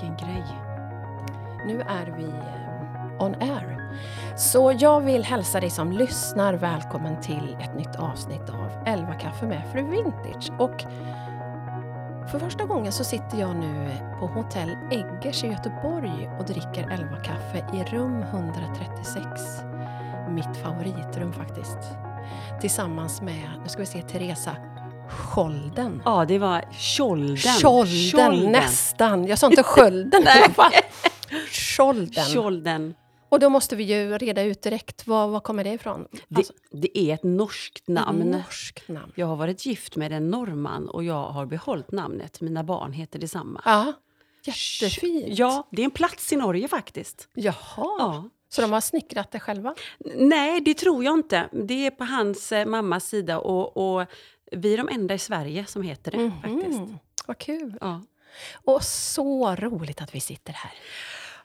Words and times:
Vilken 0.00 0.16
grej. 0.16 0.44
Nu 1.66 1.80
är 1.80 2.06
vi 2.16 2.24
eh, 2.24 3.22
on 3.22 3.34
air. 3.34 3.90
Så 4.36 4.72
jag 4.78 5.00
vill 5.00 5.24
hälsa 5.24 5.60
dig 5.60 5.70
som 5.70 5.92
lyssnar 5.92 6.54
välkommen 6.54 7.20
till 7.20 7.56
ett 7.60 7.74
nytt 7.74 7.96
avsnitt 7.96 8.50
av 8.50 8.82
11 8.86 9.14
kaffe 9.14 9.46
med 9.46 9.62
Fru 9.72 9.90
Vintage. 9.90 10.52
Och 10.58 10.84
för 12.30 12.38
första 12.38 12.64
gången 12.64 12.92
så 12.92 13.04
sitter 13.04 13.38
jag 13.38 13.56
nu 13.56 13.90
på 14.18 14.26
hotell 14.26 14.76
Eggers 14.90 15.44
i 15.44 15.46
Göteborg 15.46 16.30
och 16.38 16.44
dricker 16.44 16.90
11 16.90 17.16
kaffe 17.16 17.66
i 17.74 17.96
rum 17.96 18.22
136. 18.22 19.24
Mitt 20.28 20.56
favoritrum 20.56 21.32
faktiskt. 21.32 21.78
Tillsammans 22.60 23.22
med, 23.22 23.50
nu 23.62 23.68
ska 23.68 23.80
vi 23.80 23.86
se, 23.86 24.02
Teresa 24.02 24.56
Scholden. 25.10 26.02
Ja, 26.04 26.24
det 26.24 26.38
var 26.38 26.64
Tjolden. 26.72 27.36
Tjolden, 27.36 28.52
nästan. 28.52 29.26
Jag 29.26 29.38
sa 29.38 29.46
inte 29.46 29.62
skölden. 29.62 30.26
Tjolden. 31.50 32.24
Tjolden. 32.32 32.94
Och 33.28 33.40
då 33.40 33.48
måste 33.48 33.76
vi 33.76 33.84
ju 33.84 34.18
reda 34.18 34.42
ut 34.42 34.62
direkt, 34.62 35.06
var, 35.06 35.28
var 35.28 35.40
kommer 35.40 35.64
det 35.64 35.70
ifrån? 35.72 36.06
Det, 36.28 36.36
Alltså, 36.36 36.52
det 36.72 36.98
är 36.98 37.14
ett 37.14 37.22
norskt 37.22 37.88
namn. 37.88 38.18
norskt 38.30 38.88
namn. 38.88 39.12
Jag 39.14 39.26
har 39.26 39.36
varit 39.36 39.66
gift 39.66 39.96
med 39.96 40.12
en 40.12 40.30
norrman 40.30 40.88
och 40.88 41.04
jag 41.04 41.28
har 41.28 41.46
behållit 41.46 41.92
namnet. 41.92 42.40
Mina 42.40 42.64
barn 42.64 42.92
heter 42.92 43.18
detsamma. 43.18 43.62
Ja, 43.64 43.92
jättefint. 44.44 45.24
Ja, 45.38 45.68
det 45.72 45.82
är 45.82 45.84
en 45.84 45.90
plats 45.90 46.32
i 46.32 46.36
Norge 46.36 46.68
faktiskt. 46.68 47.28
Jaha, 47.34 47.54
Ja. 47.76 48.24
så 48.48 48.62
de 48.62 48.72
har 48.72 48.80
snickrat 48.80 49.30
det 49.32 49.40
själva? 49.40 49.74
Nej, 50.16 50.60
det 50.60 50.74
tror 50.74 51.04
jag 51.04 51.14
inte. 51.14 51.48
Det 51.52 51.86
är 51.86 51.90
på 51.90 52.04
hans 52.04 52.52
eh, 52.52 52.66
mammas 52.66 53.04
sida 53.08 53.38
och, 53.38 53.76
och 54.00 54.06
vi 54.52 54.72
är 54.72 54.76
de 54.76 54.88
enda 54.88 55.14
i 55.14 55.18
Sverige 55.18 55.66
som 55.66 55.82
heter 55.82 56.10
det 56.10 56.32
faktiskt. 56.42 56.78
Mm, 56.78 56.98
vad 57.26 57.38
kul. 57.38 57.78
Ja. 57.80 58.02
Och 58.64 58.82
så 58.82 59.54
roligt 59.56 60.02
att 60.02 60.14
vi 60.14 60.20
sitter 60.20 60.52
här. 60.52 60.72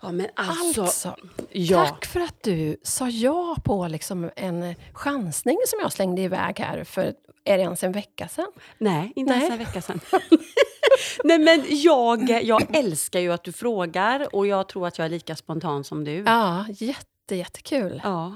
ja, 0.02 0.12
men 0.12 0.28
alltså... 0.36 0.82
Alltså, 0.82 1.16
ja. 1.52 1.86
tack 1.86 2.06
för 2.06 2.20
att 2.20 2.44
du 2.44 2.78
sa 2.84 3.10
ja 3.10 3.56
på 3.64 3.88
liksom 3.88 4.30
en 4.36 4.76
chansning 4.94 5.58
som 5.68 5.80
jag 5.82 5.92
slängde 5.92 6.22
iväg 6.22 6.60
här 6.60 6.84
för, 6.84 7.14
är 7.44 7.58
det 7.58 7.64
ens 7.64 7.84
en 7.84 7.92
vecka 7.92 8.28
sedan? 8.28 8.52
Nej, 8.78 9.14
inte 9.16 9.34
Nej. 9.34 9.42
ens 9.42 9.52
en 9.54 9.66
vecka 9.66 9.82
sedan. 9.82 10.00
Nej, 11.24 11.40
men 11.40 11.64
jag, 11.70 12.44
jag 12.44 12.76
älskar 12.76 13.20
ju 13.20 13.34
att 13.34 13.44
du 13.44 13.52
frågar 13.52 14.36
och 14.36 14.48
jag 14.48 14.68
tror 14.68 14.88
att 14.88 14.98
jag 14.98 15.06
är 15.06 15.10
lika 15.10 15.36
spontan 15.36 15.84
som 15.84 16.04
du. 16.04 16.24
Ja, 16.26 16.66
jätte, 16.70 17.36
jättekul. 17.36 18.02
Ja. 18.04 18.36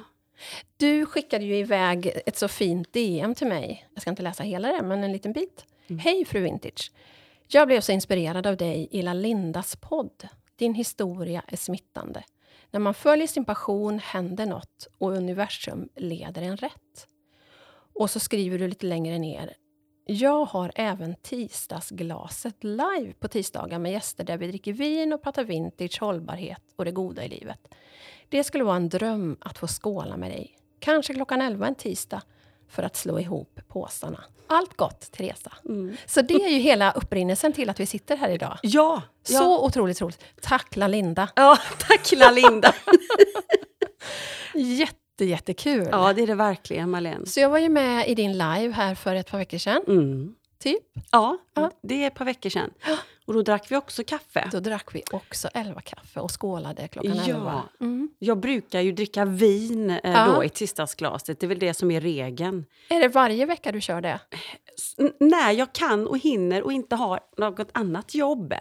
Du 0.77 1.05
skickade 1.05 1.45
ju 1.45 1.55
iväg 1.55 2.21
ett 2.25 2.37
så 2.37 2.47
fint 2.47 2.93
DM 2.93 3.35
till 3.35 3.47
mig. 3.47 3.87
Jag 3.93 4.01
ska 4.01 4.09
inte 4.09 4.23
läsa 4.23 4.43
hela 4.43 4.71
det, 4.71 4.81
men 4.81 5.03
en 5.03 5.11
liten 5.11 5.33
bit. 5.33 5.65
Hej 5.99 6.25
fru 6.25 6.39
Vintage. 6.39 6.91
Jag 7.47 7.67
blev 7.67 7.81
så 7.81 7.91
inspirerad 7.91 8.47
av 8.47 8.57
dig 8.57 8.87
i 8.91 9.01
La 9.01 9.13
Lindas 9.13 9.75
podd. 9.75 10.27
Din 10.55 10.73
historia 10.73 11.43
är 11.47 11.57
smittande. 11.57 12.23
När 12.71 12.79
man 12.79 12.93
följer 12.93 13.27
sin 13.27 13.45
passion 13.45 13.99
händer 13.99 14.45
något 14.45 14.87
och 14.97 15.11
universum 15.11 15.89
leder 15.95 16.41
en 16.41 16.57
rätt. 16.57 17.07
Och 17.93 18.09
så 18.09 18.19
skriver 18.19 18.59
du 18.59 18.67
lite 18.67 18.85
längre 18.85 19.19
ner. 19.19 19.53
Jag 20.05 20.45
har 20.45 20.71
även 20.75 21.15
tisdagsglaset 21.15 22.63
live 22.63 23.13
på 23.19 23.27
tisdagar 23.27 23.79
med 23.79 23.91
gäster 23.91 24.23
där 24.23 24.37
vi 24.37 24.47
dricker 24.47 24.73
vin 24.73 25.13
och 25.13 25.23
pratar 25.23 25.43
vintage, 25.43 25.97
hållbarhet 26.01 26.61
och 26.75 26.85
det 26.85 26.91
goda 26.91 27.23
i 27.23 27.27
livet. 27.27 27.75
Det 28.29 28.43
skulle 28.43 28.63
vara 28.63 28.75
en 28.75 28.89
dröm 28.89 29.37
att 29.41 29.57
få 29.57 29.67
skåla 29.67 30.17
med 30.17 30.31
dig. 30.31 30.57
Kanske 30.79 31.13
klockan 31.13 31.41
11 31.41 31.67
en 31.67 31.75
tisdag 31.75 32.21
för 32.69 32.83
att 32.83 32.95
slå 32.95 33.19
ihop 33.19 33.59
påsarna. 33.67 34.23
Allt 34.47 34.77
gott, 34.77 35.11
Teresa. 35.11 35.53
Så 36.05 36.21
det 36.21 36.33
är 36.33 36.49
ju 36.49 36.57
hela 36.57 36.91
upprinnelsen 36.91 37.53
till 37.53 37.69
att 37.69 37.79
vi 37.79 37.85
sitter 37.85 38.17
här 38.17 38.29
idag. 38.29 38.57
Ja, 38.63 39.01
ja. 39.29 39.39
Så 39.39 39.65
otroligt 39.65 40.01
roligt. 40.01 40.23
Tack, 40.41 40.75
Linda. 40.75 41.29
ja 41.35 41.57
tack 41.79 42.11
Linda. 42.33 42.73
Jätte, 44.53 45.25
jättekul. 45.25 45.87
ja, 45.91 46.13
det 46.13 46.21
är 46.21 46.27
det 46.27 46.35
verkligen 46.35 46.89
Malene. 46.89 47.25
Så 47.25 47.39
jag 47.39 47.49
var 47.49 47.57
ju 47.57 47.69
med 47.69 48.07
i 48.09 48.15
din 48.15 48.31
live 48.31 48.71
här 48.71 48.95
för 48.95 49.15
ett 49.15 49.31
par 49.31 49.37
veckor 49.37 49.57
sedan, 49.57 49.81
Mm. 49.87 50.35
typ. 50.59 50.83
Ja, 51.11 51.37
Ja. 51.55 51.71
det 51.83 52.03
är 52.03 52.07
ett 52.07 52.15
par 52.15 52.25
veckor 52.25 52.49
sedan. 52.49 52.69
Och 53.25 53.33
då 53.33 53.41
drack 53.41 53.71
vi 53.71 53.75
också 53.75 54.03
kaffe. 54.03 54.49
Då 54.51 54.59
drack 54.59 54.95
vi 54.95 55.03
också 55.11 55.47
11 55.53 55.81
kaffe 55.81 56.19
och 56.19 56.41
skålade 56.41 56.87
klockan 56.87 57.15
Ja. 57.15 57.23
11. 57.35 57.63
Mm. 57.81 58.09
Jag 58.19 58.39
brukar 58.39 58.81
ju 58.81 58.91
dricka 58.91 59.25
vin 59.25 59.89
eh, 59.89 59.99
Ja. 60.03 60.25
då 60.35 60.43
i 60.43 60.49
tisdagsglaset. 60.49 61.39
Det 61.39 61.45
är 61.45 61.47
väl 61.47 61.59
det 61.59 61.73
som 61.73 61.91
är 61.91 62.01
regeln. 62.01 62.65
Är 62.89 62.99
det 62.99 63.07
varje 63.07 63.45
vecka 63.45 63.71
du 63.71 63.81
kör 63.81 64.01
det? 64.01 64.19
S- 64.77 64.95
när 65.19 65.51
jag 65.51 65.73
kan 65.73 66.07
och 66.07 66.17
hinner 66.17 66.63
och 66.63 66.71
inte 66.73 66.95
har 66.95 67.19
något 67.37 67.69
annat 67.71 68.15
jobb. 68.15 68.53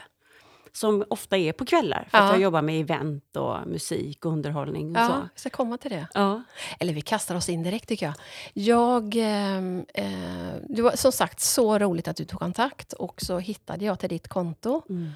Som 0.76 1.04
ofta 1.10 1.36
är 1.36 1.52
på 1.52 1.64
kvällar. 1.64 2.08
För 2.10 2.18
att 2.18 2.24
Ja. 2.24 2.30
jag 2.30 2.40
jobbar 2.40 2.62
med 2.62 2.80
event 2.80 3.36
och 3.36 3.66
musik 3.66 4.24
och 4.24 4.32
underhållning 4.32 4.90
och 4.96 5.02
Ja, 5.02 5.06
så. 5.06 5.12
jag 5.12 5.28
ska 5.40 5.50
komma 5.50 5.78
till 5.78 5.90
det. 5.90 6.06
Ja. 6.14 6.42
Eller 6.80 6.92
vi 6.92 7.00
kastar 7.00 7.34
oss 7.34 7.48
in 7.48 7.62
direkt 7.62 7.88
tycker 7.88 8.06
jag. 8.06 8.14
Jag... 8.54 9.14
ehm, 9.16 9.86
Eh, 9.94 10.54
det 10.68 10.82
var 10.82 10.96
som 10.96 11.12
sagt 11.12 11.40
så 11.40 11.78
roligt 11.78 12.08
att 12.08 12.16
du 12.16 12.24
tog 12.24 12.40
kontakt 12.40 12.92
och 12.92 13.20
så 13.22 13.38
hittade 13.38 13.84
jag 13.84 13.98
till 14.00 14.08
ditt 14.08 14.28
konto. 14.28 14.82
Mm. 14.88 15.10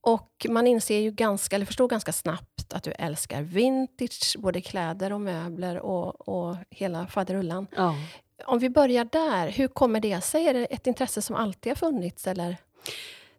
Och 0.00 0.46
man 0.48 0.66
inser 0.66 0.98
ju 0.98 1.10
ganska, 1.10 1.56
eller 1.56 1.66
förstår 1.66 1.88
ganska 1.88 2.12
snabbt 2.12 2.72
att 2.74 2.82
du 2.82 2.90
älskar 2.90 3.42
vintage, 3.42 4.36
både 4.38 4.60
kläder 4.60 5.12
och 5.12 5.20
möbler 5.20 5.78
och, 5.78 6.28
och 6.28 6.56
hela 6.70 7.06
faderullan. 7.06 7.66
ja. 7.76 7.94
Om 8.46 8.58
vi 8.58 8.70
börjar 8.70 9.04
där, 9.12 9.48
hur 9.48 9.68
kommer 9.68 10.00
det 10.00 10.20
sig? 10.20 10.48
Är 10.48 10.54
det 10.54 10.64
ett 10.64 10.86
intresse 10.86 11.22
som 11.22 11.36
alltid 11.36 11.70
har 11.70 11.76
funnits? 11.76 12.26
Eller? 12.26 12.56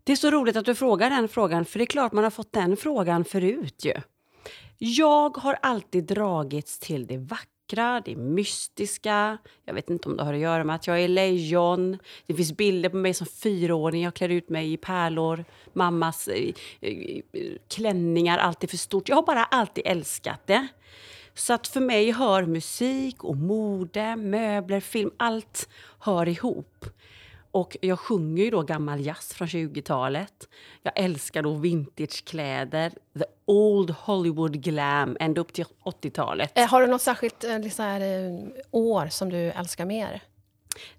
Det 0.05 0.11
är 0.11 0.15
så 0.15 0.31
roligt 0.31 0.55
att 0.55 0.65
du 0.65 0.75
frågar 0.75 1.09
den 1.09 1.27
frågan, 1.27 1.65
för 1.65 1.79
det 1.79 1.83
är 1.83 1.87
klart 1.87 2.11
man 2.11 2.23
har 2.23 2.31
fått 2.31 2.51
den 2.53 2.77
frågan 2.77 3.25
förut 3.25 3.85
ju. 3.85 3.93
Jag 4.77 5.37
har 5.37 5.57
alltid 5.61 6.03
dragits 6.03 6.79
till 6.79 7.07
det 7.07 7.17
vackra, 7.17 8.01
det 8.05 8.15
mystiska. 8.15 9.37
Jag 9.65 9.73
vet 9.73 9.89
inte 9.89 10.09
om 10.09 10.17
det 10.17 10.23
har 10.23 10.33
att 10.33 10.39
göra 10.39 10.63
med 10.63 10.75
att 10.75 10.87
jag 10.87 11.01
är 11.01 11.07
lejon. 11.07 11.97
Det 12.25 12.33
finns 12.33 12.57
bilder 12.57 12.89
på 12.89 12.97
mig 12.97 13.13
som 13.13 13.27
fyraåring. 13.27 14.03
Jag 14.03 14.13
klär 14.13 14.29
ut 14.29 14.49
mig 14.49 14.73
i 14.73 14.77
pärlor, 14.77 15.45
mammas 15.73 16.27
eh, 16.27 16.53
eh, 16.81 17.21
klänningar, 17.67 18.37
allt 18.37 18.63
är 18.63 18.67
för 18.67 18.77
stort. 18.77 19.09
Jag 19.09 19.15
har 19.15 19.23
bara 19.23 19.43
alltid 19.43 19.83
älskat 19.87 20.47
det. 20.47 20.67
Så 21.33 21.53
att 21.53 21.67
för 21.67 21.81
mig 21.81 22.11
hör 22.11 22.45
musik 22.45 23.23
och 23.23 23.37
mode, 23.37 24.15
möbler, 24.15 24.79
film, 24.79 25.11
allt 25.17 25.69
hör 25.99 26.27
ihop. 26.27 26.85
Och 27.55 27.77
jag 27.81 27.99
sjunger 27.99 28.43
ju 28.43 28.49
då 28.49 28.61
gammal 28.61 29.05
jazz 29.05 29.33
från 29.33 29.47
20-talet. 29.47 30.49
Jag 30.83 30.93
älskar 30.95 31.41
då 31.41 31.53
vintagekläder, 31.53 32.89
the 32.89 33.25
old 33.45 33.89
Hollywood 33.89 34.63
glam, 34.63 35.17
ända 35.19 35.41
upp 35.41 35.53
till 35.53 35.65
80-talet. 35.83 36.57
Eh, 36.57 36.67
har 36.67 36.81
du 36.81 36.87
något 36.87 37.01
särskilt 37.01 37.43
eh, 37.43 37.59
liksom 37.59 37.85
eh, 37.85 38.65
år 38.71 39.07
som 39.07 39.29
du 39.29 39.37
älskar 39.37 39.85
mer? 39.85 40.21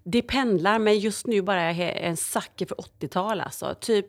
Det 0.03 0.21
pendlar, 0.21 0.79
men 0.79 0.99
just 0.99 1.27
nu 1.27 1.41
bara 1.41 1.61
är 1.61 1.85
jag 1.85 1.97
en 1.97 2.17
sucker 2.17 2.65
för 2.65 2.75
80-tal. 2.75 3.41
Alltså. 3.41 3.75
Typ, 3.79 4.07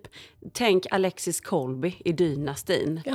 tänk 0.52 0.86
Alexis 0.90 1.40
Colby 1.40 1.94
i 2.04 2.12
Dynastin. 2.12 3.02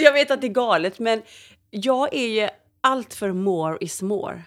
jag 0.00 0.12
vet 0.12 0.30
att 0.30 0.40
det 0.40 0.46
är 0.46 0.52
galet, 0.52 0.98
men 0.98 1.22
jag 1.70 2.14
är 2.14 2.28
ju 2.28 2.48
allt 2.80 3.14
för 3.14 3.32
more 3.32 3.78
is 3.80 4.02
more. 4.02 4.42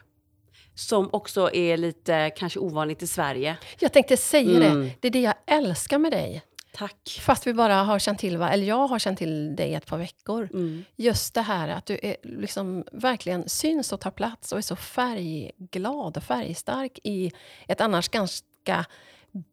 Som 0.80 1.10
också 1.14 1.54
är 1.54 1.78
lite 1.78 2.32
kanske 2.36 2.60
ovanligt 2.60 3.04
i 3.04 3.08
Sverige. 3.08 3.58
Jag 3.80 3.94
tänkte 3.94 4.18
säga 4.18 4.66
Mm. 4.66 4.82
det. 4.84 4.92
Det 5.00 5.08
är 5.08 5.12
det 5.12 5.22
jag 5.22 5.34
älskar 5.46 5.98
med 5.98 6.12
dig. 6.12 6.42
Tack. 6.74 7.20
Fast 7.22 7.48
vi 7.48 7.54
bara 7.54 7.76
har 7.76 8.00
känt 8.00 8.20
till, 8.20 8.36
eller 8.36 8.66
jag 8.68 8.88
har 8.88 9.00
känt 9.00 9.18
till 9.18 9.56
dig 9.56 9.74
ett 9.74 9.86
par 9.86 9.98
veckor. 9.98 10.50
Mm. 10.54 10.84
Just 10.96 11.34
det 11.34 11.42
här 11.42 11.68
att 11.70 11.86
du 11.86 12.00
är 12.04 12.16
liksom 12.24 12.84
verkligen 12.92 13.50
syns 13.50 13.92
och 13.94 14.00
tar 14.00 14.12
plats 14.12 14.52
och 14.52 14.58
är 14.58 14.62
så 14.62 14.76
färgglad 14.76 16.18
och 16.18 16.24
färgstark 16.24 17.00
i 17.04 17.32
ett 17.68 17.82
annars 17.82 18.10
ganska 18.10 18.86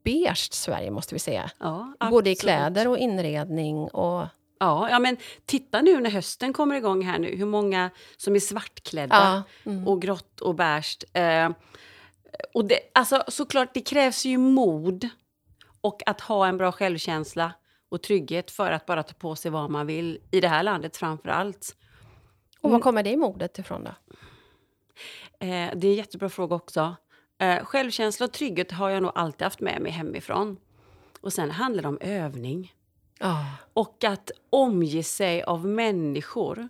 beige 0.03 0.53
Sverige, 0.53 0.91
måste 0.91 1.15
vi 1.15 1.19
säga. 1.19 1.51
Ja, 1.59 1.93
Både 2.11 2.29
i 2.29 2.35
kläder 2.35 2.87
och 2.87 2.97
inredning. 2.97 3.77
Och, 3.77 4.25
Ja, 4.59 4.89
ja, 4.89 4.99
men 4.99 5.17
titta 5.45 5.81
nu 5.81 5.99
när 5.99 6.09
hösten 6.09 6.53
kommer 6.53 6.75
igång 6.75 7.01
här 7.01 7.19
nu, 7.19 7.35
hur 7.35 7.45
många 7.45 7.89
som 8.17 8.35
är 8.35 8.39
svartklädda 8.39 9.15
ja, 9.63 9.71
mm. 9.71 9.87
och 9.87 10.01
grått 10.01 10.41
och 10.41 10.55
beige. 10.55 10.97
Eh, 11.13 11.49
och 12.53 12.65
det, 12.65 12.79
alltså, 12.93 13.23
såklart, 13.27 13.73
det 13.73 13.81
krävs 13.81 14.25
ju 14.25 14.37
mod 14.37 15.09
och 15.81 16.01
att 16.05 16.21
ha 16.21 16.47
en 16.47 16.57
bra 16.57 16.71
självkänsla 16.71 17.53
och 17.89 18.01
trygghet 18.01 18.51
för 18.51 18.71
att 18.71 18.85
bara 18.85 19.03
ta 19.03 19.13
på 19.13 19.35
sig 19.35 19.51
vad 19.51 19.69
man 19.69 19.87
vill, 19.87 20.19
i 20.31 20.41
det 20.41 20.47
här 20.47 20.63
landet 20.63 20.97
framför 20.97 21.29
allt. 21.29 21.75
och 22.61 22.71
var 22.71 22.79
kommer 22.79 23.03
det 23.03 23.17
modet 23.17 23.59
ifrån 23.59 23.83
då? 23.83 23.91
Eh, 25.39 25.71
det 25.75 25.87
är 25.87 25.91
en 25.91 25.93
jättebra 25.93 26.29
fråga 26.29 26.55
också. 26.55 26.95
Eh, 27.39 27.65
självkänsla 27.65 28.25
och 28.25 28.31
trygghet 28.31 28.71
har 28.71 28.89
jag 28.89 29.03
nog 29.03 29.11
alltid 29.15 29.41
haft 29.41 29.59
med 29.59 29.81
mig 29.81 29.91
hemifrån. 29.91 30.57
Och 31.21 31.33
sen 31.33 31.51
handlar 31.51 31.83
det 31.83 31.89
om 31.89 31.97
övning. 32.01 32.73
Ja. 33.19 33.45
Och 33.73 34.03
att 34.03 34.31
omge 34.49 35.03
sig 35.03 35.43
av 35.43 35.65
människor 35.65 36.67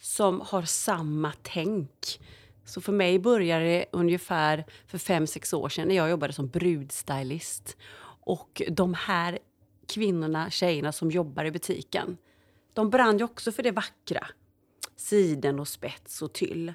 som 0.00 0.40
har 0.40 0.62
samma 0.62 1.32
tänk. 1.42 2.20
Så 2.64 2.80
för 2.80 2.92
mig 2.92 3.18
började 3.18 3.64
det 3.64 3.84
ungefär 3.92 4.64
för 4.86 4.98
fem 4.98 5.26
sex 5.26 5.52
år 5.52 5.68
sedan 5.68 5.88
när 5.88 5.94
jag 5.94 6.10
jobbade 6.10 6.32
som 6.32 6.48
brudstylist. 6.48 7.76
Och 8.20 8.62
de 8.70 8.94
här 8.94 9.38
kvinnorna, 9.88 10.50
tjejerna 10.50 10.92
som 10.92 11.10
jobbar 11.10 11.44
i 11.44 11.50
butiken. 11.50 12.16
De 12.72 12.90
brann 12.90 13.18
ju 13.18 13.24
också 13.24 13.52
för 13.52 13.62
det 13.62 13.70
vackra. 13.70 14.26
Siden 14.96 15.60
och 15.60 15.68
spets 15.68 16.22
och 16.22 16.32
tyll. 16.32 16.74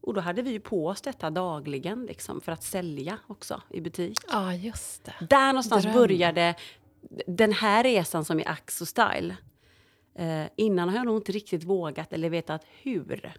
Och 0.00 0.14
då 0.14 0.20
hade 0.20 0.42
vi 0.42 0.50
ju 0.50 0.60
på 0.60 0.86
oss 0.86 1.00
detta 1.00 1.30
dagligen 1.30 2.06
liksom, 2.06 2.40
för 2.40 2.52
att 2.52 2.62
sälja 2.62 3.18
också 3.26 3.62
i 3.70 3.80
butik. 3.80 4.18
Ja, 4.28 4.54
just 4.54 5.04
det. 5.04 5.26
Där 5.30 5.46
någonstans 5.46 5.82
Dröm. 5.82 5.94
började 5.94 6.54
den 7.26 7.52
här 7.52 7.84
resan 7.84 8.24
som 8.24 8.38
är 8.38 8.48
Axo 8.48 8.86
Style. 8.86 9.36
Eh, 10.18 10.44
innan 10.56 10.88
har 10.88 10.96
jag 10.96 11.06
nog 11.06 11.16
inte 11.16 11.32
riktigt 11.32 11.64
vågat 11.64 12.12
eller 12.12 12.30
vetat 12.30 12.64
hur 12.82 13.34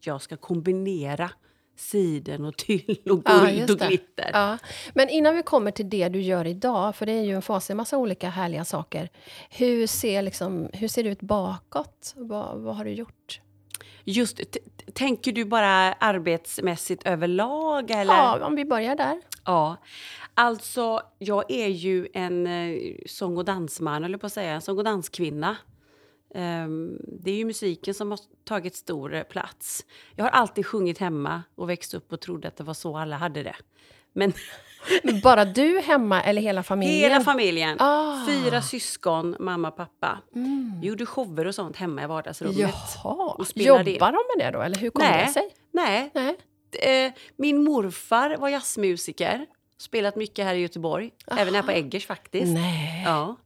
jag 0.00 0.22
ska 0.22 0.36
kombinera 0.36 1.30
siden 1.76 2.44
och 2.44 2.56
tyll 2.56 2.98
och 3.10 3.22
Ja, 3.24 3.38
guld 3.40 3.58
just 3.58 3.70
och 3.70 3.78
glitter. 3.78 4.30
Ja. 4.32 4.58
Men 4.94 5.08
innan 5.08 5.36
vi 5.36 5.42
kommer 5.42 5.70
till 5.70 5.90
det 5.90 6.08
du 6.08 6.20
gör 6.20 6.46
idag, 6.46 6.96
för 6.96 7.06
det 7.06 7.12
är 7.12 7.22
ju 7.22 7.34
en 7.34 7.42
fasig 7.42 7.76
massa 7.76 7.98
olika 7.98 8.28
härliga 8.28 8.64
saker. 8.64 9.08
Hur 9.50 9.86
ser, 9.86 10.22
liksom, 10.22 10.68
hur 10.72 10.88
ser 10.88 11.04
det 11.04 11.10
ut 11.10 11.22
bakåt? 11.22 12.14
Vad, 12.16 12.58
vad 12.58 12.76
har 12.76 12.84
du 12.84 12.90
gjort? 12.90 13.40
Just, 14.04 14.40
tänker 14.92 15.32
du 15.32 15.44
bara 15.44 15.92
arbetsmässigt 15.92 17.06
överlag? 17.06 17.90
Eller? 17.90 18.14
Ja, 18.14 18.46
om 18.46 18.56
vi 18.56 18.64
börjar 18.64 18.96
där. 18.96 19.20
Ja. 19.44 19.76
Alltså, 20.40 21.00
jag 21.18 21.50
är 21.50 21.68
ju 21.68 22.08
en 22.14 22.46
eh, 22.46 22.78
sång 23.06 23.36
och 23.36 23.44
dansman, 23.44 24.04
eller 24.04 24.18
på 24.18 24.26
att 24.26 24.32
säga, 24.32 24.52
en 24.52 24.60
sång 24.60 24.78
och 24.78 24.84
danskvinna. 24.84 25.56
Ehm, 26.34 26.98
det 27.22 27.30
är 27.30 27.34
ju 27.34 27.44
musiken 27.44 27.94
som 27.94 28.10
har 28.10 28.20
tagit 28.44 28.76
stor 28.76 29.14
eh, 29.14 29.22
plats. 29.22 29.84
Jag 30.16 30.24
har 30.24 30.30
alltid 30.30 30.66
sjungit 30.66 30.98
hemma 30.98 31.42
och 31.54 31.70
växt 31.70 31.94
upp 31.94 32.12
och 32.12 32.20
trodde 32.20 32.48
att 32.48 32.56
det 32.56 32.64
var 32.64 32.74
så 32.74 32.96
alla 32.96 33.16
hade 33.16 33.42
det. 33.42 33.56
Men 34.12 34.32
Bara 35.22 35.44
du 35.44 35.80
hemma 35.80 36.22
eller 36.22 36.42
hela 36.42 36.62
familjen? 36.62 37.10
hela 37.10 37.20
familjen, 37.24 37.76
Ah. 37.80 38.26
fyra 38.26 38.62
syskon, 38.62 39.36
mamma, 39.40 39.70
pappa, 39.70 40.18
Mm. 40.34 40.80
gjorde 40.82 41.06
shower 41.06 41.46
och 41.46 41.54
sånt 41.54 41.76
hemma 41.76 42.02
i 42.02 42.06
vardagsrummet. 42.06 42.58
Jaha, 42.58 43.34
och 43.38 43.46
jobbar 43.54 44.12
de 44.12 44.18
med 44.36 44.46
det 44.46 44.50
då? 44.58 44.62
Eller 44.62 44.76
hur 44.76 44.90
kommer 44.90 45.10
Nej. 45.10 45.26
det 45.26 45.32
sig? 45.32 45.50
Nej, 45.72 46.10
Nej. 46.14 46.36
eh, 47.06 47.12
min 47.36 47.64
morfar 47.64 48.36
var 48.36 48.48
jazzmusiker. 48.48 49.46
Spelat 49.78 50.16
mycket 50.16 50.44
här 50.44 50.54
i 50.54 50.58
Göteborg. 50.58 51.10
Även 51.26 51.54
här 51.54 51.62
på 51.62 51.70
Eggers 51.70 52.06
faktiskt. 52.06 52.54
Nej. 52.54 53.02
Ja. 53.04 53.36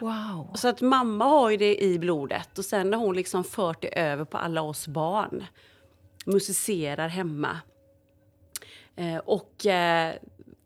Wow. 0.00 0.50
Så 0.54 0.68
att 0.68 0.80
mamma 0.80 1.24
har 1.24 1.50
ju 1.50 1.56
det 1.56 1.82
i 1.82 1.98
blodet 1.98 2.58
och 2.58 2.64
sen 2.64 2.92
har 2.92 3.00
hon 3.00 3.16
liksom 3.16 3.44
fört 3.44 3.82
det 3.82 4.00
över 4.00 4.24
på 4.24 4.38
alla 4.38 4.62
oss 4.62 4.88
barn. 4.88 5.44
Musicerar 6.26 7.08
hemma. 7.08 7.58
Eh, 8.96 9.16
och 9.16 9.66
eh, 9.66 10.14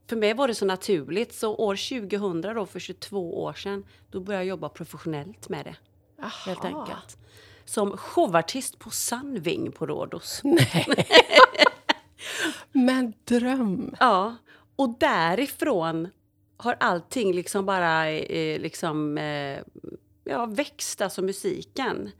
för 0.08 0.16
mig 0.16 0.34
var 0.34 0.48
det 0.48 0.54
så 0.54 0.64
naturligt 0.64 1.34
så 1.34 1.54
år 1.54 2.00
2000 2.00 2.40
då 2.40 2.66
för 2.66 2.80
22 2.80 3.42
år 3.42 3.52
sedan 3.52 3.84
då 4.10 4.20
började 4.20 4.44
jag 4.44 4.48
jobba 4.48 4.68
professionellt 4.68 5.48
med 5.48 5.64
det 5.64 5.76
helt 6.46 6.64
Aha. 6.64 6.80
enkelt. 6.80 7.18
Som 7.64 7.96
showartist 7.96 8.78
på 8.78 8.90
Sunwing 8.90 9.72
på 9.72 9.86
Rhodos. 9.86 10.42
Men 12.72 13.12
dröm! 13.24 13.94
Ja, 14.00 14.36
och 14.78 14.96
därifrån 14.98 16.08
har 16.56 16.76
allting 16.80 17.34
liksom 17.34 17.66
bara 17.66 18.10
eh, 18.10 18.60
liksom, 18.60 19.18
eh, 19.18 19.58
ja, 20.24 20.46
växt, 20.46 21.00
alltså 21.00 21.22
musiken. 21.22 22.10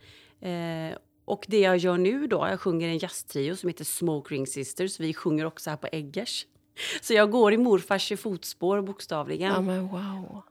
Eh, 0.41 0.99
och 1.25 1.45
det 1.49 1.61
jag 1.61 1.77
gör 1.77 1.99
nu 1.99 2.27
då, 2.27 2.47
jag 2.51 2.61
sjunger 2.61 2.89
en 2.89 2.99
jazztrio 2.99 3.57
som 3.57 3.69
heter 3.69 3.85
Smoke 3.85 4.35
Ring 4.35 4.47
Sisters. 4.47 5.01
Vi 5.01 5.15
sjunger 5.15 5.45
också 5.45 5.71
här 5.71 5.77
på 5.77 5.89
Eggers. 5.93 6.47
Så 7.03 7.15
jag 7.15 7.31
går 7.31 7.53
i 7.53 7.57
morfars 7.57 8.13
fotspår 8.21 8.83
bokstavligen. 8.83 9.53
Ja, 9.53 9.61
men 9.61 9.89
wow. 9.89 10.43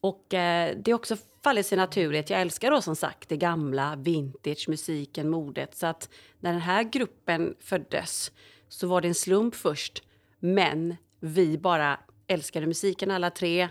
Och 0.00 0.34
eh, 0.34 0.76
det 0.76 0.90
är 0.90 0.94
också 0.94 1.16
fallit 1.44 1.66
sig 1.66 1.78
naturligt. 1.78 2.30
Jag 2.30 2.40
älskar 2.40 2.70
då 2.70 2.82
som 2.82 2.96
sagt 2.96 3.28
det 3.28 3.36
gamla, 3.36 3.96
vintage, 3.96 4.68
musiken, 4.68 5.30
modet. 5.30 5.76
Så 5.76 5.86
att 5.86 6.10
när 6.40 6.52
den 6.52 6.60
här 6.60 6.82
gruppen 6.82 7.54
föddes 7.60 8.32
så 8.68 8.86
var 8.86 9.00
det 9.00 9.08
en 9.08 9.14
slump 9.14 9.54
först. 9.54 10.02
Men 10.38 10.96
vi 11.20 11.58
bara 11.58 11.98
älskade 12.26 12.66
musiken 12.66 13.10
alla 13.10 13.30
tre. 13.30 13.68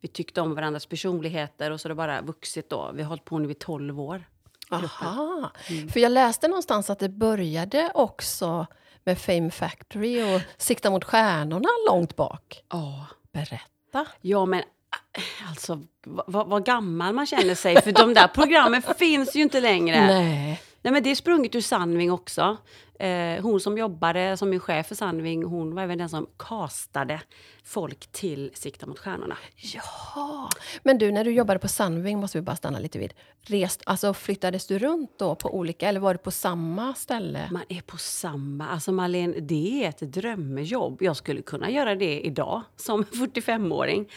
Vi 0.00 0.08
tyckte 0.08 0.40
om 0.40 0.54
varandras 0.54 0.86
personligheter 0.86 1.70
och 1.70 1.80
så 1.80 1.88
har 1.88 1.90
det 1.90 1.94
bara 1.94 2.22
vuxit 2.22 2.70
då. 2.70 2.90
Vi 2.94 3.02
har 3.02 3.08
hållit 3.08 3.24
på 3.24 3.38
nu 3.38 3.50
i 3.50 3.54
12 3.54 4.00
år. 4.00 4.24
Aha. 4.70 5.50
Mm. 5.68 5.88
För 5.88 6.00
jag 6.00 6.12
läste 6.12 6.48
någonstans 6.48 6.90
att 6.90 6.98
det 6.98 7.08
började 7.08 7.90
också 7.94 8.66
med 9.04 9.18
Fame 9.18 9.50
Factory 9.50 10.36
och 10.36 10.40
Sikta 10.56 10.90
mot 10.90 11.04
stjärnorna 11.04 11.68
långt 11.88 12.16
bak. 12.16 12.64
Ja. 12.68 13.06
Berätta. 13.32 14.06
Ja, 14.20 14.46
men 14.46 14.60
eh, 14.60 15.48
alltså 15.48 15.80
vad, 16.04 16.46
vad 16.46 16.64
gammal 16.64 17.14
man 17.14 17.26
känner 17.26 17.54
sig. 17.54 17.82
För 17.82 17.92
de 17.92 18.14
där 18.14 18.28
programmen 18.28 18.82
finns 18.98 19.36
ju 19.36 19.42
inte 19.42 19.60
längre. 19.60 20.06
Nej. 20.06 20.62
Nej, 20.82 20.92
men 20.92 21.02
det 21.02 21.10
är 21.10 21.14
sprunget 21.14 21.54
ur 21.54 21.60
Sandving 21.60 22.12
också. 22.12 22.56
Eh, 22.98 23.42
hon 23.42 23.60
som 23.60 23.78
jobbade 23.78 24.36
som 24.36 24.50
min 24.50 24.60
chef 24.60 24.86
för 24.86 24.94
Sandving, 24.94 25.44
hon 25.44 25.74
var 25.74 25.82
även 25.82 25.98
den 25.98 26.08
som 26.08 26.26
castade 26.36 27.20
folk 27.64 28.06
till 28.12 28.50
Sikta 28.54 28.86
mot 28.86 28.98
stjärnorna. 28.98 29.36
Jaha. 29.56 30.48
Men 30.82 30.98
du, 30.98 31.12
när 31.12 31.24
du 31.24 31.32
jobbade 31.32 31.58
på 31.58 31.68
Sandving, 31.68 32.18
måste 32.18 32.38
vi 32.38 32.42
bara 32.42 32.56
stanna 32.56 32.78
lite 32.78 32.98
vid. 32.98 33.14
Rest, 33.42 33.82
alltså 33.86 34.14
flyttades 34.14 34.66
du 34.66 34.78
runt 34.78 35.18
då 35.18 35.34
på 35.34 35.54
olika, 35.54 35.88
eller 35.88 36.00
var 36.00 36.14
du 36.14 36.18
på 36.18 36.30
samma 36.30 36.94
ställe? 36.94 37.48
Man 37.50 37.62
är 37.68 37.80
på 37.80 37.96
samma... 37.96 38.68
Alltså 38.68 38.92
Marlene, 38.92 39.40
det 39.40 39.84
är 39.84 39.88
ett 39.88 40.00
drömjobb. 40.12 41.02
Jag 41.02 41.16
skulle 41.16 41.42
kunna 41.42 41.70
göra 41.70 41.94
det 41.94 42.20
idag 42.20 42.62
som 42.76 43.04
45-åring. 43.12 44.10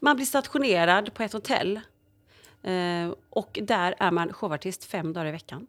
Man 0.00 0.16
blir 0.16 0.26
stationerad 0.26 1.14
på 1.14 1.22
ett 1.22 1.32
hotell. 1.32 1.80
Eh, 2.62 3.14
och 3.30 3.58
där 3.62 3.94
är 3.98 4.10
man 4.10 4.32
showartist 4.32 4.84
fem 4.84 5.12
dagar 5.12 5.26
i 5.26 5.32
veckan. 5.32 5.66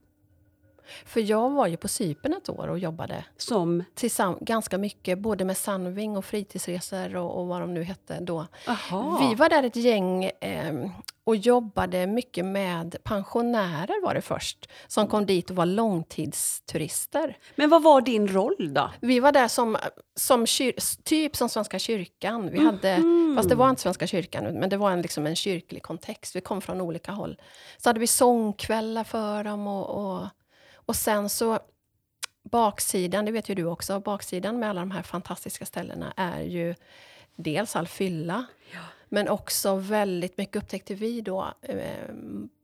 För 1.06 1.20
jag 1.20 1.50
var 1.50 1.68
ju 1.68 1.78
på 1.78 1.88
Cypern 1.88 2.34
ett 2.34 2.50
år 2.50 2.68
och 2.68 2.80
jobbade 2.80 3.26
Som... 3.38 3.84
tillsamm- 3.96 4.38
ganska 4.42 4.78
mycket, 4.78 5.20
både 5.20 5.46
med 5.46 5.58
Sandving 5.58 6.18
och 6.18 6.26
fritidsresor 6.26 7.16
och, 7.16 7.40
och 7.40 7.48
vad 7.48 7.62
de 7.62 7.74
nu 7.74 7.84
hette 7.84 8.20
då. 8.20 8.48
Aha. 8.68 9.28
Vi 9.30 9.36
var 9.36 9.50
där 9.50 9.64
ett 9.64 9.76
gäng 9.76 10.24
eh, 10.26 10.90
och 11.24 11.36
jobbade 11.36 12.08
mycket 12.08 12.46
med 12.46 12.96
pensionärer 13.04 14.04
var 14.04 14.14
det 14.14 14.22
först, 14.22 14.70
som 14.88 15.08
kom 15.08 15.26
dit 15.26 15.50
och 15.50 15.56
var 15.56 15.66
långtidsturister. 15.66 17.38
Men 17.56 17.70
vad 17.70 17.84
var 17.84 18.02
din 18.02 18.28
roll 18.28 18.74
då? 18.74 18.92
Vi 19.00 19.20
var 19.20 19.32
där 19.32 19.48
som, 19.48 19.78
som 20.16 20.46
kyr, 20.46 20.74
typ 21.04 21.36
som 21.36 21.50
Svenska 21.50 21.80
kyrkan. 21.80 22.50
Vi 22.52 22.66
hade, 22.66 23.04
Fast 23.36 23.50
det 23.50 23.56
var 23.56 23.70
inte 23.70 23.82
Svenska 23.82 24.08
kyrkan, 24.08 24.44
men 24.54 24.70
det 24.70 24.78
var 24.78 24.92
en, 24.92 25.02
liksom 25.02 25.28
en 25.28 25.36
kyrklig 25.36 25.84
kontext. 25.84 26.36
Vi 26.36 26.42
kom 26.42 26.62
från 26.62 26.82
olika 26.82 27.12
håll. 27.12 27.42
Så 27.78 27.90
hade 27.90 28.00
vi 28.00 28.08
sångkvällar 28.08 29.04
för 29.04 29.44
dem 29.44 29.68
och, 29.68 29.90
och, 29.90 30.28
och 30.88 30.96
sen 30.96 31.30
så 31.30 31.60
baksidan, 32.44 33.26
det 33.26 33.32
vet 33.32 33.50
ju 33.50 33.56
du 33.56 33.66
också, 33.66 34.00
baksidan 34.00 34.60
med 34.60 34.70
alla 34.70 34.82
de 34.82 34.92
här 34.92 35.02
fantastiska 35.04 35.66
ställena 35.66 36.14
är 36.18 36.42
ju 36.42 36.76
dels 37.36 37.76
all 37.76 37.88
fylla, 37.88 38.46
men 39.10 39.30
också 39.30 39.76
väldigt 39.76 40.38
mycket 40.38 40.56
upptäckte 40.56 40.96
vi 40.96 41.22
då 41.22 41.54
eh, 41.62 42.14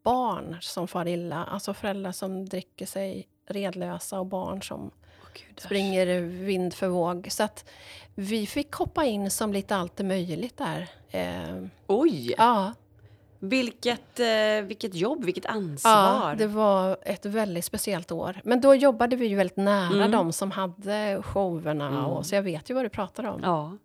barn 0.04 0.58
som 0.62 0.88
far 0.88 1.08
illa. 1.08 1.44
Alltså 1.44 1.74
föräldrar 1.74 2.12
som 2.12 2.50
dricker 2.50 2.86
sig 2.86 3.28
redlösa 3.48 4.20
och 4.20 4.26
barn 4.26 4.62
som 4.62 4.92
springer 5.58 6.20
vind 6.20 6.74
för 6.74 6.88
våg. 6.88 7.28
Så 7.32 7.44
att 7.44 7.70
vi 8.16 8.48
fick 8.48 8.74
hoppa 8.74 9.06
in 9.06 9.32
som 9.32 9.54
lite 9.54 9.76
allt 9.76 10.00
möjligt 10.00 10.58
där. 10.58 10.90
Eh, 11.10 11.64
Oj! 11.88 12.36
ja, 12.38 12.74
Vilket, 13.46 14.20
eh, 14.20 14.62
vilket 14.68 14.96
jobb, 14.96 15.26
vilket 15.26 15.46
ansvar. 15.46 15.92
ja, 15.92 16.36
det 16.38 16.48
var 16.48 16.98
ett 17.06 17.26
väldigt 17.26 17.66
speciellt 17.66 18.12
år. 18.12 18.42
Men 18.44 18.62
då 18.62 18.76
jobbade 18.76 19.16
vi 19.16 19.28
ju 19.28 19.36
väldigt 19.36 19.58
nära 19.58 19.96
Mm. 19.96 20.12
de 20.12 20.32
som 20.34 20.52
hade 20.52 21.22
showerna. 21.24 22.08
Och, 22.08 22.26
så 22.26 22.36
jag 22.36 22.42
vet 22.44 22.70
ju 22.70 22.74
vad 22.74 22.86
du 22.86 22.90
pratar 22.90 23.24
om. 23.24 23.40
Ja. 23.44 23.78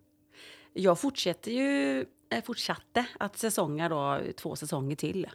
Jag 0.73 0.99
fortsätter 0.99 1.51
ju, 1.51 2.05
eh, 2.31 2.43
fortsatte 2.43 3.05
att 3.19 3.37
säsonga 3.37 3.89
då, 3.89 4.19
två 4.37 4.55
säsonger 4.55 4.95
till. 4.95 5.27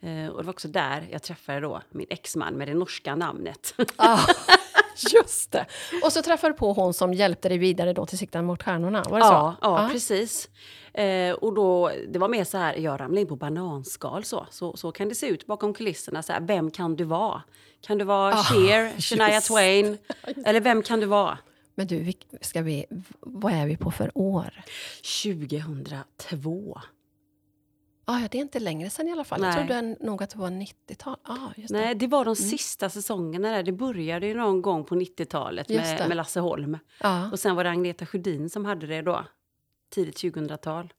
Eh, 0.00 0.26
och 0.28 0.38
det 0.40 0.46
var 0.46 0.50
också 0.52 0.68
där 0.68 1.08
jag 1.10 1.22
träffade 1.22 1.60
då 1.60 1.82
min 1.90 2.06
exman 2.10 2.54
med 2.54 2.68
det 2.68 2.74
norska 2.74 3.16
namnet. 3.16 3.74
Ah, 3.96 4.20
just 5.14 5.52
det. 5.52 5.66
Och 6.04 6.12
så 6.12 6.22
träffade 6.22 6.52
du 6.52 6.56
på 6.58 6.72
hon 6.72 6.94
som 6.94 7.14
hjälpte 7.14 7.48
dig 7.48 7.58
vidare 7.58 7.92
då 7.92 8.06
till 8.06 8.18
Siktan 8.18 8.44
mot 8.44 8.62
stjärnorna. 8.62 9.02
Var 9.08 9.18
det 9.18 9.26
ja, 9.26 9.56
så? 9.60 9.66
ja, 9.66 9.88
precis. 9.92 10.48
Eh, 10.94 11.32
och 11.32 11.54
då, 11.54 11.90
det 12.08 12.18
var 12.18 12.28
mer 12.28 12.44
så 12.44 12.58
här, 12.58 12.74
jag 12.76 13.00
ramlade 13.00 13.20
in 13.20 13.26
på 13.26 13.36
bananskal 13.36 14.24
så. 14.24 14.46
Så, 14.50 14.76
så 14.76 14.92
kan 14.92 15.08
det 15.08 15.14
se 15.14 15.26
ut 15.26 15.46
bakom 15.46 15.74
kulisserna. 15.74 16.22
Så 16.22 16.32
här, 16.32 16.40
vem 16.40 16.70
kan 16.70 16.96
du 16.96 17.04
vara? 17.04 17.42
Kan 17.80 17.98
du 17.98 18.04
vara 18.04 18.34
Ah, 18.34 18.44
Cher, 18.44 19.00
Shania 19.00 19.34
just. 19.34 19.46
Twain? 19.46 19.98
Eller 20.44 20.60
vem 20.60 20.82
kan 20.82 21.00
du 21.00 21.06
vara? 21.06 21.38
Men 21.74 21.86
du, 21.86 22.12
ska 22.40 22.62
vi, 22.62 22.86
vad 23.20 23.52
är 23.52 23.66
vi 23.66 23.76
på 23.76 23.90
för 23.90 24.10
år? 24.14 24.64
2002. 25.22 26.80
Ah, 28.08 28.20
ja, 28.20 28.28
det 28.30 28.38
är 28.38 28.42
inte 28.42 28.60
längre 28.60 28.90
sen 28.90 29.08
i 29.08 29.12
alla 29.12 29.24
fall. 29.24 29.40
Nej. 29.40 29.48
Jag 29.48 29.56
trodde 29.68 29.96
nog 30.00 30.22
att 30.22 30.30
det 30.30 30.38
var 30.38 30.50
90-tal. 30.50 31.16
Ah, 31.22 31.36
just 31.56 31.68
det. 31.74 31.80
Nej, 31.80 31.94
det 31.94 32.06
var 32.06 32.24
de 32.24 32.28
Mm. 32.38 32.50
sista 32.50 32.88
säsongerna 32.90 33.50
där. 33.50 33.62
Det 33.62 33.72
började 33.72 34.26
ju 34.26 34.34
någon 34.34 34.62
gång 34.62 34.84
på 34.84 34.94
90-talet 34.94 35.70
Just 35.70 35.98
med, 35.98 36.08
med 36.08 36.16
Lasse 36.16 36.40
Holm. 36.40 36.78
Ja. 37.00 37.30
Och 37.32 37.38
sen 37.40 37.56
var 37.56 37.64
det 37.64 37.70
Agneta 37.70 38.06
Sjödin 38.06 38.50
som 38.50 38.64
hade 38.64 38.86
det 38.86 39.02
då. 39.02 39.24
Tidigt 39.90 40.16
2000-tal. 40.22 40.92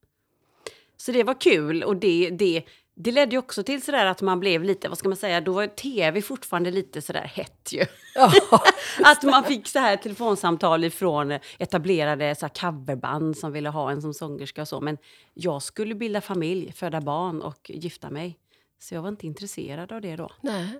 Så 0.98 1.12
det 1.12 1.24
var 1.24 1.42
kul 1.42 1.84
och 1.84 1.96
det, 1.98 2.30
det, 2.30 2.64
det 3.00 3.12
ledde 3.12 3.32
ju 3.32 3.40
också 3.40 3.64
till 3.64 3.82
sådär 3.82 4.06
att 4.06 4.22
man 4.22 4.40
blev 4.40 4.64
lite, 4.64 4.90
vad 4.90 4.98
ska 4.98 5.10
man 5.10 5.18
säga, 5.18 5.42
då 5.42 5.52
var 5.52 5.68
tv 5.68 6.22
fortfarande 6.22 6.72
lite 6.72 7.02
sådär 7.02 7.32
hett 7.36 7.70
ju. 7.72 7.86
Ja. 8.16 8.32
Att 9.04 9.24
man 9.24 9.44
fick 9.44 9.68
så 9.68 9.80
här 9.80 9.98
telefonsamtal 9.98 10.84
ifrån 10.84 11.40
etablerade 11.58 12.36
så 12.36 12.46
här 12.46 12.54
coverband 12.72 13.38
som 13.38 13.52
ville 13.52 13.70
ha 13.70 13.92
en 13.92 14.02
som 14.02 14.14
sångerska 14.14 14.62
och 14.62 14.68
så. 14.68 14.82
Men 14.82 14.98
jag 15.34 15.62
skulle 15.62 15.96
bilda 15.96 16.22
familj, 16.22 16.72
föda 16.72 17.02
barn 17.02 17.42
och 17.42 17.72
gifta 17.74 18.10
mig. 18.10 18.40
Så 18.80 18.96
jag 18.96 19.02
var 19.02 19.10
inte 19.10 19.28
intresserad 19.28 19.92
av 19.92 20.02
det 20.02 20.16
då. 20.16 20.32
Nej. 20.42 20.80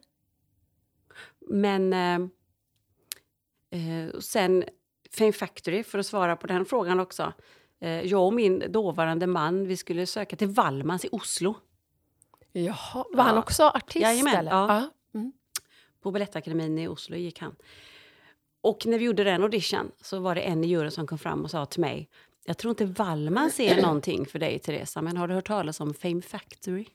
Men 1.40 1.94
eh, 1.94 2.20
eh, 3.80 4.20
sen 4.20 4.64
Fame 5.12 5.34
Factory, 5.34 5.84
för 5.84 6.00
att 6.00 6.06
svara 6.06 6.36
på 6.36 6.48
den 6.48 6.66
frågan 6.66 7.00
också. 7.00 7.34
Eh, 7.80 8.02
jag 8.02 8.26
och 8.26 8.34
min 8.34 8.64
dåvarande 8.72 9.28
man, 9.28 9.68
vi 9.68 9.78
skulle 9.78 10.06
söka 10.06 10.36
till 10.36 10.48
Wallmans 10.48 11.06
i 11.06 11.10
Oslo. 11.12 11.56
Jaha, 12.66 13.06
var 13.14 13.24
han 13.24 13.36
Ja. 13.36 13.40
också 13.42 13.64
artist? 13.64 14.02
Jajamän, 14.04 14.36
eller? 14.36 14.52
ja. 14.52 14.90
Mm. 15.14 15.32
På 16.04 16.12
Balettakademin 16.12 16.78
i 16.80 16.88
Oslo 16.88 17.16
gick 17.16 17.40
han. 17.40 17.56
Och 18.62 18.86
när 18.86 19.00
vi 19.00 19.06
gjorde 19.06 19.24
den 19.24 19.44
audition 19.44 19.92
så 20.02 20.20
var 20.20 20.36
det 20.36 20.42
en 20.42 20.64
i 20.64 20.68
juryn 20.68 20.92
som 20.92 21.08
kom 21.08 21.18
fram 21.18 21.44
och 21.44 21.52
sa 21.52 21.66
till 21.66 21.82
mig 21.82 22.10
Jag 22.46 22.58
tror 22.58 22.70
inte 22.72 22.86
Wallmans 22.86 23.60
är 23.60 23.82
någonting 23.82 24.26
för 24.26 24.40
dig, 24.40 24.60
Teresa, 24.60 25.02
men 25.02 25.18
har 25.18 25.28
du 25.28 25.34
hört 25.34 25.48
talas 25.48 25.80
om 25.80 25.94
Fame 25.94 26.22
Factory? 26.22 26.86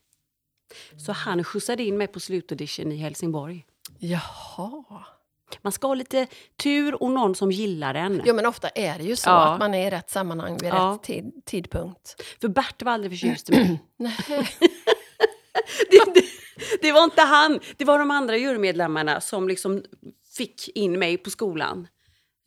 Så 1.07 1.12
han 1.12 1.45
skjutsade 1.45 1.83
in 1.85 1.97
mig 1.99 2.07
på 2.07 2.21
slutaudition 2.21 2.92
i 2.92 2.97
Helsingborg. 2.97 3.66
Jaha. 3.99 5.04
Man 5.62 5.73
ska 5.73 5.87
ha 5.87 5.95
lite 5.95 6.26
tur 6.57 7.02
och 7.02 7.11
någon 7.11 7.35
som 7.35 7.52
gillar 7.52 7.95
en. 7.95 8.23
Jo, 8.25 8.35
men 8.35 8.47
ofta 8.47 8.69
är 8.69 8.99
det 8.99 9.04
ju 9.04 9.16
så 9.16 9.31
Ja. 9.31 9.49
att 9.52 9.59
man 9.59 9.75
är 9.75 9.87
i 9.87 9.90
rätt 9.90 10.11
sammanhang 10.11 10.57
vid 10.61 10.71
Ja. 10.71 10.92
rätt 10.95 11.02
tid, 11.02 11.33
tidpunkt. 11.45 12.23
För 12.40 12.49
Bert 12.49 12.83
var 12.83 12.92
aldrig 12.92 13.12
förtjust 13.12 13.50
i 13.50 13.52
mig. 13.52 13.83
Nej. 13.97 14.49
det, 15.91 16.15
det, 16.15 16.25
det 16.81 16.93
var 16.93 17.05
inte 17.05 17.23
han, 17.23 17.61
det 17.77 17.85
var 17.85 17.99
de 17.99 18.11
andra 18.11 18.37
jurymedlemmarna 18.37 19.21
som 19.21 19.49
liksom 19.49 19.85
fick 20.37 20.69
in 20.77 20.99
mig 20.99 21.17
på 21.17 21.31
skolan. 21.31 21.89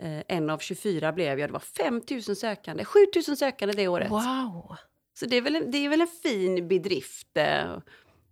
Eh, 0.02 0.24
en 0.28 0.50
av 0.50 0.58
24 0.58 1.12
blev 1.12 1.40
jag, 1.40 1.50
det 1.50 1.54
var 1.54 1.60
5 1.60 2.02
000 2.12 2.22
sökande, 2.22 2.86
7 2.86 3.00
000 3.28 3.38
sökande 3.38 3.74
det 3.76 3.88
året. 3.88 4.12
Wow. 4.12 4.76
Så 5.20 5.26
det 5.26 5.36
är, 5.36 5.42
väl 5.42 5.56
en, 5.56 5.72
det 5.72 5.78
är 5.78 5.90
väl 5.90 6.02
en 6.02 6.08
fin 6.24 6.68
bedrift 6.68 7.38
eh, 7.38 7.78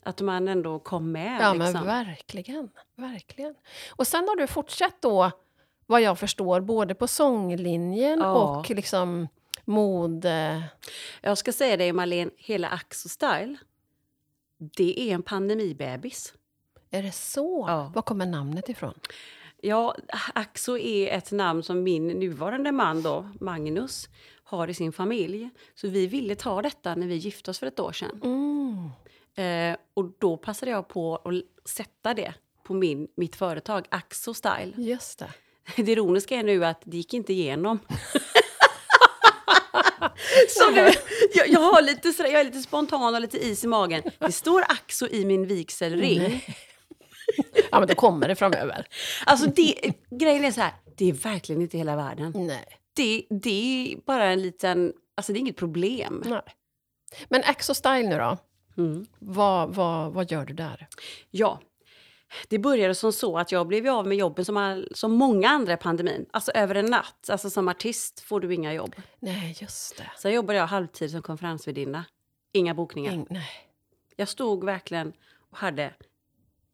att 0.04 0.22
man 0.22 0.48
ändå 0.48 0.80
kom 0.80 1.12
med. 1.12 1.42
Ja, 1.42 1.54
liksom. 1.54 1.74
men 1.74 1.86
verkligen. 1.86 2.70
verkligen. 2.98 3.56
Och 3.96 4.08
sen 4.08 4.28
har 4.28 4.36
du 4.36 4.48
fortsatt 4.48 5.02
då, 5.02 5.32
vad 5.86 6.02
jag 6.02 6.20
förstår, 6.20 6.62
både 6.62 6.96
på 6.96 7.08
sånglinjen 7.08 8.20
Ja. 8.20 8.34
och 8.34 8.70
liksom 8.70 9.28
mode... 9.66 10.64
Jag 11.22 11.38
ska 11.38 11.52
säga 11.54 11.78
dig 11.78 11.94
Marlene, 11.94 12.32
hela 12.38 12.68
Axo 12.68 13.10
Style, 13.10 13.58
det 14.76 15.00
är 15.00 15.14
en 15.14 15.24
pandemibebis. 15.24 16.34
Är 16.92 17.04
det 17.04 17.12
så? 17.12 17.66
Ja. 17.68 17.92
Var 17.96 18.02
kommer 18.02 18.26
namnet 18.26 18.70
ifrån? 18.70 18.94
Ja, 19.62 19.96
Axo 20.34 20.78
är 20.78 21.18
ett 21.18 21.32
namn 21.32 21.64
som 21.64 21.84
min 21.84 22.08
nuvarande 22.08 22.72
man 22.72 23.02
då, 23.02 23.30
Magnus, 23.40 24.10
har 24.44 24.68
i 24.68 24.74
sin 24.74 24.92
familj. 24.92 25.50
Så 25.76 25.88
vi 25.88 26.08
ville 26.08 26.36
ta 26.36 26.62
detta 26.62 26.96
när 26.96 27.08
vi 27.08 27.16
gifte 27.16 27.52
oss 27.52 27.60
för 27.60 27.68
ett 27.68 27.80
år 27.80 27.92
sedan. 27.92 28.22
Mm. 28.24 28.90
Eh, 29.36 29.78
och 29.94 30.12
då 30.20 30.38
passade 30.38 30.72
jag 30.72 30.88
på 30.88 31.16
att 31.16 31.70
sätta 31.70 32.14
det 32.14 32.34
på 32.64 32.74
min, 32.74 33.08
mitt 33.16 33.36
företag, 33.36 33.86
Axo 33.90 34.34
Style. 34.34 34.74
Just 34.78 35.20
det. 35.20 35.30
Det 35.84 35.92
ironiska 35.92 36.36
är 36.36 36.44
nu 36.44 36.66
att 36.66 36.82
det 36.86 36.98
gick 36.98 37.14
inte 37.14 37.34
igenom. 37.34 37.80
Så 40.50 40.72
nu, 40.72 40.92
jag, 41.34 41.48
jag, 41.48 41.60
har 41.60 41.82
lite, 41.82 42.14
sådär, 42.14 42.30
jag 42.30 42.40
är 42.40 42.44
lite 42.44 42.62
spontan 42.62 43.16
och 43.16 43.22
lite 43.22 43.46
is 43.46 43.64
i 43.64 43.68
magen. 43.68 44.04
Det 44.20 44.32
står 44.32 44.62
Axo 44.62 45.08
i 45.08 45.26
min 45.26 45.48
vigselring. 45.48 46.46
Ja, 47.72 47.80
men 47.80 47.88
då 47.88 47.96
kommer 47.96 48.28
det 48.28 48.36
framöver. 48.36 48.88
Alltså 49.26 49.48
det, 49.48 49.76
grejen 50.10 50.46
är 50.46 50.52
så 50.52 50.62
här, 50.62 50.74
det 50.98 51.10
är 51.10 51.14
verkligen 51.14 51.62
inte 51.62 51.78
hela 51.78 51.96
världen. 51.96 52.34
Nej. 52.36 52.66
Det, 52.96 53.26
det 53.30 53.92
är 53.94 53.98
bara 54.06 54.26
en 54.26 54.42
liten, 54.42 54.94
alltså 55.16 55.34
det 55.34 55.38
är 55.38 55.42
inget 55.42 55.58
problem. 55.58 56.24
Nej. 56.26 56.42
Men 57.30 57.44
Axo 57.46 57.74
Style 57.74 58.10
nu 58.10 58.18
då? 58.18 58.38
Mm. 58.78 59.06
Vad, 59.20 59.76
vad, 59.76 60.14
vad 60.14 60.32
gör 60.32 60.46
du 60.46 60.54
där? 60.54 60.88
Ja, 61.32 61.60
det 62.48 62.60
började 62.60 62.96
som 62.96 63.14
så 63.14 63.38
att 63.38 63.52
jag 63.52 63.68
blev 63.68 63.88
av 63.88 64.08
med 64.08 64.18
jobben 64.18 64.46
som, 64.46 64.58
all, 64.58 64.88
som 64.96 65.12
många 65.12 65.50
andra 65.50 65.74
i 65.74 65.78
pandemin. 65.78 66.26
Alltså 66.32 66.52
över 66.52 66.76
en 66.76 66.86
natt. 66.86 67.30
Alltså 67.30 67.50
som 67.50 67.68
artist 67.68 68.20
får 68.20 68.40
du 68.40 68.54
inga 68.54 68.74
jobb. 68.74 68.96
Nej, 69.20 69.58
just 69.62 69.98
det. 69.98 70.12
Så 70.18 70.30
jobbade 70.30 70.60
jag 70.60 70.68
halvtid 70.68 71.12
som 71.12 71.22
konferensvärdinna. 71.22 72.06
Inga 72.52 72.74
bokningar. 72.74 73.12
Ing- 73.12 73.28
nej. 73.30 73.50
Jag 74.16 74.28
stod 74.30 74.64
verkligen 74.64 75.14
och 75.52 75.58
hade 75.58 75.94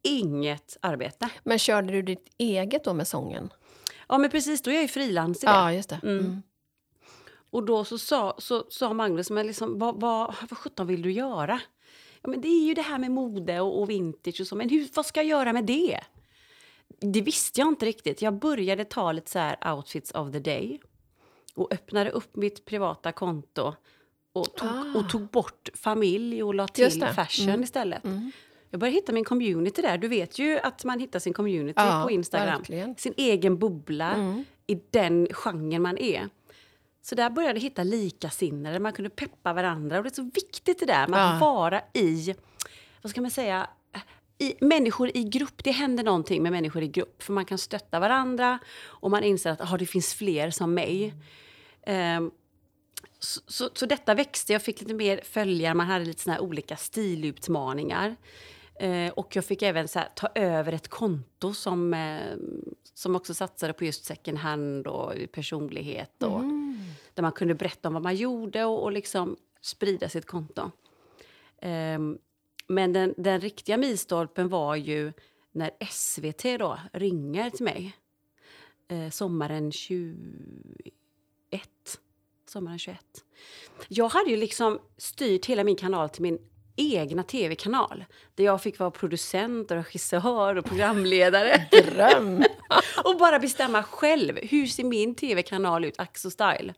inget 0.02 0.76
arbete. 0.82 1.30
Men 1.44 1.58
körde 1.58 1.92
du 1.92 2.02
ditt 2.02 2.26
eget 2.38 2.84
då 2.84 2.94
med 2.94 3.08
sången? 3.08 3.52
Ja 4.08 4.18
men 4.18 4.30
precis, 4.30 4.62
då 4.62 4.70
är 4.70 4.74
jag 4.74 4.82
ju 4.82 4.88
frilans 4.88 5.42
i 5.42 5.46
det. 5.46 5.52
Ja, 5.52 5.72
just 5.72 5.88
det. 5.88 6.00
Mm. 6.02 6.18
Mm. 6.18 6.42
Och 7.50 7.64
då 7.64 7.84
så 7.84 7.98
sa, 7.98 8.34
så, 8.38 8.64
sa 8.68 8.92
Magnus, 8.92 9.30
men 9.30 9.46
liksom, 9.46 9.78
vad, 9.78 10.00
vad, 10.00 10.34
vad 10.50 10.58
sjutton 10.58 10.86
vill 10.86 11.02
du 11.02 11.12
göra? 11.12 11.60
Ja, 12.22 12.30
men 12.30 12.40
det 12.40 12.48
är 12.48 12.66
ju 12.66 12.74
det 12.74 12.82
här 12.82 12.98
med 12.98 13.10
mode 13.10 13.60
och, 13.60 13.80
och 13.80 13.90
vintage 13.90 14.40
och 14.40 14.46
så, 14.46 14.56
men 14.56 14.68
hur, 14.68 14.88
vad 14.94 15.06
ska 15.06 15.20
jag 15.20 15.26
göra 15.26 15.52
med 15.52 15.64
det? 15.64 16.00
Det 17.00 17.20
visste 17.20 17.60
jag 17.60 17.68
inte 17.68 17.86
riktigt. 17.86 18.22
Jag 18.22 18.34
började 18.34 18.84
ta 18.84 19.12
lite 19.12 19.30
så 19.30 19.38
här 19.38 19.74
outfits 19.74 20.12
of 20.14 20.32
the 20.32 20.38
day 20.38 20.80
och 21.54 21.72
öppnade 21.72 22.10
upp 22.10 22.36
mitt 22.36 22.64
privata 22.64 23.12
konto 23.12 23.74
och 24.32 24.54
tog, 24.54 24.68
Ah. 24.68 24.98
och 24.98 25.10
tog 25.10 25.22
bort 25.28 25.68
familj 25.74 26.42
och 26.42 26.54
la 26.54 26.68
till 26.68 27.02
fashion 27.14 27.48
Mm. 27.48 27.62
istället. 27.62 28.04
Mm. 28.04 28.32
Jag 28.70 28.80
började 28.80 28.94
hitta 28.94 29.12
min 29.12 29.24
community 29.24 29.82
där. 29.82 29.98
Du 29.98 30.08
vet 30.08 30.38
ju 30.38 30.58
att 30.58 30.84
man 30.84 31.00
hittar 31.00 31.18
sin 31.18 31.32
community 31.32 31.74
Ja, 31.80 32.02
på 32.04 32.10
Instagram. 32.10 32.58
verkligen. 32.58 32.96
Sin 32.96 33.14
egen 33.16 33.58
bubbla 33.58 34.14
Mm. 34.14 34.44
i 34.66 34.74
den 34.90 35.26
genren 35.32 35.82
man 35.82 35.98
är. 35.98 36.28
Så 37.02 37.14
där 37.14 37.30
började 37.30 37.54
jag 37.58 37.62
hitta 37.62 37.82
likasinnade, 37.82 38.78
man 38.80 38.92
kunde 38.92 39.10
peppa 39.10 39.52
varandra. 39.52 39.96
Och 39.98 40.02
det 40.04 40.08
är 40.10 40.14
så 40.14 40.30
viktigt 40.34 40.78
det 40.80 40.86
där 40.86 41.08
med 41.08 41.26
att 41.26 41.40
Ja. 41.40 41.46
vara 41.46 41.82
i, 41.94 42.34
vad 43.02 43.10
ska 43.10 43.20
man 43.20 43.30
säga, 43.30 43.70
i, 44.38 44.54
människor 44.64 45.10
i 45.16 45.24
grupp. 45.24 45.64
Det 45.64 45.70
händer 45.70 46.04
någonting 46.04 46.42
med 46.42 46.52
människor 46.52 46.82
i 46.82 46.88
grupp. 46.88 47.22
För 47.22 47.32
man 47.32 47.44
kan 47.44 47.58
stötta 47.58 48.00
varandra 48.00 48.58
och 48.84 49.10
man 49.10 49.24
inser 49.24 49.50
att 49.50 49.72
ah, 49.72 49.76
det 49.76 49.86
finns 49.86 50.14
fler 50.14 50.50
som 50.50 50.74
mig. 50.74 51.14
Ehm, 51.86 52.30
så, 53.18 53.40
så, 53.46 53.70
så 53.74 53.86
detta 53.86 54.14
växte, 54.14 54.52
jag 54.52 54.62
fick 54.62 54.80
lite 54.80 54.94
mer 54.94 55.20
följare, 55.24 55.74
man 55.74 55.86
hade 55.86 56.04
lite 56.04 56.22
såna 56.22 56.40
olika 56.40 56.76
stilutmaningar. 56.76 58.16
Eh, 58.80 59.12
och 59.12 59.36
jag 59.36 59.44
fick 59.44 59.62
även 59.62 59.88
så 59.88 59.98
här, 59.98 60.08
ta 60.16 60.28
över 60.34 60.72
ett 60.72 60.88
konto 60.88 61.54
som, 61.54 61.94
eh, 61.94 62.20
som 62.94 63.16
också 63.16 63.34
satsade 63.34 63.72
på 63.72 63.84
just 63.84 64.04
second 64.04 64.38
hand 64.38 64.86
och 64.86 65.12
personlighet. 65.32 66.22
Och, 66.22 66.38
Mm. 66.40 66.59
Där 67.20 67.22
man 67.22 67.32
kunde 67.32 67.54
berätta 67.54 67.88
om 67.88 67.94
vad 67.94 68.02
man 68.02 68.16
gjorde 68.16 68.64
och, 68.64 68.82
och 68.82 68.92
liksom 68.92 69.36
sprida 69.60 70.08
sitt 70.08 70.26
konto. 70.26 70.70
Um, 71.62 72.18
men 72.66 72.92
den, 72.92 73.14
den 73.16 73.40
riktiga 73.40 73.76
milstolpen 73.76 74.48
var 74.48 74.76
ju 74.76 75.12
när 75.52 75.70
SVT 75.90 76.58
då 76.58 76.78
ringer 76.92 77.50
till 77.50 77.64
mig. 77.64 77.96
Eh, 78.88 79.10
sommaren 79.10 79.72
21. 79.72 80.10
Sommaren 82.48 82.78
21. 82.78 83.24
Jag 83.88 84.08
hade 84.08 84.30
ju 84.30 84.36
liksom 84.36 84.78
styrt 84.96 85.46
hela 85.46 85.64
min 85.64 85.76
kanal 85.76 86.08
till 86.08 86.22
min 86.22 86.49
egna 86.80 87.22
tv-kanal. 87.22 88.04
Där 88.34 88.44
jag 88.44 88.62
fick 88.62 88.78
vara 88.78 88.90
producent, 88.90 89.70
och 89.70 89.76
regissör 89.76 90.56
och 90.56 90.64
programledare. 90.64 91.66
Dröm! 91.70 92.44
och 93.04 93.18
bara 93.18 93.38
bestämma 93.38 93.82
själv. 93.82 94.38
Hur 94.42 94.66
ser 94.66 94.84
min 94.84 95.14
tv-kanal 95.14 95.84
ut? 95.84 95.94
Axo 95.98 96.30
Style. 96.30 96.74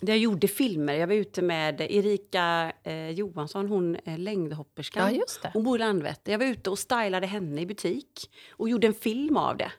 Där 0.00 0.12
jag 0.12 0.18
gjorde 0.18 0.48
filmer. 0.48 0.94
Jag 0.94 1.06
var 1.06 1.14
ute 1.14 1.42
med 1.42 1.80
Erika 1.80 2.72
eh, 2.82 3.10
Johansson, 3.10 3.66
hon 3.66 3.96
är 4.04 4.16
längdhopperskan. 4.16 5.14
Ja, 5.14 5.20
just 5.20 5.42
det. 5.42 5.50
Hon 5.54 5.64
bor 5.64 5.76
i 5.76 5.78
Landvetter. 5.78 6.32
Jag 6.32 6.38
var 6.38 6.46
ute 6.46 6.70
och 6.70 6.78
stylade 6.78 7.26
henne 7.26 7.60
i 7.60 7.66
butik. 7.66 8.30
Och 8.50 8.68
gjorde 8.68 8.86
en 8.86 8.94
film 8.94 9.36
av 9.36 9.56
det. 9.56 9.72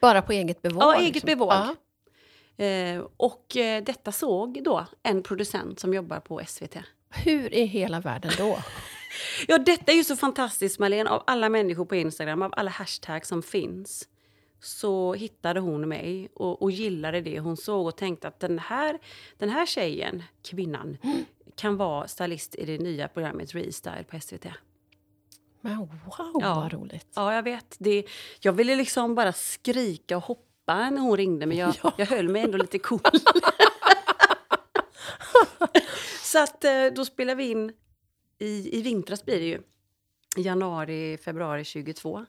Bara 0.00 0.22
på 0.22 0.32
eget 0.32 0.62
bevåg? 0.62 0.82
Ja, 0.82 0.94
eget 0.94 1.14
liksom. 1.14 1.26
bevåg. 1.26 1.52
Ja. 1.52 1.74
Eh, 2.64 3.02
och 3.16 3.56
eh, 3.56 3.82
detta 3.84 4.12
såg 4.12 4.64
då 4.64 4.86
en 5.02 5.22
producent 5.22 5.80
som 5.80 5.94
jobbar 5.94 6.20
på 6.20 6.40
SVT. 6.46 6.76
Hur 7.14 7.54
i 7.54 7.64
hela 7.64 8.00
världen 8.00 8.32
då? 8.38 8.58
Ja, 9.48 9.58
detta 9.58 9.92
är 9.92 9.96
ju 9.96 10.04
så 10.04 10.16
fantastiskt 10.16 10.78
Marlene. 10.78 11.10
Av 11.10 11.22
alla 11.26 11.48
människor 11.48 11.84
på 11.84 11.94
Instagram, 11.96 12.42
av 12.42 12.54
alla 12.56 12.70
hashtags 12.70 13.28
som 13.28 13.42
finns 13.42 14.08
så 14.62 15.14
hittade 15.14 15.60
hon 15.60 15.88
mig 15.88 16.28
och, 16.34 16.62
och 16.62 16.70
gillade 16.70 17.20
det 17.20 17.40
hon 17.40 17.56
såg 17.56 17.86
och 17.86 17.96
tänkte 17.96 18.28
att 18.28 18.40
den 18.40 18.58
här, 18.58 18.98
den 19.38 19.48
här 19.48 19.66
tjejen, 19.66 20.22
kvinnan, 20.42 20.96
kan 21.56 21.76
vara 21.76 22.08
stylist 22.08 22.54
i 22.54 22.64
det 22.64 22.78
nya 22.78 23.08
programmet 23.08 23.54
Restyle 23.54 24.04
på 24.10 24.20
SVT. 24.20 24.46
Men 25.60 25.78
wow, 25.78 25.88
Ja. 26.40 26.54
vad 26.54 26.72
roligt. 26.72 27.06
Ja, 27.14 27.34
jag 27.34 27.42
vet. 27.42 27.76
Det, 27.78 28.04
jag 28.40 28.52
ville 28.52 28.76
liksom 28.76 29.14
bara 29.14 29.32
skrika 29.32 30.16
och 30.16 30.22
hoppa 30.24 30.90
när 30.90 31.00
hon 31.00 31.16
ringde 31.16 31.46
men 31.46 31.56
jag, 31.56 31.74
Ja. 31.82 31.92
jag 31.98 32.06
höll 32.06 32.28
mig 32.28 32.42
ändå 32.42 32.58
lite 32.58 32.78
cool. 32.78 33.00
Så 36.34 36.42
att 36.42 36.64
eh, 36.64 36.86
då 36.96 37.04
spelar 37.04 37.34
vi 37.34 37.50
in 37.50 37.72
i, 38.38 38.78
i 38.78 38.82
vintras 38.82 39.24
blir 39.24 39.40
det 39.40 39.46
ju. 39.46 39.62
I 40.36 40.42
januari, 40.42 41.18
februari 41.24 41.64
22. 41.64 42.26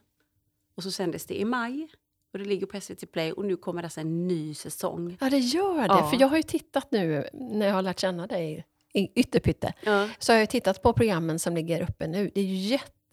Och 0.75 0.83
så 0.83 0.91
sändes 0.91 1.25
det 1.25 1.39
i 1.39 1.45
maj. 1.45 1.87
Och 2.33 2.39
det 2.39 2.45
ligger 2.45 2.67
på 2.67 2.81
SVT 2.81 3.11
Play 3.11 3.31
och 3.31 3.45
nu 3.45 3.57
kommer 3.57 3.83
alltså 3.83 4.01
en 4.01 4.27
ny 4.27 4.53
säsong. 4.53 5.17
Ja, 5.21 5.29
det 5.29 5.37
gör 5.37 5.75
det. 5.77 5.85
Ja. 5.87 6.09
För 6.09 6.21
jag 6.21 6.27
har 6.27 6.37
ju 6.37 6.43
tittat 6.43 6.91
nu, 6.91 7.29
när 7.33 7.67
jag 7.67 7.73
har 7.73 7.81
lärt 7.81 7.99
känna 7.99 8.27
dig 8.27 8.65
i 8.93 9.19
Ytterpytte, 9.19 9.73
Ja. 9.83 10.09
så 10.19 10.33
har 10.33 10.39
jag 10.39 10.49
tittat 10.49 10.81
på 10.81 10.93
programmen 10.93 11.39
som 11.39 11.55
ligger 11.55 11.81
uppe 11.89 12.07
nu. 12.07 12.31
Det 12.33 12.41
är 12.41 12.45
ju 12.45 12.53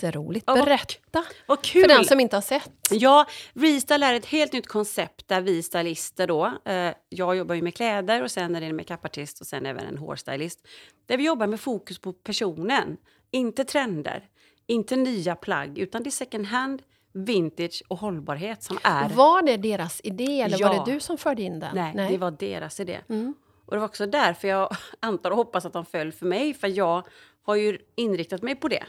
jätteroligt. 0.03 0.45
Ja, 0.47 0.55
Berätta! 0.55 1.25
Vad 1.47 1.63
kul! 1.63 1.83
För 1.83 1.89
den 1.89 2.05
som 2.05 2.21
inte 2.21 2.37
har 2.37 2.41
sett. 2.41 2.73
Ja, 2.91 3.27
Restyle 3.55 4.03
är 4.03 4.15
ett 4.15 4.27
helt 4.27 4.53
nytt 4.53 4.67
koncept 4.67 5.29
där 5.29 5.41
vi 5.41 5.63
stylister 5.63 6.27
då, 6.27 6.53
eh, 6.65 6.91
jag 7.09 7.37
jobbar 7.37 7.55
ju 7.55 7.63
med 7.63 7.75
kläder 7.75 8.23
och 8.23 8.31
sen 8.31 8.55
är 8.57 8.61
det 8.61 8.67
en 8.67 8.77
makeupartist 8.77 9.41
och 9.41 9.47
sen 9.47 9.67
även 9.67 9.85
en 9.87 9.99
hårstylist. 9.99 10.67
Där 11.07 11.17
vi 11.17 11.25
jobbar 11.25 11.47
med 11.47 11.61
fokus 11.61 11.99
på 11.99 12.13
personen, 12.13 12.97
inte 13.31 13.65
trender, 13.65 14.25
inte 14.67 14.97
nya 14.97 15.35
plagg, 15.37 15.79
utan 15.79 16.03
det 16.03 16.09
är 16.09 16.11
second 16.11 16.47
hand, 16.47 16.83
vintage 17.15 17.83
och 17.89 17.99
hållbarhet 17.99 18.63
som 18.63 18.79
är... 18.83 19.09
Var 19.09 19.43
det 19.43 19.57
deras 19.57 20.01
idé 20.05 20.41
eller 20.41 20.59
var 20.65 20.75
Ja. 20.75 20.85
det 20.87 20.93
du 20.93 21.01
som 21.01 21.19
förde 21.19 21.43
in 21.43 21.61
den? 21.61 21.93
Nej, 21.95 22.09
det 22.11 22.19
var 22.19 22.31
deras 22.31 22.81
idé. 22.81 22.99
Mm. 23.09 23.35
Och 23.67 23.73
det 23.77 23.79
var 23.81 23.87
också 23.89 24.07
därför 24.07 24.49
jag 24.49 24.77
antar 25.01 25.31
och 25.31 25.37
hoppas 25.37 25.65
att 25.65 25.73
de 25.73 25.85
föll 25.85 26.13
för 26.13 26.27
mig, 26.27 26.55
för 26.55 26.69
jag 26.69 27.07
har 27.43 27.55
ju 27.55 27.79
inriktat 27.97 28.43
mig 28.43 28.55
på 28.57 28.69
det. 28.69 28.85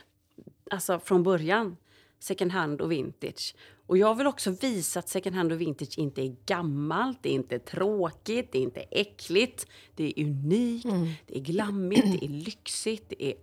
Alltså 0.72 1.00
från 1.00 1.24
början. 1.24 1.78
Second 2.20 2.52
hand 2.52 2.82
och 2.82 2.92
vintage. 2.92 3.56
Och 3.88 3.98
jag 3.98 4.16
vill 4.16 4.28
också 4.28 4.52
visa 4.52 5.00
att 5.00 5.10
second 5.10 5.36
hand 5.36 5.52
och 5.52 5.62
vintage 5.62 5.98
inte 5.98 6.22
är 6.22 6.36
gammalt, 6.46 7.18
det 7.22 7.30
är 7.30 7.34
inte 7.34 7.60
tråkigt, 7.60 8.52
det 8.52 8.58
är 8.58 8.62
inte 8.62 8.80
äckligt. 8.80 9.68
Det 9.96 10.04
är 10.04 10.26
unikt, 10.26 10.88
det 11.26 11.38
är 11.38 11.42
glammigt, 11.42 12.20
det 12.20 12.26
är 12.26 12.30
lyxigt, 12.30 13.10
det 13.10 13.24
är 13.24 13.34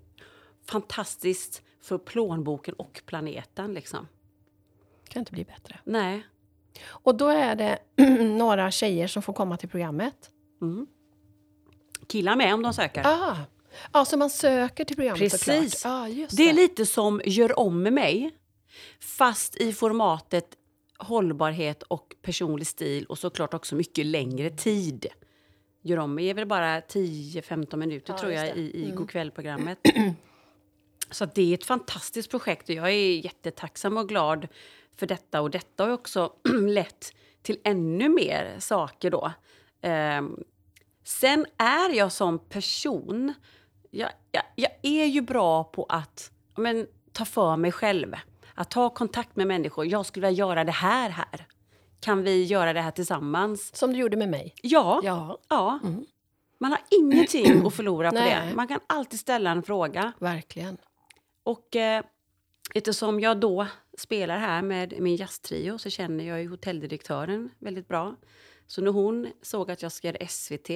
fantastiskt 0.67 1.63
för 1.81 1.99
plånboken 1.99 2.75
och 2.75 3.03
planeten 3.07 3.75
liksom. 3.75 4.09
kan 5.09 5.21
inte 5.21 5.33
bli 5.33 5.45
bättre. 5.45 5.79
Nej. 5.85 6.27
Och 6.85 7.17
då 7.17 7.29
är 7.29 7.57
det 7.57 7.79
några 8.25 8.71
tjejer 8.71 9.07
som 9.07 9.23
får 9.23 9.33
komma 9.33 9.57
till 9.57 9.69
programmet. 9.69 10.31
Mm. 10.63 10.87
Killar 12.07 12.37
med 12.37 12.55
om 12.55 12.63
de 12.63 12.75
söker. 12.75 13.03
Ah, 13.07 13.37
ja, 13.93 14.05
så 14.05 14.17
man 14.17 14.31
söker 14.31 14.85
till 14.85 14.97
programmet 14.97 15.21
Precis. 15.21 15.81
såklart. 15.81 15.93
Ah, 16.05 16.09
just 16.09 16.37
Det 16.37 16.49
är 16.49 16.53
lite 16.53 16.87
som 16.87 17.21
Gör 17.25 17.59
om 17.59 17.83
med 17.83 17.93
mig, 17.93 18.31
fast 19.01 19.57
i 19.57 19.73
formatet 19.73 20.47
hållbarhet 20.99 21.83
och 21.83 22.15
personlig 22.23 22.67
stil 22.67 23.05
och 23.07 23.19
såklart 23.19 23.55
också 23.55 23.75
mycket 23.75 24.07
längre 24.07 24.51
tid. 24.51 25.07
Gör 25.83 25.97
om 25.97 26.15
mig 26.15 26.31
är 26.31 26.35
väl 26.35 26.47
bara 26.47 26.81
10-15 26.81 27.77
minuter 27.77 28.13
Ja, 28.13 28.19
tror 28.19 28.33
jag 28.33 28.55
det. 28.55 28.61
i, 28.61 28.81
i 28.81 28.85
Mm. 28.85 28.97
Godkväll-programmet. 28.97 29.79
Så 31.11 31.25
det 31.35 31.43
är 31.51 31.55
ett 31.55 31.65
fantastiskt 31.65 32.31
projekt 32.31 32.69
och 32.69 32.75
jag 32.75 32.91
är 32.91 33.25
jättetacksam 33.25 33.97
och 33.97 34.09
glad 34.09 34.49
för 34.97 35.07
detta. 35.07 35.41
Och 35.41 35.51
detta 35.51 35.85
har 35.85 35.91
också 35.91 36.33
lett 36.69 37.15
till 37.43 37.59
ännu 37.65 38.09
mer 38.09 38.57
saker 38.59 39.11
då. 39.11 39.33
Ehm, 39.83 40.37
sen 41.05 41.47
är 41.59 41.95
jag 41.95 42.13
som 42.13 42.39
person, 42.39 43.35
jag, 43.91 44.11
jag, 44.33 44.43
jag 44.55 44.71
är 44.83 45.05
ju 45.05 45.21
bra 45.21 45.65
på 45.65 45.87
att 45.89 46.31
men, 46.57 46.87
ta 47.13 47.25
för 47.25 47.57
mig 47.57 47.73
själv. 47.73 48.15
Att 48.55 48.71
ta 48.71 48.91
kontakt 48.91 49.37
med 49.37 49.47
människor. 49.47 49.87
Jag 49.87 50.07
skulle 50.07 50.27
vilja 50.27 50.39
göra 50.39 50.65
det 50.65 50.73
här 50.73 51.11
här. 51.11 51.47
Kan 52.01 52.23
vi 52.23 52.45
göra 52.45 52.73
det 52.73 52.81
här 52.81 52.91
tillsammans? 52.91 53.77
Som 53.77 53.93
du 53.93 53.99
gjorde 53.99 54.17
med 54.17 54.29
mig. 54.29 54.55
Ja. 54.63 55.01
Ja, 55.05 55.39
ja. 55.49 55.79
Mm. 55.85 56.05
Man 56.59 56.71
har 56.71 56.81
ingenting 56.91 57.67
att 57.67 57.75
förlora 57.75 58.11
på 58.11 58.15
Nej. 58.15 58.49
det. 58.49 58.55
Man 58.55 58.69
kan 58.69 58.81
alltid 58.87 59.21
ställa 59.21 59.51
en 59.51 59.63
fråga. 59.63 60.13
verkligen. 60.19 60.77
Och 61.43 61.77
eh, 61.77 62.05
eftersom 62.75 63.21
jag 63.21 63.41
då 63.41 63.67
spelar 63.99 64.39
här 64.39 64.63
med 64.63 64.95
min 64.99 65.17
jazztrio 65.17 65.79
så 65.79 65.91
känner 65.91 66.25
jag 66.25 66.43
ju 66.43 66.49
hotelldirektören 66.49 67.51
väldigt 67.59 67.89
bra. 67.89 68.17
Så 68.67 68.83
när 68.83 68.91
hon 68.91 69.29
såg 69.43 69.71
att 69.71 69.83
jag 69.83 69.93
göra 69.93 70.27
SVT, 70.29 70.71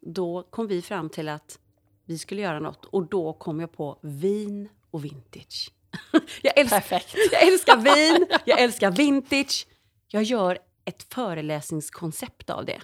då 0.00 0.42
kom 0.50 0.66
vi 0.66 0.82
fram 0.82 1.10
till 1.10 1.28
att 1.28 1.58
vi 2.04 2.18
skulle 2.18 2.42
göra 2.42 2.60
något. 2.60 2.84
Och 2.84 3.08
då 3.08 3.32
kom 3.32 3.60
jag 3.60 3.72
på 3.72 3.98
vin 4.02 4.68
och 4.90 5.04
vintage. 5.04 5.70
jag, 6.42 6.58
älskar, 6.58 6.80
Perfekt. 6.80 7.14
jag 7.32 7.48
älskar 7.48 7.76
vin, 7.76 8.26
jag 8.44 8.60
älskar 8.60 8.90
vintage. 8.90 9.66
Jag 10.08 10.22
gör 10.22 10.58
ett 10.84 11.14
föreläsningskoncept 11.14 12.50
av 12.50 12.64
det. 12.64 12.80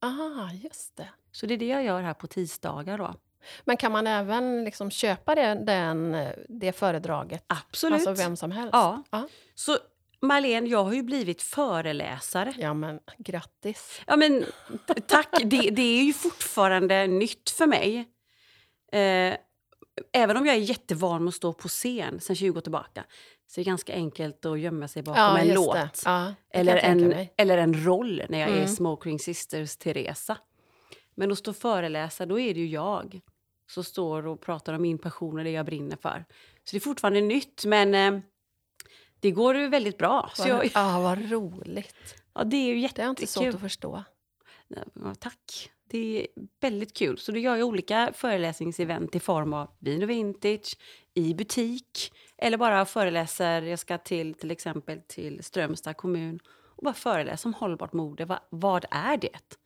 Ah, 0.00 0.52
just 0.52 0.96
det. 0.96 1.08
Så 1.32 1.46
det 1.46 1.54
är 1.54 1.58
det 1.58 1.66
jag 1.66 1.84
gör 1.84 2.02
här 2.02 2.14
på 2.14 2.26
tisdagar 2.26 2.98
då. 2.98 3.14
Men 3.64 3.76
kan 3.76 3.92
man 3.92 4.06
även 4.06 4.64
liksom 4.64 4.90
köpa 4.90 5.34
det, 5.34 5.54
den, 5.54 6.16
det 6.48 6.72
föredraget? 6.72 7.44
Absolut. 7.46 7.94
Alltså 7.94 8.22
vem 8.22 8.36
som 8.36 8.50
helst? 8.50 8.70
Ja. 8.72 9.02
ja. 9.10 9.28
Så 9.54 9.78
Marlene, 10.22 10.68
jag 10.68 10.84
har 10.84 10.92
ju 10.92 11.02
blivit 11.02 11.42
föreläsare. 11.42 12.54
Ja, 12.58 12.74
men 12.74 13.00
grattis. 13.18 14.00
Ja, 14.06 14.16
men 14.16 14.44
tack. 15.06 15.28
Det, 15.44 15.70
det 15.70 15.82
är 15.82 16.02
ju 16.02 16.12
fortfarande 16.12 17.06
nytt 17.06 17.50
för 17.50 17.66
mig. 17.66 18.08
Eh, 18.92 19.36
även 20.12 20.36
om 20.36 20.46
jag 20.46 20.56
är 20.56 20.60
jättevan 20.60 21.24
med 21.24 21.28
att 21.28 21.34
stå 21.34 21.52
på 21.52 21.68
scen 21.68 22.20
sen 22.20 22.36
20 22.36 22.58
år 22.58 22.60
tillbaka 22.62 23.04
så 23.46 23.60
är 23.60 23.64
det 23.64 23.68
ganska 23.70 23.92
enkelt 23.94 24.46
att 24.46 24.60
gömma 24.60 24.88
sig 24.88 25.02
bakom 25.02 25.22
Ja, 25.22 25.38
en 25.38 25.54
låt. 25.54 26.02
Ja, 26.04 26.34
Eller 26.50 26.76
en, 26.76 27.26
eller 27.36 27.58
en 27.58 27.84
roll 27.86 28.22
när 28.28 28.38
jag 28.40 28.48
är 28.50 28.54
Mm. 28.54 28.68
Smoking 28.68 29.18
Sisters 29.18 29.76
Teresa. 29.76 30.36
Men 31.14 31.32
att 31.32 31.38
stå 31.38 31.50
och 31.50 31.56
föreläsa, 31.56 32.26
då 32.26 32.38
är 32.40 32.54
det 32.54 32.60
ju 32.60 32.66
jag 32.66 33.20
som 33.70 33.84
står 33.84 34.26
och 34.26 34.40
pratar 34.40 34.72
om 34.72 34.82
min 34.82 34.98
passion 34.98 35.38
och 35.38 35.44
det 35.44 35.50
jag 35.50 35.66
brinner 35.66 35.96
för. 35.96 36.24
Så 36.64 36.70
det 36.70 36.76
är 36.76 36.80
fortfarande 36.80 37.20
nytt, 37.20 37.64
men 37.64 37.94
eh, 37.94 38.20
det 39.20 39.30
går 39.30 39.56
ju 39.56 39.68
väldigt 39.68 39.98
bra. 39.98 40.30
Så 40.34 40.42
Vad, 40.42 40.50
jag, 40.64 40.70
ah, 40.74 41.00
vad 41.00 41.30
roligt. 41.30 42.14
ja, 42.34 42.44
det 42.44 42.56
är 42.56 42.66
ju 42.66 42.72
Det 42.74 42.78
är 42.78 42.82
jättekul. 42.82 43.08
inte 43.10 43.26
svårt 43.26 43.54
att 43.54 43.60
förstå. 43.60 44.04
Tack. 45.18 45.70
Det 45.90 46.20
är 46.20 46.26
väldigt 46.60 46.96
kul. 46.96 47.18
Så 47.18 47.32
då 47.32 47.38
gör 47.38 47.56
jag 47.56 47.68
olika 47.68 48.12
föreläsningsevent 48.14 49.16
i 49.16 49.20
form 49.20 49.52
av 49.52 49.70
vin 49.78 50.02
och 50.02 50.10
vintage, 50.10 50.76
i 51.14 51.34
butik 51.34 52.12
eller 52.38 52.58
bara 52.58 52.84
föreläser. 52.84 53.62
Jag 53.62 53.78
ska 53.78 53.98
till 53.98 54.34
till 54.34 54.50
exempel 54.50 55.00
till 55.06 55.44
Strömstad 55.44 55.96
kommun 55.96 56.40
och 56.76 56.84
bara 56.84 56.94
föreläsa 56.94 57.48
om 57.48 57.54
hållbart 57.54 57.92
mode. 57.92 58.24
Va, 58.24 58.40
vad 58.50 58.84
är 58.90 59.16
det? 59.16 59.56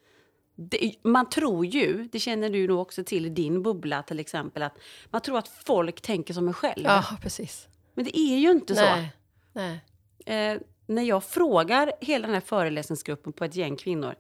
det? 0.56 0.94
Man 1.02 1.28
tror 1.28 1.66
ju, 1.66 2.08
det 2.12 2.18
känner 2.18 2.50
du 2.50 2.68
nog 2.68 2.78
också 2.80 3.04
till 3.04 3.26
i 3.26 3.28
din 3.28 3.62
bubbla 3.62 4.02
till 4.02 4.20
exempel, 4.20 4.62
att 4.62 4.78
man 5.10 5.20
tror 5.20 5.38
att 5.38 5.48
folk 5.48 6.00
tänker 6.00 6.34
som 6.34 6.48
en 6.48 6.54
själv. 6.54 6.84
Ja, 6.84 7.04
precis. 7.22 7.68
Men 7.94 8.04
det 8.04 8.18
är 8.18 8.38
ju 8.38 8.50
inte 8.50 8.74
så. 8.74 8.82
Nej. 8.82 9.12
Nej. 9.52 9.80
Eh, 10.26 10.60
när 10.86 11.02
jag 11.02 11.24
frågar 11.24 11.92
hela 12.00 12.26
den 12.26 12.34
här 12.34 12.40
föreläsningsgruppen 12.40 13.32
på 13.32 13.44
ett 13.44 13.56
gäng 13.56 13.76
kvinnor, 13.76 14.14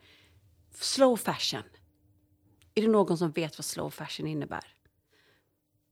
slow 0.74 1.16
fashion. 1.16 1.62
Är 2.74 2.82
det 2.82 2.88
någon 2.88 3.18
som 3.18 3.30
vet 3.30 3.58
vad 3.58 3.64
slow 3.64 3.90
fashion 3.90 4.26
innebär? 4.26 4.64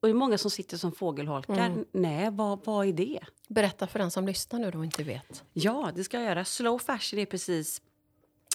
Och 0.00 0.08
det 0.08 0.12
är 0.12 0.14
många 0.14 0.38
som 0.38 0.50
sitter 0.50 0.76
som 0.76 0.92
fågelholkar. 0.92 1.66
Mm. 1.66 1.84
Nej, 1.92 2.30
vad, 2.30 2.64
vad 2.64 2.86
är 2.86 2.92
det? 2.92 3.20
Berätta 3.48 3.86
för 3.86 3.98
den 3.98 4.10
som 4.10 4.26
lyssnar 4.26 4.58
nu 4.58 4.78
och 4.78 4.84
inte 4.84 5.02
vet. 5.02 5.44
Ja, 5.52 5.90
det 5.94 6.04
ska 6.04 6.16
jag 6.16 6.26
göra. 6.26 6.44
Slow 6.44 6.78
fashion 6.78 7.20
är 7.20 7.26
precis 7.26 7.82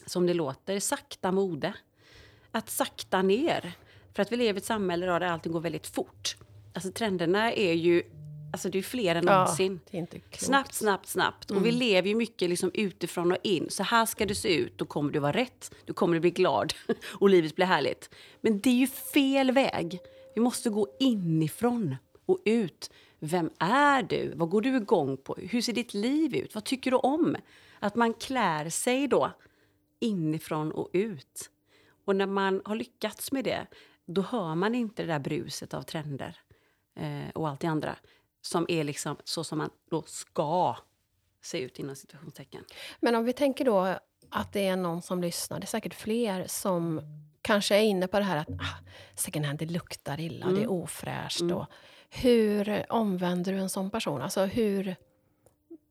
som 0.06 0.26
det 0.26 0.34
låter, 0.34 0.80
sakta 0.80 1.32
mode. 1.32 1.74
Att 2.52 2.70
sakta 2.70 3.22
ner. 3.22 3.74
För 4.14 4.22
att 4.22 4.32
vi 4.32 4.38
lever 4.38 4.54
i 4.54 4.58
ett 4.58 4.66
samhälle 4.66 5.06
där 5.06 5.22
allting 5.22 5.52
går 5.52 5.60
väldigt 5.60 5.88
fort. 5.88 6.38
Alltså 6.74 6.92
trenderna 6.92 7.54
är 7.54 7.74
ju, 7.74 8.04
alltså 8.52 8.70
det 8.70 8.78
är 8.78 8.84
fler 8.84 9.16
än 9.16 9.26
någonsin. 9.26 9.80
klokt. 10.20 10.46
Snabbt, 10.46 10.74
snabbt, 10.74 11.08
snabbt. 11.08 11.52
Och 11.52 11.66
vi 11.66 11.72
lever 11.72 12.10
ju 12.10 12.16
mycket 12.16 12.50
liksom 12.50 12.72
utifrån 12.74 13.32
och 13.32 13.38
in. 13.44 13.70
Så 13.70 13.84
här 13.84 14.06
ska 14.06 14.26
det 14.26 14.36
se 14.36 14.56
ut, 14.56 14.78
då 14.78 14.86
kommer 14.86 15.12
du 15.12 15.20
vara 15.20 15.32
rätt, 15.32 15.76
då 15.86 15.94
kommer 15.94 16.14
du 16.14 16.20
bli 16.20 16.32
glad 16.32 16.74
och 17.20 17.30
livet 17.30 17.56
blir 17.56 17.66
härligt. 17.66 18.10
Men 18.42 18.60
det 18.60 18.70
är 18.70 18.74
ju 18.74 18.88
fel 18.88 19.52
väg. 19.52 20.00
Vi 20.36 20.42
måste 20.42 20.70
gå 20.70 20.88
inifrån 21.00 21.96
och 22.26 22.40
ut. 22.46 22.92
Vem 23.20 23.50
är 23.60 24.04
du? 24.04 24.34
Vad 24.36 24.50
går 24.50 24.62
du 24.62 24.78
igång 24.78 25.18
på? 25.18 25.36
Hur 25.36 25.62
ser 25.62 25.74
ditt 25.74 25.94
liv 25.94 26.36
ut? 26.36 26.56
Vad 26.56 26.64
tycker 26.64 26.92
du 26.92 26.98
om? 26.98 27.36
Att 27.80 27.96
man 27.96 28.14
klär 28.14 28.70
sig 28.70 29.08
då 29.08 29.32
inifrån 30.00 30.72
och 30.72 30.90
ut. 30.94 31.50
Och 32.06 32.16
när 32.16 32.26
man 32.26 32.62
har 32.66 32.76
lyckats 32.76 33.32
med 33.32 33.44
det, 33.44 33.68
då 34.06 34.22
hör 34.22 34.56
man 34.56 34.76
inte 34.76 35.04
det 35.04 35.08
där 35.08 35.20
bruset 35.20 35.74
av 35.74 35.82
trender 35.82 36.38
eh, 36.96 37.30
och 37.34 37.50
allt 37.50 37.60
det 37.60 37.68
andra 37.68 37.96
som 38.42 38.66
är 38.70 38.84
liksom 38.84 39.18
så 39.24 39.44
som 39.44 39.58
man 39.58 39.70
då 39.90 40.02
ska 40.02 40.76
se 41.42 41.60
ut 41.60 41.80
inom 41.80 41.96
situationstecken. 41.96 42.64
Men 43.00 43.16
om 43.16 43.26
vi 43.26 43.34
tänker 43.34 43.66
då 43.66 43.96
att 44.30 44.54
det 44.54 44.68
är 44.68 44.76
någon 44.76 45.02
som 45.02 45.22
lyssnar, 45.22 45.60
det 45.60 45.64
är 45.64 45.68
säkert 45.68 45.94
fler 45.94 46.48
som 46.48 47.02
kanske 47.42 47.76
är 47.76 47.82
inne 47.82 48.08
på 48.08 48.18
det 48.18 48.24
här 48.26 48.38
att 48.38 48.50
ah, 48.50 48.84
second 49.16 49.46
hand, 49.46 49.60
det 49.60 49.66
luktar 49.66 50.20
illa, 50.20 50.46
det 50.46 50.52
är 50.52 50.58
Mm. 50.58 50.70
ofräscht. 50.72 51.42
Mm. 51.42 51.66
Hur 52.10 52.86
omvänder 52.92 53.54
du 53.54 53.60
en 53.60 53.70
sån 53.70 53.90
person? 53.90 54.22
Alltså 54.22 54.46
hur... 54.46 54.96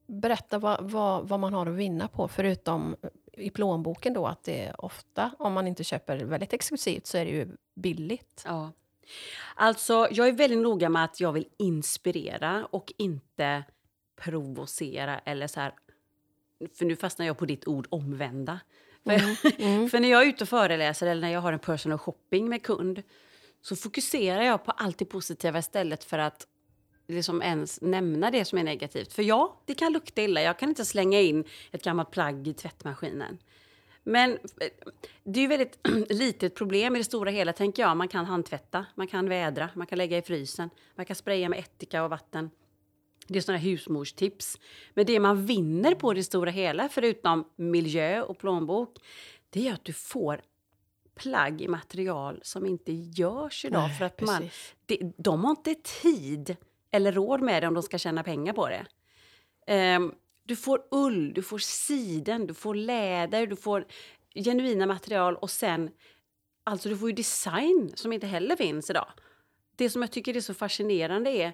Berätta 0.09 0.59
vad, 0.59 0.91
vad, 0.91 1.29
vad 1.29 1.41
man 1.41 1.55
har 1.55 1.67
att 1.67 1.75
vinna 1.75 2.09
på, 2.09 2.29
förutom 2.29 2.97
i 3.33 3.51
plånboken 3.51 4.13
då 4.15 4.27
att 4.27 4.45
det 4.45 4.75
ofta, 4.79 5.31
om 5.39 5.53
man 5.53 5.67
inte 5.67 5.85
köper 5.85 6.17
väldigt 6.17 6.53
exklusivt, 6.53 7.07
så 7.07 7.19
är 7.19 7.25
det 7.25 7.31
ju 7.31 7.49
billigt. 7.75 8.43
Ja. 8.47 8.71
Alltså, 9.55 10.09
jag 10.11 10.29
är 10.29 10.33
väldigt 10.33 10.59
noga 10.59 10.89
med 10.89 11.05
att 11.05 11.21
jag 11.21 11.33
vill 11.33 11.49
inspirera 11.59 12.67
och 12.71 12.93
inte 12.97 13.65
provocera 14.17 15.19
eller 15.19 15.47
så 15.47 15.61
här... 15.61 15.73
För 16.79 16.85
nu 16.85 16.97
fastnar 16.97 17.27
jag 17.27 17.39
på 17.39 17.47
ditt 17.47 17.67
ord 17.67 17.87
omvända. 17.91 18.61
Mm. 19.05 19.37
För, 19.37 19.89
för 19.89 20.01
när 20.01 20.09
jag 20.09 20.23
är 20.23 20.27
ute 20.27 20.45
och 20.45 20.49
föreläser 20.49 21.07
eller 21.07 21.21
när 21.21 21.33
jag 21.33 21.41
har 21.41 21.53
en 21.53 21.59
personal 21.59 21.99
shopping 21.99 22.49
med 22.49 22.63
kund 22.63 23.03
så 23.63 23.77
fokuserar 23.77 24.43
jag 24.43 24.65
på 24.65 24.71
allt 24.71 24.99
det 24.99 25.05
positiva 25.05 25.59
istället 25.59 26.05
för 26.05 26.19
att 26.19 26.47
liksom 27.09 27.43
ens 27.43 27.81
nämna 27.81 28.31
det 28.31 28.45
som 28.45 28.59
är 28.59 28.65
negativt. 28.65 29.13
För 29.13 29.23
ja, 29.23 29.61
det 29.65 29.75
kan 29.75 29.93
lukta 29.93 30.23
illa. 30.23 30.43
Jag 30.43 30.59
kan 30.59 30.69
inte 30.69 30.85
slänga 30.85 31.21
in 31.21 31.45
ett 31.73 31.85
gammalt 31.85 32.11
plagg 32.11 32.49
i 32.49 32.55
tvättmaskinen. 32.55 33.39
Men 34.09 34.33
eh, 34.33 34.69
det 35.25 35.41
är 35.41 35.43
ju 35.43 35.49
väldigt 35.49 35.79
litet 36.11 36.55
problem 36.55 36.97
i 36.97 36.99
det 36.99 37.05
stora 37.05 37.31
hela, 37.31 37.53
tänker 37.53 37.83
jag. 37.83 37.97
Man 37.97 38.09
kan 38.09 38.25
handtvätta, 38.25 38.87
man 38.95 39.07
kan 39.07 39.29
vädra, 39.29 39.69
man 39.75 39.87
kan 39.87 39.99
lägga 39.99 40.19
i 40.19 40.23
frysen, 40.23 40.71
man 40.95 41.07
kan 41.07 41.17
spraya 41.17 41.49
med 41.49 41.59
ättika 41.59 42.05
och 42.05 42.11
vatten. 42.11 42.51
Det 43.27 43.39
är 43.39 43.43
sådana 43.43 43.59
husmorstips. 43.59 44.59
Men 44.95 45.07
det 45.07 45.21
man 45.21 45.47
vinner 45.47 45.95
på 45.95 46.13
det 46.13 46.25
stora 46.25 46.51
hela, 46.51 46.89
förutom 46.89 47.45
miljö 47.57 48.23
och 48.23 48.39
plånbok, 48.39 48.99
det 49.51 49.69
är 49.69 49.73
att 49.73 49.85
du 49.85 49.93
får 49.93 50.41
plagg 51.15 51.63
i 51.63 51.69
material 51.69 52.41
som 52.43 52.67
inte 52.67 52.93
görs 52.93 53.65
idag. 53.65 53.83
Nej, 53.83 53.99
för 53.99 54.05
att 54.05 54.21
man, 54.21 54.43
precis. 54.43 54.75
det, 54.87 55.13
de 55.17 55.45
har 55.45 55.51
inte 55.51 55.75
tid 55.75 56.57
eller 56.91 57.13
råd 57.13 57.41
med 57.41 57.63
det 57.63 57.67
om 57.67 57.75
de 57.75 57.83
ska 57.83 57.99
tjäna 57.99 58.23
pengar 58.23 58.53
på 58.53 58.69
det. 58.69 58.87
Ehm, 59.67 60.15
du 60.47 60.57
får 60.57 60.83
ull, 60.91 61.35
du 61.35 61.43
får 61.43 61.59
siden, 61.59 62.47
du 62.47 62.55
får 62.55 62.75
läder, 62.75 63.47
du 63.47 63.57
får 63.57 63.87
genuina 64.35 64.87
material 64.87 65.37
och 65.37 65.51
sen... 65.51 65.91
Alltså 66.65 66.89
du 66.89 66.97
får 66.99 67.09
ju 67.11 67.15
design 67.15 67.93
som 67.95 68.13
inte 68.13 68.27
heller 68.27 68.57
finns 68.57 68.91
idag. 68.91 69.09
Det 69.77 69.91
som 69.91 70.03
jag 70.03 70.11
tycker 70.11 70.37
är 70.37 70.41
så 70.41 70.55
fascinerande 70.55 71.31
är 71.31 71.53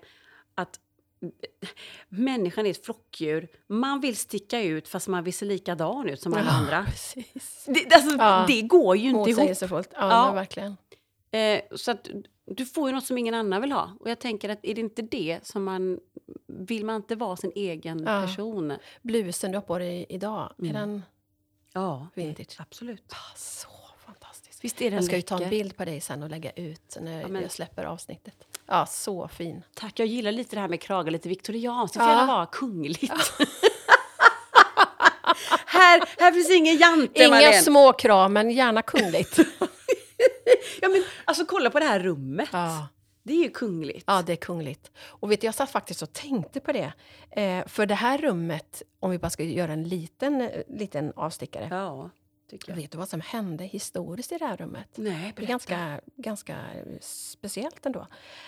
att 0.55 0.81
människan 2.09 2.67
är 2.67 2.71
ett 2.71 2.85
flockdjur. 2.85 3.49
Man 3.67 4.01
vill 4.01 4.17
sticka 4.17 4.63
ut 4.63 4.89
fast 4.89 5.09
man 5.09 5.25
vill 5.25 5.35
se 5.35 5.45
likadan 5.45 6.09
ut 6.09 6.21
som 6.21 6.35
alla 6.35 6.51
andra. 6.51 6.85
Precis. 6.85 7.65
Det, 7.67 7.95
alltså, 7.95 8.17
Ja. 8.19 8.45
det 8.49 8.63
går 8.63 8.97
ju 8.97 9.09
inte 9.09 9.31
ihop. 9.31 9.59
Ja, 9.71 9.83
Ja. 9.95 10.33
verkligen. 10.33 10.77
Eh, 11.31 11.61
så 11.77 11.91
att 11.91 12.09
du 12.47 12.67
får 12.67 12.89
ju 12.89 12.95
något 12.95 13.05
som 13.07 13.19
ingen 13.19 13.35
annan 13.35 13.63
vill 13.63 13.73
ha. 13.73 13.91
Och 14.01 14.11
jag 14.11 14.19
tänker 14.19 14.49
att 14.49 14.59
är 14.63 14.75
det 14.75 14.81
inte 14.81 15.03
det 15.03 15.47
som 15.47 15.65
man... 15.65 16.01
Vill 16.67 16.85
man 16.85 16.97
inte 16.97 17.15
vara 17.17 17.37
sin 17.37 17.53
egen 17.55 17.99
Ja. 18.07 18.23
person? 18.27 18.77
Blusen 19.03 19.51
du 19.53 19.57
har 19.57 19.63
på 19.63 19.79
dig 19.79 20.07
idag, 20.09 20.53
Mm. 20.59 20.77
är 20.77 20.81
den 20.81 21.03
Ja, 21.73 22.07
vintage? 22.15 22.57
absolut. 22.61 23.13
Ah, 23.13 23.37
så 23.37 23.69
fantastisk. 24.07 24.65
Visst 24.65 24.81
är 24.81 24.85
den 24.85 24.95
Jag 24.95 25.05
ska 25.05 25.17
ju 25.17 25.23
ta 25.23 25.35
en 25.35 25.41
läcker? 25.41 25.51
bild 25.51 25.77
på 25.77 25.85
dig 25.85 26.01
sen 26.01 26.23
och 26.23 26.31
lägga 26.31 26.51
ut 26.51 26.97
när 27.01 27.21
Ja, 27.21 27.29
men- 27.29 27.43
jag 27.43 27.51
släpper 27.51 27.85
avsnittet. 27.85 28.35
Ja, 28.67 28.87
så 28.87 29.29
fin. 29.29 29.63
Tack, 29.75 29.99
jag 29.99 30.09
gillar 30.09 30.33
lite 30.33 30.57
det 30.57 30.61
här 30.61 30.69
med 30.69 30.81
kragar, 30.81 31.11
lite 31.13 31.29
viktorianskt. 31.29 31.95
Det 31.95 32.01
får 32.01 32.09
Ja. 32.09 32.15
gärna 32.19 32.27
vara 32.35 32.47
kungligt. 32.47 33.13
här, 35.67 36.03
här 36.23 36.33
finns 36.33 36.51
ingen 36.51 36.77
jante, 36.77 37.23
Inga 37.25 37.31
Marlene. 37.31 37.53
små 37.63 37.93
krav, 37.93 38.31
men 38.31 38.51
gärna 38.51 38.83
kungligt. 38.83 39.39
Ja, 40.81 40.89
men, 40.89 41.05
alltså, 41.25 41.45
kolla 41.45 41.71
på 41.71 41.79
det 41.79 41.85
här 41.85 42.01
rummet. 42.01 42.49
ja. 42.53 42.89
Det 43.23 43.33
är 43.33 43.43
ju 43.43 43.51
kungligt. 43.51 44.05
ja, 44.07 44.23
det 44.23 44.33
är 44.33 44.37
kungligt. 44.37 44.91
Och 44.99 45.31
vet 45.31 45.41
du, 45.41 45.47
jag 45.47 45.55
satt 45.55 45.71
faktiskt 45.71 46.03
och 46.03 46.13
tänkte 46.13 46.61
på 46.61 46.73
det. 46.73 46.93
Eh, 47.31 47.67
för 47.67 47.87
det 47.87 47.95
här 47.95 48.19
rummet, 48.19 48.83
om 49.01 49.11
vi 49.11 49.19
bara 49.19 49.31
ska 49.31 49.45
göra 49.45 49.73
en 49.73 49.85
liten, 49.85 50.41
eh, 50.41 50.63
liten 50.69 51.13
avstickare. 51.17 51.69
Ja, 51.71 52.11
tycker 52.51 52.71
jag. 52.73 52.77
Vet 52.77 52.91
du 52.93 52.99
vad 52.99 53.09
som 53.09 53.21
hände 53.21 53.65
historiskt 53.65 54.33
i 54.33 54.39
det 54.39 54.47
här 54.47 54.57
rummet? 54.57 54.89
Nej, 54.95 55.13
Det 55.13 55.29
är 55.29 55.33
berätta. 55.33 55.47
ganska, 55.53 56.01
ganska 56.17 56.59
speciellt 57.01 57.87
ändå. 57.87 58.07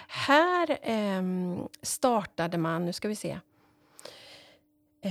Här 0.08 0.78
ehm, 0.82 1.68
startade 1.82 2.58
man, 2.58 2.84
nu 2.84 2.92
ska 2.92 3.08
vi 3.08 3.16
se, 3.16 3.38
eh, 5.02 5.10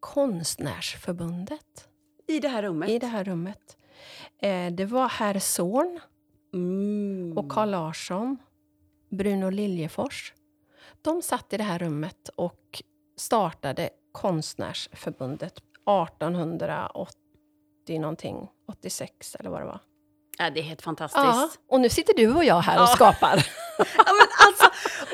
Konstnärsförbundet 0.00 1.88
I 2.26 2.40
det 2.40 2.48
här 2.48 2.62
rummet? 2.62 2.88
i 2.90 2.98
det 2.98 3.06
här 3.06 3.24
rummet. 3.24 3.76
Eh, 4.42 4.72
det 4.72 4.84
var 4.84 5.08
herr 5.08 5.38
Zorn 5.38 6.00
Mm. 6.54 7.38
och 7.38 7.50
Carl 7.52 7.70
Larsson, 7.70 8.36
Bruno 9.10 9.50
Liljefors. 9.50 10.32
De 11.02 11.22
satt 11.22 11.52
i 11.52 11.56
det 11.56 11.62
här 11.64 11.78
rummet 11.78 12.30
och 12.36 12.82
startade 13.16 13.90
Konstnärsförbundet 14.12 15.58
1880 15.58 18.00
någonting, 18.00 18.48
86 18.68 19.34
eller 19.34 19.50
vad 19.50 19.60
det 19.60 19.64
var. 19.66 19.80
Ja, 20.38 20.50
det 20.50 20.60
är 20.60 20.64
helt 20.64 20.82
fantastiskt. 20.82 21.24
Ja, 21.24 21.50
och 21.68 21.80
nu 21.80 21.88
sitter 21.88 22.14
du 22.16 22.34
och 22.34 22.44
jag 22.44 22.60
här 22.60 22.76
och 22.76 22.82
Ja. 22.82 22.86
skapar. 22.94 23.46
Ja, 23.78 23.84
men 24.06 24.26
alltså, 24.46 24.64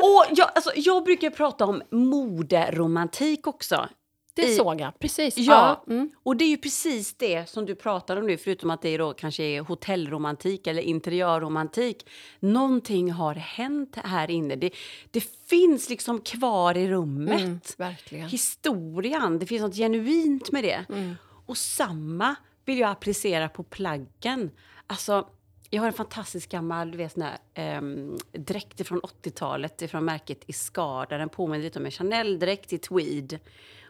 och 0.03 0.25
jag, 0.31 0.51
alltså, 0.55 0.71
jag 0.77 1.05
brukar 1.05 1.31
prata 1.31 1.65
om 1.67 1.83
moderomantik 1.91 3.47
också. 3.47 3.89
Det 4.41 4.53
I- 4.53 4.57
såg 4.57 4.81
jag, 4.81 4.99
precis. 4.99 5.39
Ja. 5.39 5.85
Mm. 5.89 6.11
Och 6.23 6.37
det 6.37 6.45
är 6.45 6.49
ju 6.49 6.57
precis 6.57 7.15
det 7.15 7.49
som 7.49 7.67
du 7.67 7.75
pratar 7.75 8.17
om 8.17 8.27
nu, 8.27 8.37
förutom 8.37 8.71
att 8.71 8.83
det 8.83 8.97
då 8.97 9.13
kanske 9.13 9.43
är 9.43 9.61
hotellromantik 9.61 10.67
eller 10.67 10.83
interiörromantik. 10.83 12.07
Någonting 12.41 13.13
har 13.13 13.35
hänt 13.35 13.97
här 14.05 14.31
inne. 14.31 14.57
Det, 14.57 14.71
det 15.11 15.21
finns 15.47 15.89
liksom 15.91 16.21
kvar 16.21 16.77
i 16.77 16.89
rummet. 16.89 17.41
Mm. 17.41 17.61
Historien, 18.29 19.39
det 19.39 19.47
finns 19.47 19.63
något 19.63 19.77
genuint 19.77 20.53
med 20.53 20.65
det. 20.65 20.85
Mm. 20.89 21.15
Och 21.47 21.57
samma 21.59 22.37
vill 22.65 22.79
jag 22.79 22.91
applicera 22.91 23.49
på 23.49 23.63
plaggen. 23.63 24.51
Alltså, 24.87 25.29
jag 25.71 25.83
har 25.83 25.87
en 25.87 25.93
fantastisk 25.93 26.51
gammal 26.51 26.91
du 26.91 26.99
vet, 26.99 27.13
sån 27.13 27.23
här, 27.23 27.39
ehm, 27.55 28.19
dräkt 28.33 28.87
från 28.89 29.01
80-talet 29.01 29.91
från 29.91 30.05
märket 30.05 30.43
Iscar. 30.47 31.07
Den 31.19 31.29
påminner 31.29 31.65
lite 31.65 31.79
om 31.79 31.85
en 31.85 31.91
Chanel-dräkt 31.91 32.73
i 32.73 32.79
tweed 32.79 33.39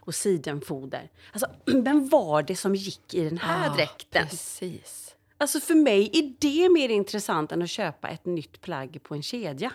och 0.01 0.15
sidenfoder. 0.15 1.09
Alltså, 1.31 1.47
vem 1.65 2.09
var 2.09 2.43
det 2.43 2.55
som 2.55 2.75
gick 2.75 3.13
i 3.13 3.23
den 3.29 3.37
här 3.37 3.67
Ja, 3.67 3.73
dräkten? 3.75 4.27
Precis. 4.27 5.15
Alltså 5.37 5.59
för 5.59 5.75
mig 5.75 6.09
är 6.13 6.33
det 6.39 6.69
mer 6.73 6.89
intressant 6.89 7.51
än 7.51 7.61
att 7.61 7.69
köpa 7.69 8.09
ett 8.09 8.25
nytt 8.25 8.61
plagg 8.61 8.99
på 9.03 9.15
en 9.15 9.23
kedja. 9.23 9.71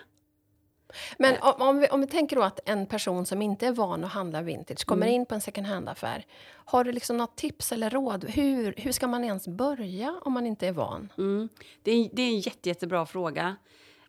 Men 1.19 1.37
om, 1.41 1.55
om, 1.63 1.79
vi, 1.79 1.89
om 1.89 2.01
vi 2.01 2.07
tänker 2.07 2.37
då 2.37 2.43
att 2.43 2.69
en 2.69 2.87
person 2.87 3.27
som 3.27 3.43
inte 3.43 3.67
är 3.67 3.73
van 3.73 4.05
att 4.05 4.13
handla 4.13 4.43
vintage 4.43 4.85
kommer 4.87 5.07
Mm. 5.07 5.15
in 5.21 5.27
på 5.27 5.35
en 5.35 5.41
second 5.41 5.67
hand-affär. 5.67 6.27
Har 6.49 6.85
du 6.85 6.93
liksom 6.93 7.17
något 7.17 7.37
tips 7.37 7.73
eller 7.73 7.91
råd? 7.91 8.25
Hur, 8.25 8.75
hur 8.77 8.93
ska 8.93 9.07
man 9.07 9.25
ens 9.25 9.49
börja 9.49 10.21
om 10.23 10.33
man 10.33 10.47
inte 10.47 10.67
är 10.69 10.73
van? 10.73 11.13
Mm. 11.19 11.49
Det, 11.83 11.91
är, 11.91 12.09
det 12.13 12.23
är 12.23 12.27
en 12.29 12.41
jätte, 12.41 12.69
jättebra 12.69 13.07
fråga. 13.07 13.57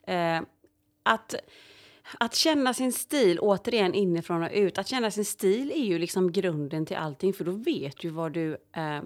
Eh, 0.07 0.41
att, 1.03 1.35
att 2.19 2.35
känna 2.35 2.73
sin 2.73 2.93
stil, 2.93 3.39
återigen 3.39 3.93
inifrån 3.93 4.43
och 4.43 4.49
ut, 4.53 4.77
att 4.77 4.87
känna 4.87 5.11
sin 5.11 5.25
stil 5.25 5.71
är 5.71 5.85
ju 5.85 5.99
liksom 5.99 6.31
grunden 6.31 6.85
till 6.85 6.97
allting 6.97 7.33
för 7.33 7.43
då 7.45 7.51
vet 7.51 7.97
du 7.97 8.09
vad 8.09 8.31
du 8.31 8.51
eh, 8.75 9.01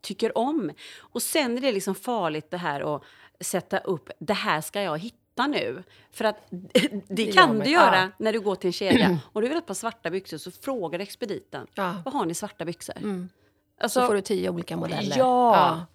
tycker 0.00 0.38
om. 0.38 0.70
Och 1.00 1.22
sen 1.22 1.56
är 1.56 1.60
det 1.60 1.72
liksom 1.72 1.94
farligt 1.94 2.50
det 2.50 2.56
här 2.56 2.96
att 2.96 3.02
sätta 3.40 3.78
upp, 3.78 4.10
det 4.18 4.32
här 4.34 4.60
ska 4.60 4.82
jag 4.82 4.98
hitta 4.98 5.46
nu. 5.46 5.82
För 6.10 6.24
att 6.24 6.36
det 7.08 7.32
kan 7.32 7.58
du 7.58 7.70
göra 7.70 7.96
Ja. 7.96 8.08
när 8.18 8.32
du 8.32 8.40
går 8.40 8.54
till 8.54 8.68
en 8.68 8.72
kedja 8.72 9.18
och 9.32 9.42
du 9.42 9.48
vill 9.48 9.56
ha 9.56 9.60
ett 9.60 9.66
par 9.66 9.74
svarta 9.74 10.10
byxor 10.10 10.38
så 10.38 10.50
frågar 10.50 10.98
expediten, 10.98 11.66
Ja. 11.74 12.02
vad 12.04 12.14
har 12.14 12.26
ni 12.26 12.34
svarta 12.34 12.64
byxor? 12.64 12.96
Mm. 12.96 13.28
Alltså, 13.80 14.00
Så 14.00 14.06
får 14.06 14.14
du 14.14 14.20
tio 14.20 14.50
olika 14.50 14.76
modeller. 14.76 15.18
Ja. 15.18 15.86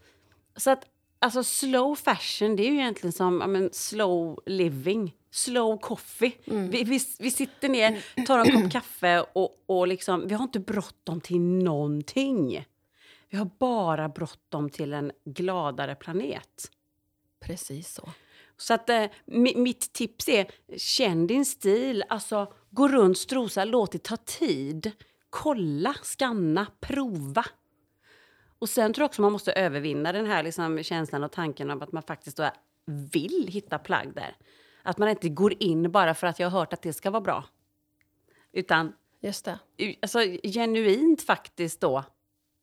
Så 0.55 0.71
att 0.71 0.85
alltså 1.19 1.43
slow 1.43 1.95
fashion, 1.95 2.55
det 2.55 2.63
är 2.63 2.67
ju 2.71 2.73
egentligen 2.73 3.13
som 3.13 3.37
men, 3.37 3.69
slow 3.73 4.39
living. 4.45 5.13
Slow 5.31 5.77
coffee. 5.77 6.37
Mm. 6.45 6.69
Vi, 6.69 6.83
vi, 6.83 6.99
vi 7.19 7.31
sitter 7.31 7.69
ner, 7.69 8.25
tar 8.25 8.39
en 8.39 8.61
kopp 8.61 8.71
kaffe 8.71 9.25
och, 9.33 9.63
och 9.65 9.87
liksom, 9.87 10.27
vi 10.27 10.33
har 10.35 10.43
inte 10.43 10.59
bråttom 10.59 11.21
till 11.21 11.39
någonting. 11.41 12.65
Vi 13.29 13.37
har 13.37 13.49
bara 13.59 14.09
bråttom 14.09 14.69
till 14.69 14.93
en 14.93 15.11
gladare 15.25 15.95
planet. 15.95 16.71
Precis 17.39 17.93
så. 17.93 18.09
Så 18.57 18.73
att 18.73 18.89
eh, 18.89 19.03
mi- 19.25 19.57
mitt 19.57 19.93
tips 19.93 20.29
är, 20.29 20.51
känn 20.77 21.27
din 21.27 21.45
stil. 21.45 22.03
Alltså, 22.09 22.53
gå 22.69 22.87
runt, 22.87 23.17
strosa, 23.17 23.65
låt 23.65 23.91
det 23.91 24.03
ta 24.03 24.17
tid. 24.17 24.91
Kolla, 25.29 25.95
skanna, 26.03 26.67
prova. 26.79 27.45
Och 28.59 28.69
sen 28.69 28.93
tror 28.93 29.03
jag 29.03 29.09
också 29.09 29.21
man 29.21 29.31
måste 29.31 29.51
övervinna 29.51 30.11
den 30.11 30.25
här 30.25 30.43
liksom 30.43 30.83
känslan 30.83 31.23
och 31.23 31.31
tanken 31.31 31.71
av 31.71 31.83
att 31.83 31.91
man 31.91 32.03
faktiskt 32.03 32.37
då 32.37 32.49
vill 33.13 33.47
hitta 33.51 33.79
plagg 33.79 34.13
där. 34.15 34.35
Att 34.87 34.97
man 34.97 35.09
inte 35.09 35.29
går 35.29 35.53
in 35.63 35.91
bara 35.91 36.13
för 36.13 36.27
att 36.27 36.39
jag 36.39 36.49
har 36.49 36.59
hört 36.59 36.73
att 36.73 36.81
det 36.81 36.93
ska 36.93 37.11
vara 37.11 37.21
bra. 37.21 37.43
Utan 38.51 38.93
Just 39.19 39.45
det. 39.45 39.59
alltså, 40.01 40.19
genuint 40.43 41.21
faktiskt 41.21 41.79
då 41.81 42.03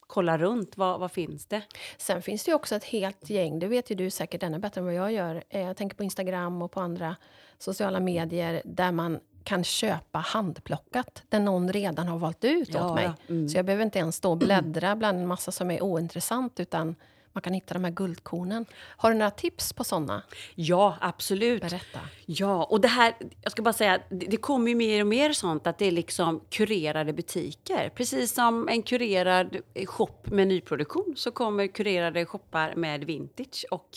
kolla 0.00 0.38
runt. 0.38 0.76
Vad, 0.76 1.00
vad 1.00 1.12
finns 1.12 1.46
det? 1.46 1.62
Sen 1.96 2.22
finns 2.22 2.44
det 2.44 2.50
ju 2.50 2.54
också 2.54 2.74
ett 2.74 2.84
helt 2.84 3.30
gäng, 3.30 3.58
det 3.58 3.66
vet 3.66 3.90
ju 3.90 3.94
du 3.94 4.10
säkert 4.10 4.42
ännu 4.42 4.58
bättre 4.58 4.78
än 4.80 4.84
vad 4.84 4.94
jag 4.94 5.12
gör. 5.12 5.44
Eh, 5.48 5.60
Jag 5.60 5.76
tänker 5.76 5.96
på 5.96 6.04
Instagram 6.04 6.62
och 6.62 6.70
på 6.72 6.80
andra 6.80 7.16
sociala 7.58 8.00
medier 8.00 8.62
där 8.64 8.92
man 8.92 9.20
kan 9.44 9.64
köpa 9.64 10.18
handplockat, 10.18 11.22
där 11.28 11.40
någon 11.40 11.72
redan 11.72 12.08
har 12.08 12.18
valt 12.18 12.44
ut 12.44 12.68
Ja, 12.74 12.88
åt 12.88 12.94
mig. 12.94 13.04
ja. 13.04 13.14
Mm. 13.28 13.48
Så 13.48 13.58
jag 13.58 13.64
behöver 13.66 13.84
inte 13.84 13.98
ens 13.98 14.16
stå 14.16 14.30
och 14.30 14.36
bläddra 14.38 14.96
bland 14.96 15.18
en 15.18 15.26
massa 15.26 15.52
som 15.52 15.70
är 15.70 15.82
ointressant, 15.82 16.60
utan 16.60 16.96
man 17.34 17.42
kan 17.42 17.52
hitta 17.54 17.74
de 17.74 17.84
här 17.84 17.90
guldkornen. 17.90 18.66
Har 18.74 19.10
du 19.10 19.18
några 19.18 19.30
tips 19.30 19.72
på 19.72 19.84
såna? 19.84 20.22
Ja, 20.54 20.96
absolut. 21.00 21.62
Berätta. 21.62 22.00
Ja, 22.26 22.64
och 22.64 22.80
det 22.80 22.88
här, 22.88 23.14
jag 23.42 23.52
ska 23.52 23.62
bara 23.62 23.72
säga, 23.72 24.00
det, 24.10 24.26
det 24.26 24.36
kommer 24.36 24.68
ju 24.68 24.74
mer 24.74 25.00
och 25.00 25.06
mer 25.06 25.32
sånt 25.32 25.66
att 25.66 25.78
det 25.78 25.86
är 25.86 25.92
liksom 25.92 26.40
kurerade 26.50 27.12
butiker. 27.12 27.88
Precis 27.88 28.32
som 28.32 28.68
en 28.68 28.82
kurerad 28.82 29.56
shop 29.86 30.20
med 30.24 30.48
nyproduktion 30.48 31.14
så 31.16 31.30
kommer 31.30 31.66
kurerade 31.66 32.26
shoppar 32.26 32.74
med 32.76 33.04
vintage 33.04 33.64
och 33.70 33.90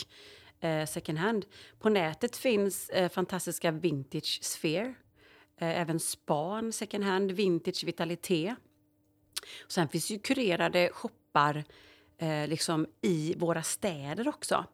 eh, 0.67 0.85
second 0.85 1.17
hand. 1.17 1.45
På 1.79 1.89
nätet 1.89 2.37
finns 2.37 2.89
eh, 2.89 3.09
fantastiska 3.09 3.71
Vintage 3.71 4.39
Sphere, 4.41 4.93
eh, 5.57 5.81
även 5.81 5.99
Span 5.99 6.73
second 6.73 7.03
hand, 7.03 7.31
Vintage 7.31 7.83
Vitalité. 7.83 8.55
Sen 9.67 9.87
finns 9.87 10.09
ju 10.09 10.19
kurerade 10.19 10.89
shoppar 10.93 11.63
eh, 12.17 12.47
liksom 12.47 12.87
i 13.01 13.35
våra 13.37 13.63
städer 13.63 14.27
också. 14.27 14.65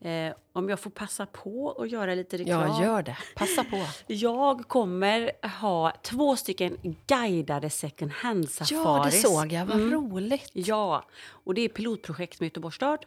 Eh, 0.00 0.32
om 0.52 0.68
jag 0.68 0.80
får 0.80 0.90
passa 0.90 1.26
på 1.26 1.72
att 1.72 1.90
göra 1.90 2.14
lite 2.14 2.38
reklam. 2.38 2.60
Ja, 2.68 2.82
gör 2.84 3.02
det. 3.02 3.16
Passa 3.36 3.64
på. 3.64 3.86
Jag 4.06 4.68
kommer 4.68 5.30
ha 5.60 5.92
två 6.02 6.36
stycken 6.36 6.76
guidade 7.06 7.70
second 7.70 8.10
hand-safaris. 8.12 8.72
Ja, 8.84 9.04
det 9.04 9.10
såg 9.28 9.52
jag. 9.52 9.66
Vad 9.66 9.76
Mm. 9.76 9.92
roligt. 9.92 10.50
Ja, 10.52 11.04
och 11.28 11.54
det 11.54 11.60
är 11.62 11.68
pilotprojekt 11.68 12.40
med 12.40 12.46
Göteborgs 12.46 12.74
stad. 12.76 13.04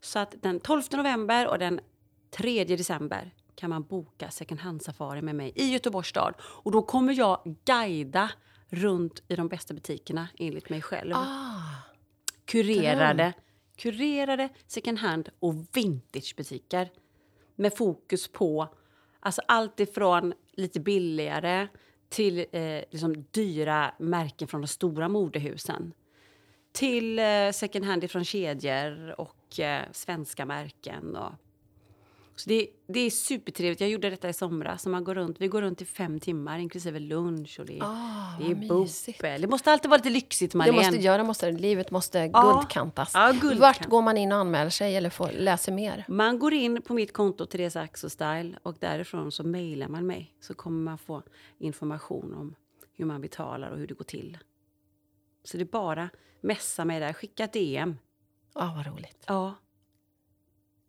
Så 0.00 0.18
att 0.18 0.34
den 0.42 0.60
12 0.60 0.82
november 0.92 1.48
och 1.48 1.58
den 1.58 1.80
3 2.30 2.64
december 2.64 3.30
kan 3.54 3.70
man 3.70 3.82
boka 3.82 4.30
second 4.30 4.60
hand-safari 4.60 5.22
med 5.22 5.34
mig 5.34 5.52
i 5.54 5.72
Göteborgs 5.72 6.08
stad. 6.08 6.34
Och 6.42 6.72
då 6.72 6.82
kommer 6.82 7.12
jag 7.12 7.56
guida 7.64 8.30
runt 8.68 9.22
i 9.28 9.36
de 9.36 9.48
bästa 9.48 9.74
butikerna 9.74 10.28
enligt 10.38 10.68
mig 10.68 10.82
själv. 10.82 11.12
Ah, 11.16 11.71
kurerade, 12.52 13.32
kurerade 13.76 14.48
second 14.66 14.98
hand 14.98 15.28
och 15.38 15.54
vintagebutiker. 15.72 16.88
Med 17.56 17.76
fokus 17.76 18.28
på 18.28 18.68
alltså 19.20 19.42
allt 19.48 19.80
ifrån 19.80 20.34
lite 20.52 20.80
billigare 20.80 21.68
till 22.08 22.38
eh, 22.52 22.80
liksom 22.90 23.24
dyra 23.30 23.94
märken 23.98 24.48
från 24.48 24.60
de 24.60 24.66
stora 24.66 25.08
modehusen. 25.08 25.92
Till 26.72 27.18
eh, 27.18 27.50
second 27.52 27.84
hand 27.84 28.10
från 28.10 28.24
kedjor 28.24 29.20
och 29.20 29.60
eh, 29.60 29.82
svenska 29.92 30.46
märken. 30.46 31.16
Och, 31.16 31.32
så 32.36 32.48
det, 32.48 32.68
det 32.88 33.00
är 33.00 33.10
supertrevligt. 33.10 33.80
Jag 33.80 33.90
gjorde 33.90 34.10
detta 34.10 34.28
i 34.28 34.32
somras. 34.32 34.82
Så 34.82 34.88
man 34.88 35.04
går 35.04 35.14
runt, 35.14 35.40
vi 35.40 35.48
går 35.48 35.62
runt 35.62 35.82
i 35.82 35.84
fem 35.84 36.20
timmar 36.20 36.58
inklusive 36.58 36.98
lunch. 36.98 37.56
Och 37.60 37.66
det, 37.66 37.78
är- 37.78 37.82
ah, 37.82 38.38
det 38.40 38.44
är 38.50 38.54
bubbel. 38.68 39.40
Det 39.40 39.46
måste 39.48 39.72
alltid 39.72 39.90
vara 39.90 39.98
lite 39.98 40.10
lyxigt, 40.10 40.52
Det 40.52 40.58
Marlene. 40.58 40.76
måste 40.78 40.96
göra, 40.96 41.24
måste, 41.24 41.50
det. 41.50 41.58
livet 41.58 41.90
måste 41.90 42.18
Ja. 42.18 42.42
guldkantas. 42.52 43.10
Ja, 43.14 43.30
guldkant. 43.32 43.60
Vart 43.60 43.86
går 43.86 44.02
man 44.02 44.16
in 44.16 44.32
och 44.32 44.38
anmäler 44.38 44.70
sig 44.70 44.96
eller 44.96 45.10
får, 45.10 45.30
läser 45.32 45.72
mer? 45.72 46.04
Man 46.08 46.38
går 46.38 46.52
in 46.54 46.82
på 46.82 46.94
mitt 46.94 47.12
konto 47.12 47.46
Therese 47.46 47.76
Axelstyle 47.76 48.58
och 48.62 48.76
därifrån 48.80 49.32
så 49.32 49.42
mejlar 49.44 49.88
man 49.88 50.06
mig. 50.06 50.34
Så 50.40 50.54
kommer 50.54 50.82
man 50.84 50.98
få 50.98 51.22
information 51.58 52.34
om 52.34 52.54
hur 52.96 53.04
man 53.04 53.20
betalar 53.20 53.70
och 53.70 53.78
hur 53.78 53.86
det 53.86 53.94
går 53.94 54.04
till. 54.04 54.38
Så 55.44 55.56
det 55.56 55.62
är 55.62 55.66
bara 55.66 56.08
messa 56.40 56.84
mig 56.84 57.00
där, 57.00 57.12
skicka 57.12 57.44
ett 57.44 57.52
DM. 57.52 57.96
Ja, 58.54 58.72
vad 58.76 58.86
roligt. 58.86 59.24
Ja, 59.26 59.54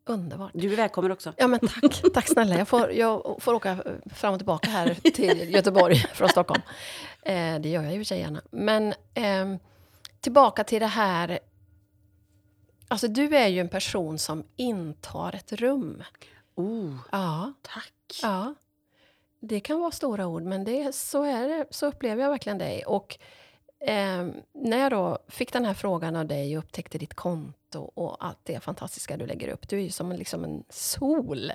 Underbart. 0.05 0.51
du 0.53 0.73
är 0.73 0.77
välkommen 0.77 1.11
också. 1.11 1.33
Ja, 1.37 1.47
men 1.47 1.59
tack. 1.59 2.01
Tack 2.13 2.27
snälla. 2.27 2.57
Jag 2.57 2.67
får, 2.67 2.91
jag 2.91 3.35
får 3.39 3.53
åka 3.53 3.83
fram 4.13 4.33
och 4.33 4.39
tillbaka 4.39 4.69
här 4.69 4.93
till 5.11 5.53
Göteborg 5.53 5.95
från 6.13 6.29
Stockholm. 6.29 6.61
Eh, 7.21 7.59
det 7.59 7.69
gör 7.69 7.83
jag 7.83 7.93
ju 7.95 8.15
gärna. 8.15 8.41
Men 8.51 8.93
ehm, 9.13 9.59
tillbaka 10.19 10.63
till 10.63 10.79
det 10.79 10.87
här. 10.87 11.39
Alltså, 12.87 13.07
du 13.07 13.35
är 13.37 13.47
ju 13.47 13.59
en 13.59 13.69
person 13.69 14.19
som 14.19 14.43
intar 14.55 15.35
ett 15.35 15.51
rum. 15.53 16.03
Oh, 16.55 16.95
Ja, 17.11 17.53
tack. 17.61 17.93
ja. 18.21 18.55
Det 19.39 19.59
kan 19.59 19.79
vara 19.79 19.91
stora 19.91 20.27
ord, 20.27 20.43
men 20.43 20.63
det, 20.63 20.95
så, 20.95 21.23
är 21.23 21.47
det, 21.47 21.65
så 21.69 21.85
upplever 21.85 22.23
jag 22.23 22.29
verkligen 22.29 22.57
dig. 22.57 22.85
Och 22.85 23.17
ehm, 23.87 24.33
när 24.53 24.77
jag 24.77 24.91
då 24.91 25.17
fick 25.27 25.53
den 25.53 25.65
här 25.65 25.73
frågan 25.73 26.15
av 26.15 26.25
dig 26.27 26.57
och 26.57 26.63
upptäckte 26.63 26.97
ditt 26.97 27.13
konto 27.13 27.79
och 27.79 28.25
allt 28.25 28.39
det 28.43 28.59
fantastiska 28.63 29.17
du 29.17 29.25
lägger 29.25 29.47
upp. 29.47 29.69
Du 29.69 29.77
är 29.77 29.81
ju 29.83 29.89
som 29.89 30.11
en, 30.11 30.17
liksom 30.17 30.43
en 30.43 30.63
sol. 30.69 31.51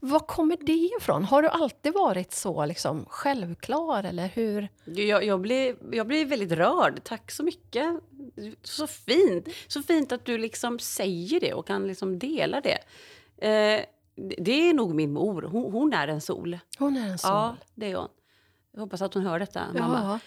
Var 0.00 0.20
kommer 0.20 0.56
det 0.60 0.90
ifrån? 1.00 1.24
Har 1.24 1.42
du 1.42 1.48
alltid 1.48 1.92
varit 1.94 2.32
så 2.32 2.66
liksom, 2.66 3.04
självklar, 3.08 4.04
eller 4.04 4.26
hur? 4.28 4.68
Jag, 4.84 5.24
jag, 5.24 5.40
blir, 5.40 5.76
jag 5.92 6.06
blir 6.06 6.26
väldigt 6.26 6.52
rörd. 6.52 7.00
Tack 7.04 7.30
så 7.30 7.42
mycket. 7.42 7.94
Så 8.62 8.86
fint. 8.86 9.48
Så 9.68 9.82
fint 9.82 10.12
att 10.12 10.24
du 10.24 10.38
liksom 10.38 10.78
säger 10.78 11.40
det 11.40 11.52
och 11.54 11.66
kan 11.66 11.86
liksom 11.86 12.18
dela 12.18 12.60
det. 12.60 12.78
Eh, 13.46 13.84
det- 14.38 14.68
är 14.68 14.74
nog 14.74 14.94
min 14.94 15.12
mor. 15.12 15.42
Hon, 15.42 15.72
hon 15.72 15.92
är 15.92 16.08
en 16.08 16.20
sol. 16.20 16.58
Hon 16.78 16.96
är 16.96 17.08
en 17.10 17.18
sol. 17.18 17.30
Ja, 17.30 17.56
det 17.74 17.90
är 17.92 17.96
hon. 17.96 18.08
Jag 18.72 18.80
hoppas 18.80 19.02
att 19.02 19.14
hon 19.14 19.26
hör 19.26 19.38
detta, 19.38 19.62
mamma. 19.72 20.00
ja. 20.02 20.18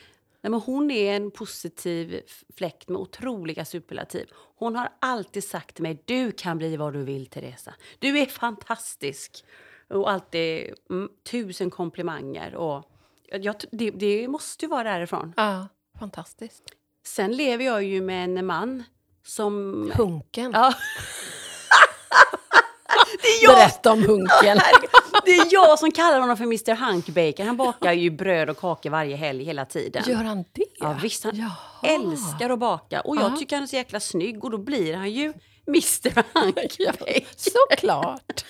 Nej, 0.41 0.51
men 0.51 0.60
hon 0.60 0.91
är 0.91 1.15
en 1.15 1.32
positiv 1.32 2.21
fläkt 2.58 2.89
med 2.89 3.01
otroliga 3.01 3.65
superlativ. 3.65 4.30
Hon 4.56 4.75
har 4.75 4.89
alltid 4.99 5.43
sagt 5.43 5.75
till 5.75 5.84
mig, 5.84 6.04
du 6.06 6.32
kan 6.32 6.58
bli 6.58 6.77
vad 6.77 6.93
du 6.93 7.04
vill 7.04 7.25
Teresa. 7.25 7.73
Du 7.99 8.19
är 8.19 8.25
fantastisk. 8.25 9.45
Och 9.89 10.12
alltid 10.12 10.73
mm, 10.89 11.10
tusen 11.32 11.69
komplimanger. 11.69 12.56
Och 12.56 12.86
jag, 13.27 13.56
det, 13.71 13.91
det 13.91 14.27
måste 14.27 14.65
ju 14.65 14.69
vara 14.69 14.84
därifrån. 14.84 15.34
ja, 15.38 15.67
fantastiskt. 15.99 16.63
Sen 17.06 17.32
lever 17.32 17.65
jag 17.65 17.84
ju 17.84 18.01
med 18.01 18.23
en 18.23 18.45
man 18.45 18.84
som... 19.25 19.91
Hunken. 19.95 20.51
Ja. 20.54 20.73
det 23.21 23.27
är 23.27 23.43
jag 23.43 23.56
Berätta 23.56 23.91
om 23.91 24.04
hunken. 24.04 24.60
Det 25.25 25.31
är 25.31 25.47
jag 25.51 25.79
som 25.79 25.91
kallar 25.91 26.19
honom 26.19 26.38
för 26.38 26.43
Mr 26.43 26.75
Hunkbacon. 26.75 27.47
Han 27.47 27.57
bakar 27.57 27.93
ju 27.93 28.10
bröd 28.10 28.49
och 28.49 28.57
kakor 28.57 28.89
varje 28.89 29.15
helg 29.15 29.43
hela 29.43 29.65
tiden. 29.65 30.03
Gör 30.07 30.23
han 30.23 30.43
det? 30.51 30.65
Ja, 30.79 30.95
visst, 31.01 31.23
han 31.23 31.36
Jaha. 31.36 31.95
älskar 31.95 32.49
att 32.49 32.60
baka. 32.60 33.01
Och 33.01 33.15
jag 33.15 33.31
Ja. 33.31 33.38
tycker 33.38 33.55
han 33.55 33.63
är 33.63 33.67
så 33.67 33.75
jäkla 33.75 33.99
snygg 33.99 34.43
och 34.43 34.51
då 34.51 34.57
blir 34.57 34.95
han 34.95 35.12
ju 35.12 35.34
Mr 35.67 36.23
Hunkbacon. 36.34 37.25
Såklart. 37.36 38.43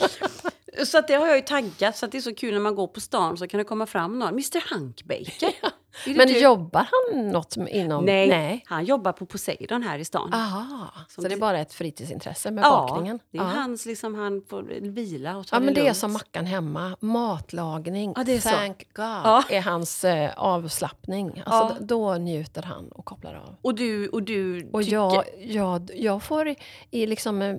Så 0.85 0.97
att 0.97 1.07
det 1.07 1.13
har 1.15 1.27
jag 1.27 1.35
ju 1.35 1.41
taggat 1.41 1.97
så 1.97 2.05
att 2.05 2.11
det 2.11 2.17
är 2.17 2.21
så 2.21 2.35
kul 2.35 2.53
när 2.53 2.59
man 2.61 2.75
går 2.75 2.87
på 2.87 2.99
stan 2.99 3.37
så 3.37 3.47
kan 3.47 3.57
det 3.57 3.63
komma 3.63 3.85
fram 3.85 4.19
någon. 4.19 4.29
Mr 4.29 4.73
Hunkbacon. 4.73 5.71
Det 6.05 6.15
Men 6.15 6.27
du? 6.27 6.39
jobbar 6.39 6.87
han 6.91 7.29
något 7.31 7.57
inom... 7.57 8.05
Nej, 8.05 8.27
Nej. 8.29 8.63
han 8.67 8.85
jobbar 8.85 9.11
på 9.11 9.25
Poseidon 9.25 9.83
här 9.83 9.99
i 9.99 10.05
stan. 10.05 10.33
Aha, 10.33 10.87
så 11.09 11.21
det 11.21 11.33
är 11.33 11.37
bara 11.37 11.59
ett 11.59 11.73
fritidsintresse 11.73 12.51
med 12.51 12.63
ja, 12.63 12.69
bakningen? 12.89 13.19
det 13.31 13.37
är 13.37 13.41
ja. 13.41 13.47
hans, 13.47 13.85
liksom, 13.85 14.15
han 14.15 14.41
får 14.49 14.63
vila 14.81 15.37
och 15.37 15.47
ta 15.47 15.55
Ja, 15.55 15.59
men 15.59 15.73
det 15.73 15.79
är 15.79 15.83
lugnt. 15.83 15.97
som 15.97 16.13
Mackan 16.13 16.45
hemma. 16.45 16.97
Matlagning. 16.99 18.13
Ja, 18.15 18.23
det 18.23 18.35
är 18.35 18.39
så. 18.39 18.49
Thank 18.49 18.77
God 18.93 19.05
Ja. 19.05 19.43
är 19.49 19.61
hans 19.61 20.03
eh, 20.03 20.31
avslappning. 20.37 21.43
Alltså, 21.45 21.75
Ja. 21.79 21.85
Då 21.85 22.13
njuter 22.15 22.61
han 22.61 22.87
och 22.91 23.05
kopplar 23.05 23.33
av. 23.35 23.55
Och 23.61 23.75
du, 23.75 24.07
och 24.07 24.23
du 24.23 24.69
Och 24.73 24.81
tycker... 24.83 24.95
jag, 24.95 25.23
jag, 25.39 25.91
jag 25.95 26.23
får 26.23 26.47
i, 26.47 26.55
i 26.91 27.05
liksom, 27.07 27.41
eh, 27.41 27.55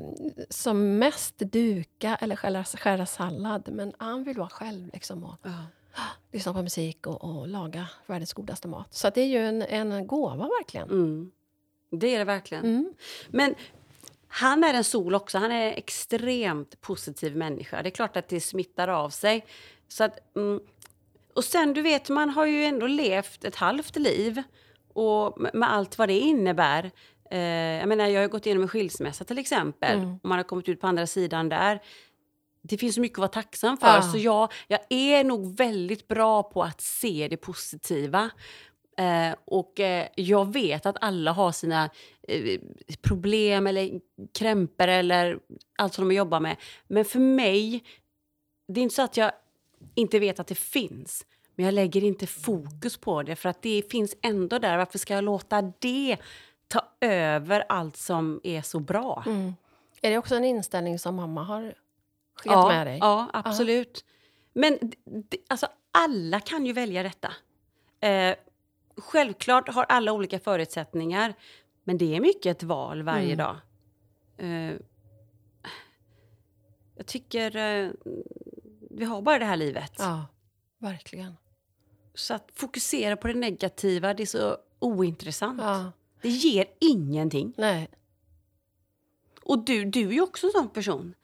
som 0.50 0.98
mest 0.98 1.38
duka 1.38 2.16
eller 2.20 2.36
skära, 2.36 2.64
skära 2.64 3.06
sallad. 3.06 3.68
Men 3.72 3.92
han 3.98 4.24
vill 4.24 4.36
vara 4.38 4.48
själv 4.48 4.90
liksom, 4.92 5.24
och 5.24 5.36
Ja. 5.42 5.50
Lyssna 6.32 6.52
på 6.52 6.62
musik 6.62 7.06
och, 7.06 7.24
och 7.24 7.48
laga 7.48 7.88
världens 8.06 8.32
godaste 8.32 8.68
mat. 8.68 8.94
Så 8.94 9.10
det 9.10 9.20
är 9.20 9.26
ju 9.26 9.38
en, 9.38 9.62
en 9.62 10.06
gåva 10.06 10.48
verkligen. 10.58 10.90
Mm. 10.90 11.30
Det 11.90 12.14
är 12.14 12.18
det 12.18 12.24
verkligen. 12.24 12.64
Mm. 12.64 12.94
Men 13.28 13.54
han 14.28 14.64
är 14.64 14.74
en 14.74 14.84
sol 14.84 15.14
också. 15.14 15.38
Han 15.38 15.52
är 15.52 15.66
en 15.66 15.74
extremt 15.74 16.80
positiv 16.80 17.36
människa. 17.36 17.82
Det 17.82 17.88
är 17.88 17.90
klart 17.90 18.16
att 18.16 18.28
det 18.28 18.40
smittar 18.40 18.88
av 18.88 19.10
sig. 19.10 19.46
Så 19.88 20.04
att, 20.04 20.36
mm, 20.36 20.60
och 21.34 21.44
sen, 21.44 21.72
du 21.72 21.82
vet, 21.82 22.08
man 22.08 22.30
har 22.30 22.46
ju 22.46 22.64
ändå 22.64 22.86
levt 22.86 23.44
ett 23.44 23.56
halvt 23.56 23.96
liv. 23.96 24.42
Och 24.94 25.40
med, 25.40 25.54
med 25.54 25.72
allt 25.72 25.98
vad 25.98 26.08
det 26.08 26.18
innebär. 26.18 26.90
Eh, 27.30 27.40
jag 27.78 27.88
menar, 27.88 28.06
jag 28.06 28.20
har 28.20 28.28
gått 28.28 28.46
igenom 28.46 28.62
en 28.62 28.68
skilsmässa 28.68 29.24
till 29.24 29.38
exempel. 29.38 29.98
Mm. 29.98 30.14
Och 30.22 30.28
man 30.28 30.38
har 30.38 30.44
kommit 30.44 30.68
ut 30.68 30.80
på 30.80 30.86
andra 30.86 31.06
sidan 31.06 31.48
där. 31.48 31.80
Det 32.62 32.78
finns 32.78 32.94
så 32.94 33.00
mycket 33.00 33.18
att 33.18 33.20
vara 33.20 33.42
tacksam 33.42 33.76
för. 33.76 33.86
Ja. 33.86 34.02
Så 34.02 34.18
jag, 34.18 34.52
jag 34.68 34.80
är 34.88 35.24
nog 35.24 35.56
väldigt 35.56 36.08
bra 36.08 36.42
på 36.42 36.62
att 36.62 36.80
se 36.80 37.28
det 37.30 37.36
positiva. 37.36 38.30
Eh, 38.98 39.34
och 39.44 39.80
eh, 39.80 40.08
jag 40.14 40.52
vet 40.52 40.86
att 40.86 40.96
alla 41.00 41.32
har 41.32 41.52
sina 41.52 41.90
eh, 42.28 42.60
problem 43.02 43.66
eller 43.66 44.00
krämpor 44.38 44.88
eller 44.88 45.38
allt 45.78 45.94
som 45.94 46.08
de 46.08 46.14
jobbar 46.14 46.40
med. 46.40 46.56
Men 46.88 47.04
för 47.04 47.18
mig, 47.18 47.84
det 48.68 48.80
är 48.80 48.82
inte 48.82 48.94
så 48.94 49.02
att 49.02 49.16
jag 49.16 49.32
inte 49.94 50.18
vet 50.18 50.40
att 50.40 50.46
det 50.46 50.54
finns. 50.54 51.26
Men 51.54 51.64
jag 51.64 51.74
lägger 51.74 52.04
inte 52.04 52.26
fokus 52.26 52.96
på 52.96 53.22
det 53.22 53.36
för 53.36 53.48
att 53.48 53.62
det 53.62 53.90
finns 53.90 54.16
ändå 54.22 54.58
där. 54.58 54.78
Varför 54.78 54.98
ska 54.98 55.14
jag 55.14 55.24
låta 55.24 55.62
det 55.62 56.16
ta 56.68 56.80
över 57.00 57.64
allt 57.68 57.96
som 57.96 58.40
är 58.44 58.62
så 58.62 58.80
bra? 58.80 59.22
Mm. 59.26 59.54
Är 60.02 60.10
det 60.10 60.18
också 60.18 60.34
en 60.34 60.44
inställning 60.44 60.98
som 60.98 61.14
mamma 61.14 61.42
har 61.42 61.74
skickat 62.34 62.68
med 62.68 62.86
dig? 62.86 62.98
Ja, 63.00 63.30
absolut. 63.32 64.04
Men 64.52 64.78
d- 64.80 64.96
d- 65.04 65.38
alltså, 65.48 65.66
alla 65.92 66.40
kan 66.40 66.66
ju 66.66 66.72
välja 66.72 67.02
detta. 67.02 67.32
Eh, 68.00 68.34
självklart 68.96 69.68
har 69.68 69.84
alla 69.84 70.12
olika 70.12 70.38
förutsättningar, 70.38 71.34
men 71.84 71.98
det 71.98 72.16
är 72.16 72.20
mycket 72.20 72.56
ett 72.56 72.62
val 72.62 73.02
varje 73.02 73.24
Mm. 73.34 73.38
dag. 73.38 73.56
Eh, 74.36 74.72
jag 76.96 77.06
tycker 77.06 77.56
eh, 77.56 77.90
vi 78.90 79.04
har 79.04 79.22
bara 79.22 79.38
det 79.38 79.44
här 79.44 79.56
livet. 79.56 79.92
Ja, 79.98 80.26
verkligen. 80.78 81.36
Så 82.14 82.34
att 82.34 82.50
fokusera 82.54 83.16
på 83.16 83.28
det 83.28 83.34
negativa, 83.34 84.14
det 84.14 84.22
är 84.22 84.26
så 84.26 84.56
ointressant. 84.78 85.60
Ja. 85.62 85.92
Det 86.22 86.28
ger 86.28 86.66
ingenting. 86.78 87.54
Nej. 87.56 87.88
Och 89.42 89.64
du, 89.64 89.84
du 89.84 90.08
är 90.08 90.12
ju 90.12 90.20
också 90.20 90.46
en 90.46 90.52
sån 90.52 90.68
person. 90.68 91.14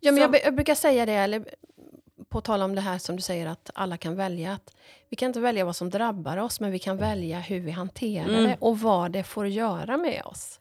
Ja, 0.00 0.12
men 0.12 0.22
jag, 0.22 0.36
jag 0.44 0.54
brukar 0.54 0.74
säga 0.74 1.06
det, 1.06 1.12
eller 1.12 1.48
på 2.28 2.40
tal 2.40 2.62
om 2.62 2.74
det 2.74 2.80
här 2.80 2.98
som 2.98 3.16
du 3.16 3.22
säger 3.22 3.46
att 3.46 3.70
alla 3.74 3.96
kan 3.96 4.16
välja. 4.16 4.52
Att 4.52 4.76
vi 5.08 5.16
kan 5.16 5.26
inte 5.26 5.40
välja 5.40 5.64
vad 5.64 5.76
som 5.76 5.90
drabbar 5.90 6.36
oss, 6.36 6.60
men 6.60 6.70
vi 6.72 6.78
kan 6.78 6.96
välja 6.96 7.40
hur 7.40 7.60
vi 7.60 7.70
hanterar 7.70 8.28
Mm. 8.28 8.44
det 8.44 8.56
och 8.60 8.80
vad 8.80 9.10
det 9.12 9.24
får 9.24 9.46
göra 9.46 9.96
med 9.96 10.22
oss. 10.24 10.60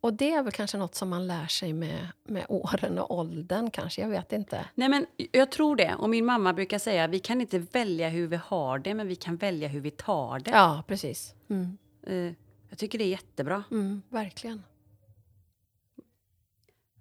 Och 0.00 0.14
det 0.14 0.32
är 0.32 0.42
väl 0.42 0.52
kanske 0.52 0.78
något 0.78 0.94
som 0.94 1.08
man 1.08 1.26
lär 1.26 1.46
sig 1.46 1.72
med, 1.72 2.08
med 2.24 2.46
åren 2.48 2.98
och 2.98 3.18
åldern 3.18 3.70
kanske, 3.70 4.00
jag 4.02 4.08
vet 4.08 4.32
inte. 4.32 4.64
Nej 4.74 4.88
men 4.88 5.06
jag 5.32 5.50
tror 5.50 5.76
det. 5.76 5.94
Och 5.94 6.10
min 6.10 6.24
mamma 6.24 6.52
brukar 6.52 6.78
säga 6.78 7.06
vi 7.06 7.18
kan 7.18 7.40
inte 7.40 7.58
välja 7.58 8.08
hur 8.08 8.26
vi 8.26 8.36
har 8.36 8.78
det, 8.78 8.94
men 8.94 9.08
vi 9.08 9.16
kan 9.16 9.36
välja 9.36 9.68
hur 9.68 9.80
vi 9.80 9.90
tar 9.90 10.38
det. 10.38 10.50
Ja, 10.50 10.82
precis. 10.86 11.34
Mm. 11.48 11.78
Eh, 12.06 12.32
jag 12.68 12.78
tycker 12.78 12.98
det 12.98 13.04
är 13.04 13.08
jättebra. 13.08 13.64
Mm, 13.70 14.02
verkligen. 14.08 14.62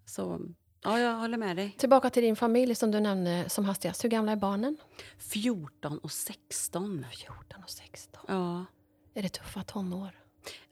Så 0.06 0.40
ja, 0.86 1.00
jag 1.00 1.16
håller 1.16 1.38
med 1.38 1.56
dig. 1.58 1.76
Tillbaka 1.78 2.10
till 2.10 2.24
din 2.24 2.36
familj 2.36 2.76
som 2.76 2.92
du 2.92 3.00
nämnde 3.00 3.50
som 3.50 3.66
hastigast. 3.66 4.04
Hur 4.04 4.10
gamla 4.10 4.32
är 4.32 4.36
barnen? 4.36 4.78
14 5.18 5.98
och 5.98 6.12
16. 6.12 7.06
14 7.12 7.64
och 7.64 7.70
16. 7.70 8.24
Ja. 8.28 8.66
Är 9.14 9.22
det 9.24 9.30
tuffa 9.30 9.64
tonår? 9.64 10.20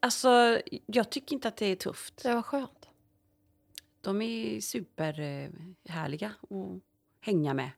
Alltså, 0.00 0.60
jag 0.86 1.10
tycker 1.10 1.34
inte 1.34 1.48
att 1.48 1.56
det 1.56 1.66
är 1.66 1.76
tufft. 1.76 2.22
Det 2.22 2.34
var 2.34 2.42
skönt. 2.42 2.88
De 4.00 4.22
är 4.22 4.60
superhärliga 4.60 6.28
att 6.42 6.80
hänga 7.20 7.54
med. 7.54 7.70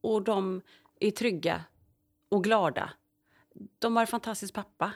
Och 0.00 0.22
de 0.22 0.62
är 1.00 1.10
trygga 1.10 1.64
och 2.28 2.44
glada. 2.44 2.90
De 3.78 3.96
har 3.96 4.00
en 4.02 4.06
fantastisk 4.06 4.54
pappa. 4.54 4.92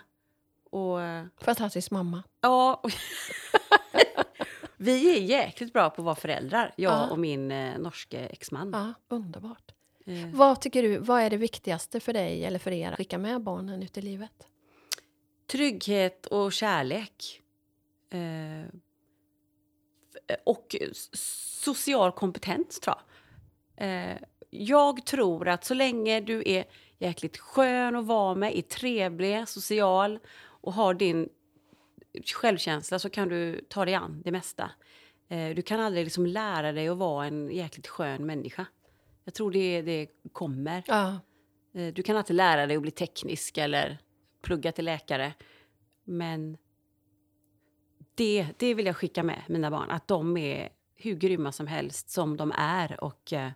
Och 0.71 1.03
eh, 1.03 1.27
Fantastisk 1.41 1.91
mamma. 1.91 2.23
ja... 2.41 2.81
och- 2.83 2.91
Vi 4.85 5.17
är 5.17 5.21
jäkligt 5.21 5.73
bra 5.73 5.91
på 5.91 6.03
att 6.03 6.05
vara 6.05 6.15
föräldrar, 6.15 6.73
jag 6.77 6.93
Ja. 6.93 7.11
och 7.11 7.19
min 7.19 7.51
eh, 7.51 7.79
norske 7.79 8.19
exman. 8.19 8.71
Ja, 8.73 9.17
underbart. 9.17 9.73
Eh, 10.07 10.29
Vad 10.33 10.61
tycker 10.61 10.83
du, 10.83 10.99
vad 10.99 11.21
är 11.23 11.31
det 11.31 11.37
viktigaste 11.37 12.01
för 12.01 12.13
dig 12.13 12.45
eller 12.45 12.59
för 12.59 12.71
er 12.71 12.91
att 12.93 12.97
skicka 12.99 13.19
med 13.19 13.41
barnen 13.43 13.83
ut 13.83 13.99
i 13.99 14.03
livet? 14.03 14.47
trygghet 15.47 16.27
och 16.27 16.53
kärlek. 16.53 17.41
Eh, 18.11 18.69
och 20.45 20.77
social 21.63 22.13
kompetens, 22.13 22.81
tror 22.81 22.97
jag. 23.77 23.89
Eh, 24.11 24.17
jag 24.51 25.07
tror 25.07 25.49
att 25.49 25.65
så 25.65 25.75
länge 25.75 26.21
du 26.21 26.43
är 26.47 26.65
jäkligt 26.99 27.39
skön 27.39 27.97
att 27.97 28.05
vara 28.07 28.35
med, 28.35 28.59
är 28.59 28.63
trevlig, 28.63 29.49
social 29.49 30.19
och 30.37 30.73
har 30.73 30.95
din 30.95 31.29
självkänsla 32.25 32.99
så 32.99 33.11
kan 33.11 33.29
du 33.29 33.61
ta 33.69 33.85
dig 33.85 33.95
an 33.95 34.23
det 34.25 34.33
mesta. 34.33 34.71
Eh, 35.29 35.55
du 35.55 35.63
kan 35.63 35.81
aldrig 35.81 36.05
liksom 36.05 36.27
lära 36.27 36.73
dig 36.73 36.89
att 36.89 36.99
vara 36.99 37.27
en 37.27 37.51
jäkligt 37.51 37.87
skön 37.87 38.27
människa. 38.27 38.67
Jag 39.25 39.35
tror 39.35 39.51
det, 39.53 39.83
det 39.83 40.09
kommer. 40.33 40.83
Ja, 40.87 41.21
Eh, 41.77 41.93
Du 41.95 42.03
kan 42.03 42.17
alltid 42.17 42.37
lära 42.37 42.67
dig 42.67 42.77
att 42.77 42.83
bli 42.83 42.91
teknisk 42.91 43.59
eller 43.59 43.99
plugga 44.43 44.73
till 44.73 44.85
läkare. 44.85 45.35
Men 46.05 46.57
det, 48.15 48.47
det 48.59 48.75
vill 48.75 48.87
jag 48.87 48.97
skicka 48.97 49.23
med 49.23 49.43
mina 49.49 49.71
barn. 49.71 49.91
Att 49.91 50.09
de 50.09 50.37
är 50.37 50.69
hur 50.95 51.15
grymma 51.15 51.53
som 51.53 51.67
helst 51.67 52.11
som 52.11 52.37
de 52.37 52.53
är. 52.57 53.05
Och 53.05 53.33
eh, 53.33 53.51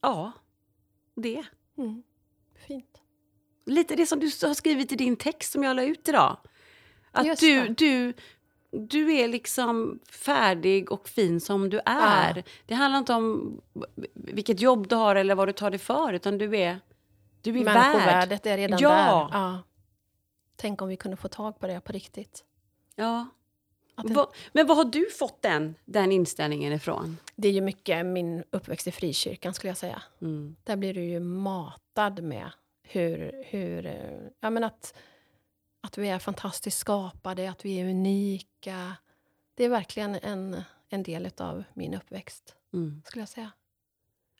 Ja, 0.00 0.32
det. 1.14 1.44
mm. 1.78 2.02
fint. 2.54 3.01
Lite 3.64 3.96
det 3.96 4.06
som 4.06 4.20
du 4.20 4.26
har 4.42 4.54
skrivit 4.54 4.92
i 4.92 4.96
din 4.96 5.16
text 5.16 5.52
som 5.52 5.62
jag 5.62 5.76
la 5.76 5.82
ut 5.82 6.08
idag. 6.08 6.36
Att 7.12 7.38
du, 7.40 7.68
du, 7.68 8.12
du 8.70 9.12
är 9.12 9.28
liksom 9.28 9.98
färdig 10.10 10.92
och 10.92 11.08
fin 11.08 11.40
som 11.40 11.70
du 11.70 11.80
är. 11.84 12.36
Ja. 12.36 12.42
Det 12.66 12.74
handlar 12.74 12.98
inte 12.98 13.12
om 13.14 13.60
vilket 14.14 14.60
jobb 14.60 14.88
du 14.88 14.94
har 14.96 15.16
eller 15.16 15.34
vad 15.34 15.48
du 15.48 15.52
tar 15.52 15.70
dig 15.70 15.78
för, 15.78 16.12
utan 16.12 16.38
du 16.38 16.56
är, 16.56 16.80
du 17.42 17.50
är 17.60 17.64
värd. 17.64 17.74
Människovärdet 17.74 18.46
är 18.46 18.56
redan 18.56 18.78
Ja. 18.82 18.88
där. 18.90 19.38
Ja. 19.38 19.58
Tänk 20.56 20.82
om 20.82 20.88
vi 20.88 20.96
kunde 20.96 21.16
få 21.16 21.28
tag 21.28 21.58
på 21.58 21.66
det 21.66 21.80
på 21.80 21.92
riktigt. 21.92 22.44
Ja. 22.96 23.26
Det, 24.04 24.14
Va, 24.14 24.30
men 24.52 24.66
vad 24.66 24.76
har 24.76 24.84
du 24.84 25.10
fått 25.10 25.42
den, 25.42 25.74
den 25.84 26.12
inställningen 26.12 26.72
ifrån? 26.72 27.16
det 27.36 27.48
är 27.48 27.52
ju 27.52 27.60
mycket 27.60 28.06
min 28.06 28.44
uppväxt 28.50 28.86
i 28.86 28.90
frikyrkan 28.92 29.54
skulle 29.54 29.70
jag 29.70 29.76
säga. 29.76 30.02
Mm. 30.20 30.56
Där 30.64 30.76
blir 30.76 30.94
du 30.94 31.04
ju 31.04 31.20
matad 31.20 32.22
med 32.22 32.50
hur, 32.82 33.44
hur 33.46 33.86
eh, 33.86 34.20
ja, 34.40 34.50
men 34.50 34.64
att, 34.64 34.94
att 35.80 35.98
vi 35.98 36.08
är 36.08 36.18
fantastiskt 36.18 36.78
skapade, 36.78 37.50
att 37.50 37.64
vi 37.64 37.80
är 37.80 37.88
unika. 37.90 38.96
Det 39.54 39.64
är 39.64 39.68
verkligen 39.68 40.14
en, 40.22 40.62
en 40.88 41.02
del 41.02 41.30
av 41.38 41.64
min 41.74 41.94
uppväxt, 41.94 42.56
Mm. 42.72 43.02
skulle 43.04 43.22
jag 43.22 43.28
säga. 43.28 43.52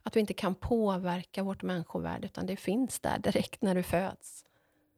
Att 0.03 0.17
vi 0.17 0.21
inte 0.21 0.35
kan 0.35 0.55
påverka 0.55 1.43
vårt 1.43 1.63
människovärde, 1.63 2.27
utan 2.27 2.47
det 2.47 2.57
finns 2.57 3.01
där 3.01 3.19
direkt 3.19 3.63
när 3.63 3.75
du 3.75 3.83
föds. 3.83 4.45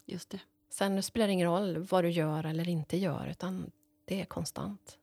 Just 0.07 0.30
det. 0.30 0.40
Sen 0.70 1.02
spelar 1.02 1.26
det 1.26 1.33
ingen 1.33 1.48
roll 1.48 1.78
vad 1.78 2.04
du 2.04 2.11
gör 2.11 2.46
eller 2.46 2.68
inte 2.68 2.96
gör, 2.96 3.26
utan 3.26 3.70
det 4.04 4.20
är 4.20 4.24
konstant. 4.24 4.98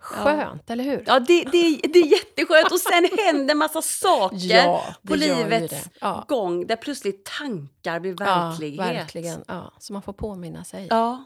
Skönt, 0.00 0.70
eller 0.70 0.84
hur? 0.84 1.04
Ja, 1.06 1.20
det, 1.20 1.44
det, 1.44 1.80
det 1.92 1.98
är 1.98 2.06
jätteskönt. 2.12 2.72
Och 2.72 2.80
sen 2.80 3.08
händer 3.26 3.54
massa 3.54 3.82
saker 3.82 4.36
Ja, 4.56 4.94
på 5.06 5.14
livets. 5.14 5.88
Ja. 6.00 6.24
gång 6.28 6.66
där 6.66 6.76
plötsligt 6.76 7.24
tankar 7.24 8.00
blir 8.00 8.14
verklighet. 8.14 8.86
Ja, 8.86 8.92
verkligen. 8.92 9.44
Ja, 9.48 9.72
så 9.78 9.92
man 9.92 10.02
får 10.02 10.12
påminna 10.12 10.64
sig. 10.64 10.86
Ja. 10.90 11.24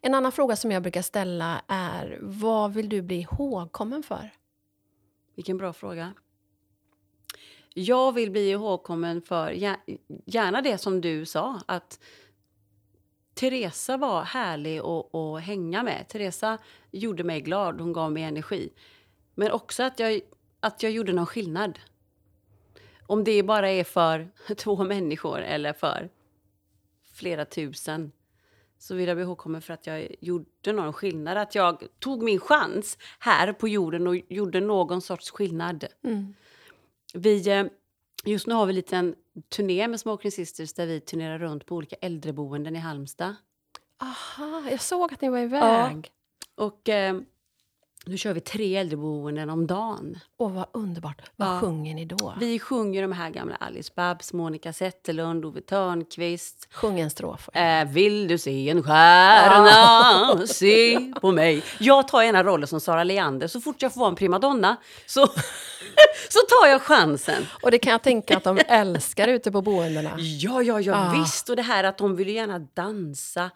En 0.00 0.14
annan 0.14 0.32
fråga 0.32 0.56
som 0.56 0.72
jag 0.72 0.82
brukar 0.82 1.02
ställa 1.02 1.62
är 1.68 2.18
vad 2.22 2.72
vill 2.74 2.88
du 2.88 3.02
bli 3.02 3.20
ihågkommen 3.20 4.02
för? 4.02 4.30
Vilken 5.36 5.56
bra 5.58 5.72
fråga. 5.72 6.14
Jag 7.74 8.12
vill 8.12 8.30
bli 8.30 8.50
ihågkommen 8.50 9.22
för 9.22 9.50
gär- 9.50 9.98
gärna 10.26 10.62
det 10.62 10.78
som 10.78 11.00
du 11.00 11.26
sa, 11.26 11.60
att 11.66 11.98
Teresa 13.34 13.96
var 13.96 14.22
härlig 14.22 14.78
att, 14.78 15.14
att 15.14 15.42
hänga 15.42 15.82
med. 15.82 16.08
Teresa 16.08 16.58
gjorde 16.90 17.24
mig 17.24 17.40
glad, 17.40 17.80
hon 17.80 17.92
gav 17.92 18.12
mig 18.12 18.22
energi. 18.22 18.72
Men 19.34 19.52
också 19.52 19.82
att 19.82 19.98
jag, 19.98 20.20
att 20.60 20.82
jag 20.82 20.92
gjorde 20.92 21.12
någon 21.12 21.26
skillnad. 21.26 21.78
Om 23.06 23.24
det 23.24 23.42
bara 23.42 23.70
är 23.70 23.84
för 23.84 24.28
två 24.56 24.84
människor 24.84 25.38
eller 25.38 25.72
för 25.72 26.10
flera 27.12 27.44
tusen 27.44 28.12
så 28.78 28.94
vill 28.94 29.08
jag 29.08 29.16
bli 29.16 29.24
ihågkommen 29.24 29.62
för 29.62 29.74
att 29.74 29.86
jag 29.86 30.14
gjorde 30.20 30.72
någon 30.72 30.92
skillnad. 30.92 31.38
Att 31.38 31.54
jag 31.54 31.84
tog 31.98 32.22
min 32.22 32.40
chans 32.40 32.98
här 33.18 33.52
på 33.52 33.68
jorden 33.68 34.06
och 34.06 34.16
gjorde 34.28 34.60
någon 34.60 35.00
sorts 35.00 35.30
skillnad. 35.30 35.84
Mm. 36.04 36.34
Vi, 37.14 37.48
eh, 37.48 37.66
just 38.24 38.46
nu 38.46 38.54
har 38.54 38.66
vi 38.66 38.70
en 38.70 38.76
liten 38.76 39.14
turné 39.48 39.88
med 39.88 40.00
Smoking 40.00 40.30
Sisters 40.30 40.72
där 40.72 40.86
vi 40.86 41.00
turnerar 41.00 41.38
runt 41.38 41.66
på 41.66 41.74
olika 41.76 41.96
äldreboenden 41.96 42.76
i 42.76 42.78
Halmstad. 42.78 43.34
Aha, 43.98 44.62
jag 44.70 44.80
såg 44.80 45.12
att 45.12 45.20
ni 45.20 45.28
var 45.28 45.38
iväg. 45.38 46.12
Och 46.54 46.88
eh, 46.88 47.20
nu 48.06 48.16
kör 48.18 48.32
vi 48.32 48.40
tre 48.40 48.76
äldreboenden 48.76 49.50
om 49.50 49.66
dagen. 49.66 50.18
Åh, 50.38 50.52
vad 50.52 50.66
underbart. 50.72 51.22
Vad 51.36 51.48
Ja. 51.48 51.60
sjunger 51.60 51.94
ni 51.94 52.04
då? 52.04 52.34
Vi 52.40 52.58
sjunger 52.58 53.02
de 53.02 53.12
här 53.12 53.30
gamla 53.30 53.56
Alice 53.56 53.92
Babs, 53.96 54.32
Monica 54.32 54.72
Zetterlund, 54.72 55.44
Ove 55.44 55.60
Törnqvist. 55.60 56.68
Sjung 56.72 57.00
en 57.00 57.10
strof. 57.10 57.48
Äh, 57.54 57.84
vill 57.88 58.28
du 58.28 58.38
se 58.38 58.70
en 58.70 58.82
stjärna, 58.82 60.46
se 60.46 60.98
på 61.20 61.32
mig. 61.32 61.62
Jag 61.80 62.08
tar 62.08 62.22
ena 62.22 62.44
rollen 62.44 62.66
som 62.68 62.80
Sara 62.80 63.04
Leander. 63.04 63.46
Så 63.48 63.60
fort 63.60 63.82
jag 63.82 63.92
får 63.94 64.00
vara 64.00 64.10
en 64.10 64.16
primadonna 64.16 64.76
så, 65.06 65.26
så 66.28 66.38
tar 66.48 66.68
jag 66.68 66.82
chansen. 66.82 67.46
Och 67.62 67.70
det 67.70 67.78
kan 67.78 67.90
jag 67.92 68.02
tänka 68.02 68.36
att 68.36 68.44
de 68.44 68.58
älskar 68.68 69.28
ute 69.28 69.52
på 69.52 69.62
boendena. 69.62 70.10
Ja, 70.18 70.62
ja, 70.62 70.80
ja, 70.80 70.94
Ah. 71.08 71.12
visst. 71.20 71.48
Och 71.48 71.56
det 71.56 71.62
här 71.62 71.84
att 71.84 71.98
de 71.98 72.16
vill 72.16 72.28
gärna 72.28 72.58
dansa. 72.58 73.50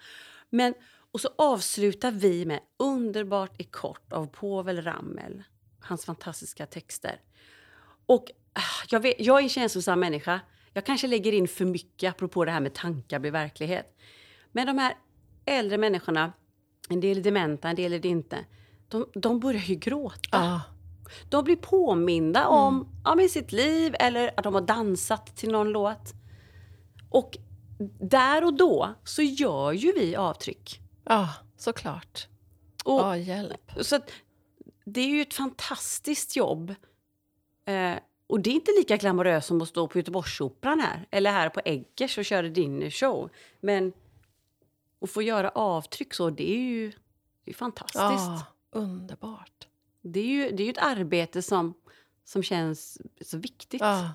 Men, 0.51 0.75
och 1.13 1.21
så 1.21 1.29
avslutar 1.39 2.11
vi 2.11 2.47
med 2.47 2.61
Underbart 2.77 3.61
i 3.61 3.65
kort 3.65 4.13
av 4.13 4.27
Povel 4.27 4.83
Ramel. 4.83 5.43
Hans 5.81 6.05
fantastiska 6.05 6.67
texter. 6.67 7.21
Och 8.07 8.31
ah, 8.53 8.87
jag, 8.89 9.01
vet, 9.01 9.15
jag 9.19 9.39
är 9.39 9.43
en 9.43 9.49
känslosam 9.49 10.01
människa. 10.01 10.41
Jag 10.73 10.87
kanske 10.87 11.07
lägger 11.07 11.33
in 11.33 11.49
för 11.49 11.65
mycket 11.65 12.11
apropå 12.11 12.45
det 12.45 12.51
här 12.51 12.61
med 12.61 12.75
tankar 12.75 13.19
blir 13.19 13.31
verklighet. 13.31 13.97
Men 14.53 14.67
de 14.67 14.79
här 14.79 14.95
äldre 15.45 15.79
människorna, 15.79 16.33
en 16.89 17.01
del 17.01 17.19
är 17.19 17.23
dementa, 17.23 17.69
en 17.69 17.77
del 17.77 17.93
är 17.93 17.99
det 17.99 18.09
inte. 18.09 18.45
De, 18.89 19.07
de 19.15 19.41
börjar 19.41 19.63
ju 19.63 19.75
gråta. 19.75 20.29
Ja, 20.33 20.63
De 21.29 21.45
blir 21.45 21.57
påminda 21.57 22.47
om, 22.47 22.89
om 23.05 23.29
sitt 23.29 23.53
liv 23.53 23.95
eller 23.99 24.31
att 24.37 24.45
de 24.45 24.55
har 24.55 24.61
dansat 24.61 25.37
till 25.37 25.53
någon 25.53 25.69
låt. 25.69 26.13
Och 27.11 27.39
där 28.01 28.45
och 28.45 28.55
då 28.55 28.95
så 29.05 29.23
gör 29.23 29.73
ju 29.73 29.93
vi 29.93 30.17
avtryck. 30.17 30.81
Ja, 31.09 31.35
såklart. 31.57 32.29
Och, 32.85 33.01
Ja, 33.01 33.17
hjälp. 33.17 33.71
Så 33.81 34.01
det 34.85 35.01
är 35.01 35.09
ju 35.09 35.23
ett 35.23 35.35
fantastiskt 35.35 36.37
jobb. 36.37 36.75
Eh, 37.65 37.99
och 38.27 38.41
det 38.41 38.51
är 38.51 38.55
inte 38.55 38.71
lika 38.79 38.97
glamoröst 38.97 39.49
som 39.49 39.63
att 39.63 39.69
stå 39.69 39.89
på 39.89 39.99
Göteborgsoperan 39.99 40.81
här, 40.81 41.07
eller 41.11 41.31
här 41.33 41.49
på 41.49 41.61
Eggers 41.65 42.19
och 42.19 42.25
köra 42.25 42.49
dinnershow. 42.49 43.31
Men 43.61 43.93
att 45.01 45.11
få 45.11 45.23
göra 45.23 45.49
avtryck 45.49 46.15
så, 46.15 46.31
det 46.31 46.51
är 46.51 46.59
ju 46.61 46.93
det 47.45 47.51
är 47.51 47.55
fantastiskt. 47.55 47.97
Ja, 48.01 48.43
underbart. 48.71 49.69
Det 50.03 50.21
är 50.21 50.25
ju 50.25 50.51
det 50.51 50.63
är 50.63 50.71
ett 50.71 50.79
arbete 50.79 51.43
som, 51.43 51.75
som 52.25 52.43
känns 52.43 52.99
så 53.21 53.39
viktigt. 53.39 53.81
Ja. 53.81 54.11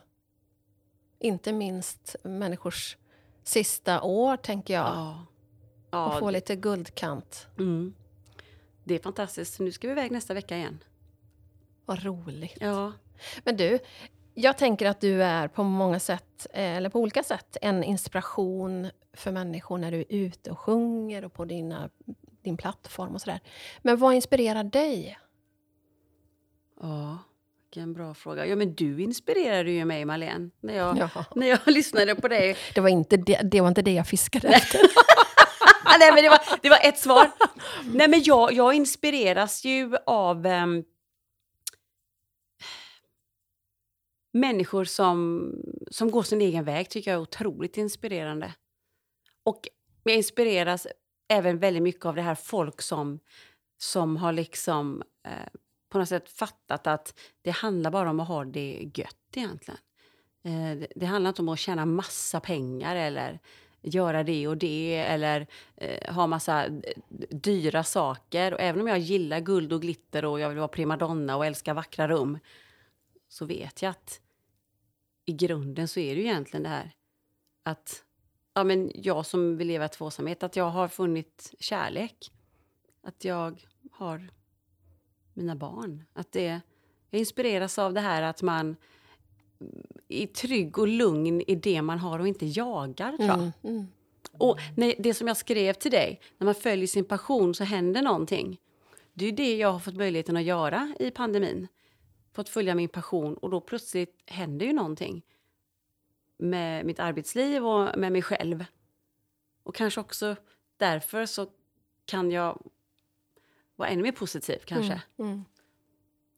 Inte 1.20 1.54
minst 1.54 2.16
människors 2.24 2.98
sista 3.44 4.02
år, 4.02 4.38
tänker 4.38 4.74
jag. 4.74 4.86
Ja. 4.86 5.26
Och 5.94 6.00
Ja, 6.00 6.20
få 6.20 6.30
lite 6.32 6.56
guldkant. 6.56 7.48
mm. 7.60 7.94
Det 8.84 8.96
är 8.96 9.00
fantastiskt. 9.00 9.60
Nu 9.60 9.72
ska 9.72 9.88
vi 9.88 9.92
iväg 9.92 10.12
nästa 10.12 10.34
vecka 10.34 10.58
igen. 10.58 10.80
Vad 11.86 12.04
roligt. 12.04 12.58
Ja. 12.60 12.92
Men 13.44 13.58
du, 13.58 13.80
jag 14.34 14.58
tänker 14.58 14.86
att 14.90 15.02
du 15.02 15.24
är 15.24 15.48
på 15.48 15.64
många 15.64 16.00
sätt, 16.00 16.48
eh, 16.54 16.76
eller 16.78 16.90
på 16.90 17.00
olika 17.00 17.24
sätt, 17.24 17.58
en 17.62 17.84
inspiration 17.84 18.90
för 19.14 19.32
människor 19.32 19.78
när 19.78 19.92
du 19.92 19.98
är 19.98 20.06
ute 20.10 20.52
och 20.52 20.60
sjunger 20.60 21.26
och 21.26 21.34
på 21.34 21.46
dina, 21.46 21.90
din 22.42 22.58
plattform 22.58 23.14
och 23.16 23.22
sådär. 23.22 23.40
Men 23.82 23.98
vad 23.98 24.14
inspirerar 24.14 24.64
dig? 24.64 25.18
Ja, 26.82 27.18
vilken 27.66 27.94
bra 27.94 28.14
fråga. 28.14 28.46
Ja, 28.46 28.56
men 28.56 28.76
du 28.76 29.02
inspirerade 29.02 29.72
ju 29.72 29.86
mig, 29.86 30.06
Malene, 30.06 30.50
när 30.60 30.74
jag, 30.74 30.98
Ja. 30.98 31.10
när 31.36 31.48
jag 31.48 31.60
lyssnade 31.66 32.16
på 32.16 32.28
dig. 32.28 32.56
Det 32.76 32.82
var 32.82 32.90
inte 32.90 33.18
det, 33.18 33.42
det, 33.44 33.62
var 33.62 33.68
inte 33.68 33.82
det 33.82 33.94
jag 33.94 34.08
fiskade 34.08 34.48
efter. 34.48 34.80
Ah, 35.86 35.98
Nej, 36.00 36.12
men 36.14 36.24
det 36.24 36.30
var, 36.30 36.60
det 36.62 36.70
var 36.70 36.80
ett 36.84 37.00
svar. 37.00 37.32
Nej, 37.94 38.08
men 38.08 38.24
jag, 38.24 38.54
jag 38.54 38.74
inspireras 38.74 39.66
ju 39.66 39.96
av 40.06 40.46
ehm, 40.46 40.84
människor 44.34 44.86
som, 44.86 45.50
som 45.92 46.12
går 46.12 46.24
sin 46.24 46.42
egen 46.42 46.64
väg, 46.64 46.90
tycker 46.90 47.12
jag 47.12 47.18
är 47.18 47.22
otroligt 47.22 47.78
inspirerande. 47.78 48.54
Och 49.44 49.68
jag 50.04 50.16
inspireras 50.16 50.88
även 51.30 51.60
väldigt 51.60 51.84
mycket 51.84 52.06
av 52.06 52.16
det 52.16 52.22
här 52.22 52.36
folk 52.36 52.82
som, 52.82 53.20
som 53.78 54.18
har 54.18 54.34
liksom 54.34 55.04
eh, 55.28 55.48
på 55.90 55.98
något 55.98 56.10
sätt 56.10 56.30
fattat 56.30 56.88
att 56.88 57.20
det 57.42 57.52
handlar 57.52 57.92
bara 57.92 58.10
om 58.10 58.20
att 58.20 58.28
ha 58.28 58.46
det 58.46 58.92
gött 58.96 59.38
egentligen. 59.38 59.80
Eh, 60.46 60.78
det, 60.80 60.88
det 60.96 61.06
handlar 61.06 61.30
inte 61.30 61.42
om 61.42 61.50
att 61.50 61.60
tjäna 61.60 61.86
massa 61.86 62.40
pengar 62.40 62.96
eller 62.96 63.40
göra 63.84 64.24
det 64.24 64.48
och 64.48 64.58
det 64.58 64.96
eller 64.96 65.48
eh, 65.76 66.16
ha 66.16 66.28
massa 66.28 66.66
eh, 66.66 66.74
dyra 67.30 67.84
saker. 67.84 68.54
Och 68.54 68.60
även 68.60 68.82
om 68.82 68.88
jag 68.88 69.00
gillar 69.00 69.40
guld 69.40 69.74
och 69.74 69.82
glitter 69.82 70.26
och 70.26 70.40
jag 70.40 70.50
vill 70.50 70.58
vara 70.58 70.68
primadonna 70.68 71.38
och 71.38 71.46
älska 71.46 71.74
vackra 71.74 72.08
rum 72.08 72.40
så 73.28 73.46
vet 73.46 73.82
jag 73.82 73.90
att 73.90 74.22
i 75.26 75.34
grunden 75.34 75.88
så 75.88 76.00
är 76.00 76.16
det 76.16 76.22
ju 76.22 76.28
egentligen 76.28 76.64
det 76.64 76.70
här 76.70 76.92
att 77.64 78.04
ja, 78.54 78.64
men 78.64 78.92
jag 78.96 79.26
som 79.26 79.58
vill 79.58 79.68
leva 79.68 79.86
i 79.86 79.90
tvåsamhet, 79.90 80.44
att 80.44 80.56
jag 80.56 80.70
har 80.70 80.88
funnit 80.88 81.54
kärlek. 81.60 82.32
Att 83.04 83.26
jag 83.26 83.66
har 83.92 84.30
mina 85.34 85.56
barn. 85.56 86.04
Att 86.14 86.32
det, 86.32 86.62
jag 87.10 87.20
inspireras 87.20 87.80
av 87.80 87.94
det 87.94 88.02
här 88.02 88.22
att 88.22 88.42
man 88.42 88.76
är 90.14 90.28
trygg 90.28 90.78
och 90.78 90.88
lugn 90.88 91.42
i 91.42 91.56
det 91.56 91.82
man 91.82 92.00
har 92.00 92.20
och 92.20 92.28
inte 92.28 92.46
jagar. 92.46 93.18
Tror 93.18 93.28
jag. 93.28 93.40
Mm, 93.40 93.52
mm. 93.64 93.88
Och 94.38 94.58
när, 94.78 94.96
det 95.00 95.14
som 95.14 95.28
jag 95.28 95.38
skrev 95.38 95.74
till 95.74 95.92
dig, 95.92 96.22
när 96.38 96.46
man 96.46 96.56
följer 96.56 96.88
sin 96.88 97.06
passion 97.06 97.56
så 97.56 97.64
händer 97.64 98.02
någonting. 98.02 98.60
Det 99.14 99.26
är 99.26 99.32
det 99.32 99.58
jag 99.58 99.72
har 99.72 99.80
fått 99.80 99.96
möjligheten 99.96 100.38
att 100.38 100.44
göra 100.44 100.96
i 101.00 101.12
pandemin. 101.12 101.68
Fått 102.34 102.50
följa 102.50 102.76
min 102.76 102.90
passion 102.90 103.34
och 103.34 103.50
då 103.50 103.62
plötsligt 103.62 104.18
händer 104.26 104.66
ju 104.66 104.74
någonting. 104.74 105.22
Med 106.38 106.86
mitt 106.86 107.00
arbetsliv 107.00 107.66
och 107.66 108.00
med 108.00 108.12
mig 108.12 108.22
själv. 108.22 108.66
Och 109.64 109.76
kanske 109.76 110.02
också 110.02 110.36
därför 110.78 111.26
så 111.26 111.48
kan 112.06 112.32
jag 112.32 112.62
vara 113.76 113.90
ännu 113.90 114.04
mer 114.04 114.12
positiv 114.12 114.60
kanske. 114.66 115.02
Mm, 115.18 115.32
mm. 115.32 115.44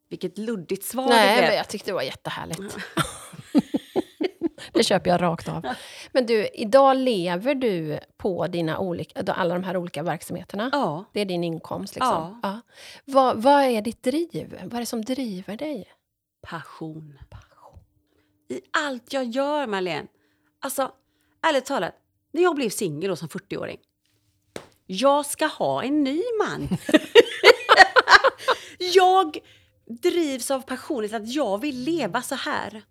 Vilket 0.10 0.38
luddigt 0.38 0.84
svar 0.84 1.08
Nej, 1.10 1.36
det 1.36 1.42
men 1.42 1.50
blev. 1.50 1.58
jag 1.58 1.70
tyckte 1.70 1.92
det 1.92 1.96
var 1.96 2.02
jättehärligt. 2.02 2.78
det 4.74 4.84
köper 4.84 5.10
jag 5.10 5.22
rakt 5.22 5.50
av. 5.50 5.66
Men 6.12 6.26
du, 6.26 6.48
idag 6.54 6.98
lever 6.98 7.56
du 7.56 8.00
på 8.18 8.48
dina 8.48 8.80
olika, 8.80 9.34
alla 9.34 9.54
de 9.54 9.64
här 9.64 9.78
olika 9.78 10.04
verksamheterna? 10.04 10.70
Ja. 10.74 11.06
Det 11.14 11.22
är 11.22 11.26
din 11.26 11.44
inkomst? 11.44 11.96
Liksom. 11.96 12.40
Ja. 12.44 12.62
Vad, 13.06 13.42
vad 13.42 13.64
är 13.64 13.82
ditt 13.82 14.04
driv? 14.04 14.60
Vad 14.64 14.74
är 14.74 14.80
det 14.80 14.86
som 14.86 15.06
driver 15.06 15.58
dig? 15.58 15.86
Passion. 16.42 17.20
Passion. 17.30 17.80
i 18.50 18.62
allt 18.72 19.14
jag 19.14 19.24
gör, 19.24 19.68
Marlene. 19.68 20.08
Alltså, 20.62 20.92
ärligt 21.42 21.66
talat, 21.66 21.94
när 22.32 22.42
jag 22.42 22.56
blev 22.56 22.70
singel 22.70 23.18
som 23.18 23.28
40-åring. 23.28 23.80
Jag 24.86 25.26
ska 25.26 25.46
ha 25.46 25.84
en 25.84 26.04
ny 26.04 26.22
man. 26.44 26.68
jag 28.94 29.38
drivs 30.02 30.52
av 30.52 30.62
passionen 30.62 31.16
att 31.16 31.34
jag 31.34 31.62
vill 31.62 31.84
leva 31.84 32.22
så 32.22 32.36
här. 32.36 32.84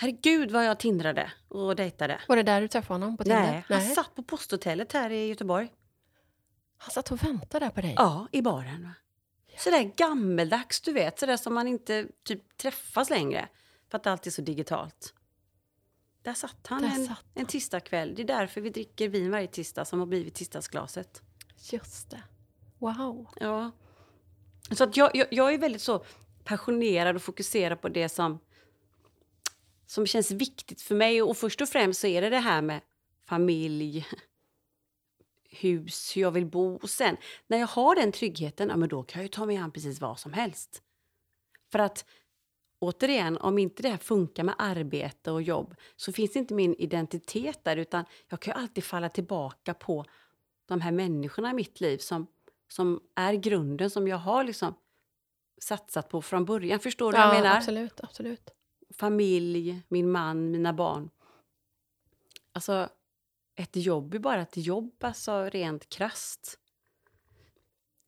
Herregud 0.00 0.50
vad 0.50 0.64
jag 0.64 0.78
tindrade 0.78 1.32
och 1.48 1.76
dejtade. 1.76 2.20
Var 2.28 2.36
det 2.36 2.42
där 2.42 2.60
du 2.60 2.68
träffade 2.68 2.94
honom? 2.94 3.16
På 3.16 3.24
Tinder? 3.24 3.42
Nej, 3.42 3.64
han 3.68 3.94
satt 3.94 4.14
på 4.14 4.22
posthotellet 4.22 4.92
här 4.92 5.10
i 5.10 5.28
Göteborg. 5.28 5.72
han 6.76 6.90
satt 6.90 7.12
och 7.12 7.24
väntade 7.24 7.64
där 7.64 7.70
på 7.70 7.80
dig? 7.80 7.94
Ja, 7.96 8.26
i 8.32 8.42
baren. 8.42 8.82
Va? 8.82 8.94
Sådär 9.58 9.92
gammeldags, 9.96 10.80
du 10.80 10.92
vet. 10.92 11.18
Sådär 11.18 11.36
som 11.36 11.54
man 11.54 11.68
inte 11.68 12.06
typ 12.24 12.56
träffas 12.56 13.10
längre. 13.10 13.48
För 13.90 13.98
att 13.98 14.06
allt 14.06 14.26
är 14.26 14.30
så 14.30 14.42
digitalt. 14.42 15.14
Där 16.22 16.34
satt 16.34 16.66
han 16.66 16.82
Där 16.82 16.88
en, 16.88 17.06
satt 17.06 17.24
en 17.34 17.46
tisdagkväll. 17.46 18.14
Det 18.14 18.22
är 18.22 18.26
därför 18.26 18.60
vi 18.60 18.70
dricker 18.70 19.08
vin 19.08 19.30
varje 19.30 19.46
tisdag 19.46 19.84
som 19.84 19.98
har 19.98 20.06
blivit 20.06 20.34
tisdagsglaset. 20.34 21.22
Just 21.72 22.10
det. 22.10 22.22
Wow. 22.78 23.28
Ja. 23.40 23.70
Så 24.70 24.84
att 24.84 24.96
jag, 24.96 25.10
jag, 25.14 25.26
jag 25.30 25.54
är 25.54 25.58
väldigt 25.58 25.82
så 25.82 26.04
passionerad 26.44 27.16
och 27.16 27.22
fokuserad 27.22 27.80
på 27.80 27.88
det 27.88 28.08
som, 28.08 28.38
som 29.90 30.06
känns 30.06 30.30
viktigt 30.30 30.82
för 30.82 30.94
mig. 30.94 31.22
Och 31.22 31.36
först 31.36 31.60
och 31.60 31.68
främst 31.68 32.00
så 32.00 32.06
är 32.06 32.22
det 32.22 32.30
det 32.30 32.38
här 32.38 32.62
med 32.62 32.80
familj, 33.26 34.06
hus, 35.50 36.16
hur 36.16 36.22
jag 36.22 36.30
vill 36.30 36.46
bo. 36.46 36.76
Och 36.76 36.90
sen 36.90 37.16
när 37.46 37.58
jag 37.58 37.66
har 37.66 37.94
den 37.94 38.12
tryggheten, 38.12 38.68
ja, 38.68 38.76
men 38.76 38.88
då 38.88 39.02
kan 39.02 39.22
jag 39.22 39.32
ta 39.32 39.46
mig 39.46 39.56
an 39.56 39.70
precis 39.70 40.00
vad 40.00 40.18
som 40.18 40.32
helst. 40.32 40.82
För 41.72 41.78
att 41.78 42.04
återigen, 42.78 43.38
om 43.38 43.58
inte 43.58 43.82
det 43.82 43.88
här 43.88 43.96
funkar 43.96 44.44
med 44.44 44.54
arbete 44.58 45.30
och 45.30 45.42
jobb 45.42 45.74
så 45.96 46.12
finns 46.12 46.36
inte 46.36 46.54
min 46.54 46.74
identitet 46.74 47.64
där 47.64 47.76
utan 47.76 48.04
jag 48.28 48.40
kan 48.40 48.54
ju 48.54 48.60
alltid 48.60 48.84
falla 48.84 49.08
tillbaka 49.08 49.74
på 49.74 50.04
de 50.66 50.80
här 50.80 50.92
människorna 50.92 51.50
i 51.50 51.54
mitt 51.54 51.80
liv 51.80 51.98
som, 51.98 52.26
som 52.68 53.00
är 53.14 53.34
grunden 53.34 53.90
som 53.90 54.08
jag 54.08 54.18
har 54.18 54.44
liksom 54.44 54.74
satsat 55.60 56.08
på 56.08 56.22
från 56.22 56.44
början. 56.44 56.80
Förstår 56.80 57.12
du 57.12 57.18
vad 57.18 57.26
jag 57.26 57.42
menar? 57.42 57.56
absolut. 57.56 58.00
absolut. 58.00 58.50
Familj, 58.90 59.82
min 59.88 60.10
man, 60.10 60.50
mina 60.50 60.72
barn. 60.72 61.10
Alltså, 62.52 62.88
ett 63.54 63.76
jobb 63.76 64.14
är 64.14 64.18
bara 64.18 64.42
ett 64.42 64.56
jobb, 64.56 65.04
alltså 65.04 65.44
rent 65.44 65.88
krasst. 65.88 66.58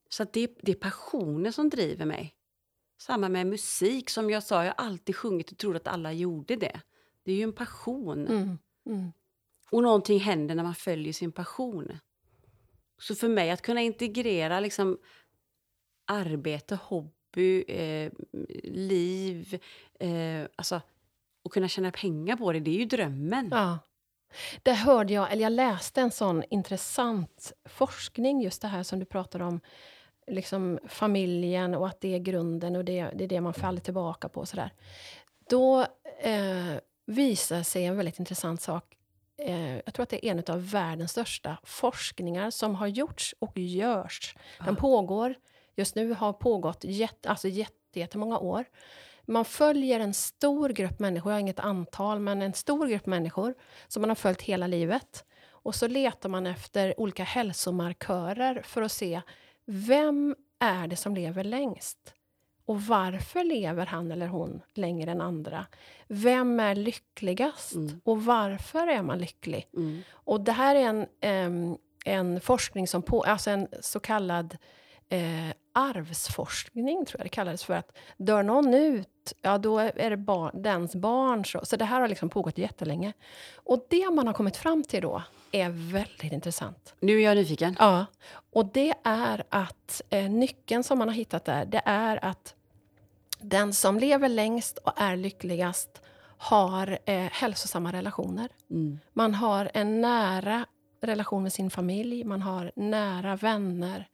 Så 0.08 0.24
det, 0.32 0.58
det 0.62 0.72
är 0.72 0.76
passionen 0.76 1.52
som 1.52 1.70
driver 1.70 2.06
mig. 2.06 2.34
Samma 2.98 3.28
med 3.28 3.46
musik, 3.46 4.10
som 4.10 4.30
jag 4.30 4.42
sa, 4.42 4.64
jag 4.64 4.74
har 4.74 4.86
alltid 4.86 5.16
sjungit 5.16 5.52
och 5.52 5.58
trodde 5.58 5.76
att 5.76 5.88
alla 5.88 6.12
gjorde 6.12 6.56
det. 6.56 6.80
Det 7.22 7.32
är 7.32 7.36
ju 7.36 7.42
en 7.42 7.52
passion. 7.52 8.26
Mm. 8.26 8.58
Mm. 8.86 9.12
Och 9.70 9.82
någonting 9.82 10.20
händer 10.20 10.54
när 10.54 10.62
man 10.62 10.74
följer 10.74 11.12
sin 11.12 11.32
passion. 11.32 11.98
Så 12.98 13.14
för 13.14 13.28
mig 13.28 13.50
att 13.50 13.62
kunna 13.62 13.80
integrera 13.80 14.60
liksom 14.60 14.98
arbete, 16.04 16.78
hobby, 16.82 17.21
eh, 17.40 18.12
liv, 18.64 19.60
eh, 20.00 20.44
alltså 20.56 20.80
och 21.44 21.52
kunna 21.52 21.68
tjäna 21.68 21.90
pengar 21.90 22.36
på 22.36 22.52
det, 22.52 22.60
det 22.60 22.70
är 22.70 22.78
ju 22.78 22.84
drömmen. 22.84 23.48
Ja. 23.52 23.78
Där 24.62 24.74
hörde 24.74 25.12
jag, 25.12 25.32
eller 25.32 25.42
jag 25.42 25.52
läste 25.52 26.00
en 26.00 26.10
sån 26.10 26.44
intressant 26.50 27.52
forskning, 27.64 28.42
just 28.42 28.62
det 28.62 28.68
här 28.68 28.82
som 28.82 28.98
du 28.98 29.04
pratar 29.04 29.40
om, 29.40 29.60
liksom 30.26 30.78
familjen 30.88 31.74
och 31.74 31.86
att 31.86 32.00
det 32.00 32.14
är 32.14 32.18
grunden 32.18 32.76
och 32.76 32.84
det, 32.84 33.10
det 33.14 33.24
är 33.24 33.28
det 33.28 33.40
man 33.40 33.54
faller 33.54 33.80
tillbaka 33.80 34.28
på. 34.28 34.46
Sådär. 34.46 34.72
Då 35.48 35.80
eh, 36.22 36.76
visar 37.06 37.62
sig 37.62 37.84
en 37.84 37.96
väldigt 37.96 38.18
intressant 38.18 38.60
sak. 38.60 38.96
Eh, 39.38 39.74
jag 39.74 39.94
tror 39.94 40.02
att 40.02 40.08
det 40.08 40.26
är 40.26 40.30
en 40.30 40.42
av 40.54 40.70
världens 40.70 41.10
största 41.10 41.58
forskningar 41.62 42.50
som 42.50 42.74
har 42.74 42.86
gjorts 42.86 43.34
och 43.38 43.58
görs. 43.58 44.36
Den 44.64 44.76
pågår, 44.76 45.34
just 45.76 45.94
nu 45.94 46.12
har 46.12 46.32
pågått 46.32 46.84
jätte, 46.84 47.30
alltså 47.30 47.48
jätte, 47.48 48.00
jättemånga 48.00 48.38
år. 48.38 48.64
Man 49.26 49.44
följer 49.44 50.00
en 50.00 50.14
stor 50.14 50.68
grupp 50.68 50.98
människor, 50.98 51.32
jag 51.32 51.36
har 51.36 51.40
inget 51.40 51.60
antal, 51.60 52.20
men 52.20 52.42
en 52.42 52.54
stor 52.54 52.86
grupp 52.86 53.06
människor 53.06 53.54
som 53.88 54.00
man 54.00 54.10
har 54.10 54.14
följt 54.14 54.42
hela 54.42 54.66
livet. 54.66 55.24
Och 55.50 55.74
så 55.74 55.88
letar 55.88 56.28
man 56.28 56.46
efter 56.46 57.00
olika 57.00 57.24
hälsomarkörer 57.24 58.62
för 58.62 58.82
att 58.82 58.92
se 58.92 59.22
vem 59.64 60.36
är 60.58 60.86
det 60.86 60.96
som 60.96 61.14
lever 61.14 61.44
längst? 61.44 62.14
Och 62.64 62.82
varför 62.82 63.44
lever 63.44 63.86
han 63.86 64.12
eller 64.12 64.26
hon 64.26 64.60
längre 64.74 65.10
än 65.10 65.20
andra? 65.20 65.66
Vem 66.06 66.60
är 66.60 66.74
lyckligast? 66.74 67.74
Mm. 67.74 68.00
Och 68.04 68.24
varför 68.24 68.86
är 68.86 69.02
man 69.02 69.18
lycklig? 69.18 69.68
Mm. 69.76 70.02
Och 70.12 70.40
det 70.40 70.52
här 70.52 70.74
är 70.74 70.80
en, 70.80 71.06
em, 71.20 71.78
en 72.04 72.40
forskning 72.40 72.88
som 72.88 73.02
på, 73.02 73.22
alltså 73.22 73.50
en 73.50 73.68
så 73.80 74.00
kallad 74.00 74.56
eh, 75.08 75.48
arvsforskning, 75.72 77.06
tror 77.06 77.20
jag 77.20 77.26
det 77.26 77.30
kallades 77.30 77.64
för. 77.64 77.74
att 77.74 77.96
Dör 78.16 78.42
någon 78.42 78.74
ut, 78.74 79.32
ja 79.42 79.58
då 79.58 79.78
är 79.78 80.10
det 80.10 80.16
barn, 80.16 80.62
dens 80.62 80.94
barn. 80.94 81.44
Så, 81.44 81.60
så 81.64 81.76
det 81.76 81.84
här 81.84 82.00
har 82.00 82.08
liksom 82.08 82.28
pågått 82.28 82.58
jättelänge. 82.58 83.12
Och 83.54 83.86
det 83.90 84.10
man 84.10 84.26
har 84.26 84.34
kommit 84.34 84.56
fram 84.56 84.82
till 84.82 85.02
då 85.02 85.22
är 85.52 85.68
väldigt 85.92 86.32
intressant. 86.32 86.94
Nu 87.00 87.18
är 87.18 87.24
jag 87.24 87.36
nyfiken. 87.36 87.76
Ja, 87.78 88.06
och 88.52 88.66
det 88.66 88.94
är 89.02 89.44
att 89.48 90.02
eh, 90.10 90.30
nyckeln 90.30 90.84
som 90.84 90.98
man 90.98 91.08
har 91.08 91.14
hittat 91.14 91.44
där, 91.44 91.64
det 91.64 91.82
är 91.84 92.24
att 92.24 92.54
den 93.40 93.72
som 93.74 93.98
lever 93.98 94.28
längst 94.28 94.78
och 94.78 94.92
är 94.96 95.16
lyckligast 95.16 96.02
har 96.38 96.98
eh, 97.04 97.16
hälsosamma 97.16 97.92
relationer. 97.92 98.48
Mm. 98.70 98.98
Man 99.12 99.34
har 99.34 99.70
en 99.74 100.00
nära 100.00 100.66
relation 101.00 101.42
med 101.42 101.52
sin 101.52 101.70
familj, 101.70 102.24
man 102.24 102.42
har 102.42 102.72
nära 102.76 103.36
vänner. 103.36 104.08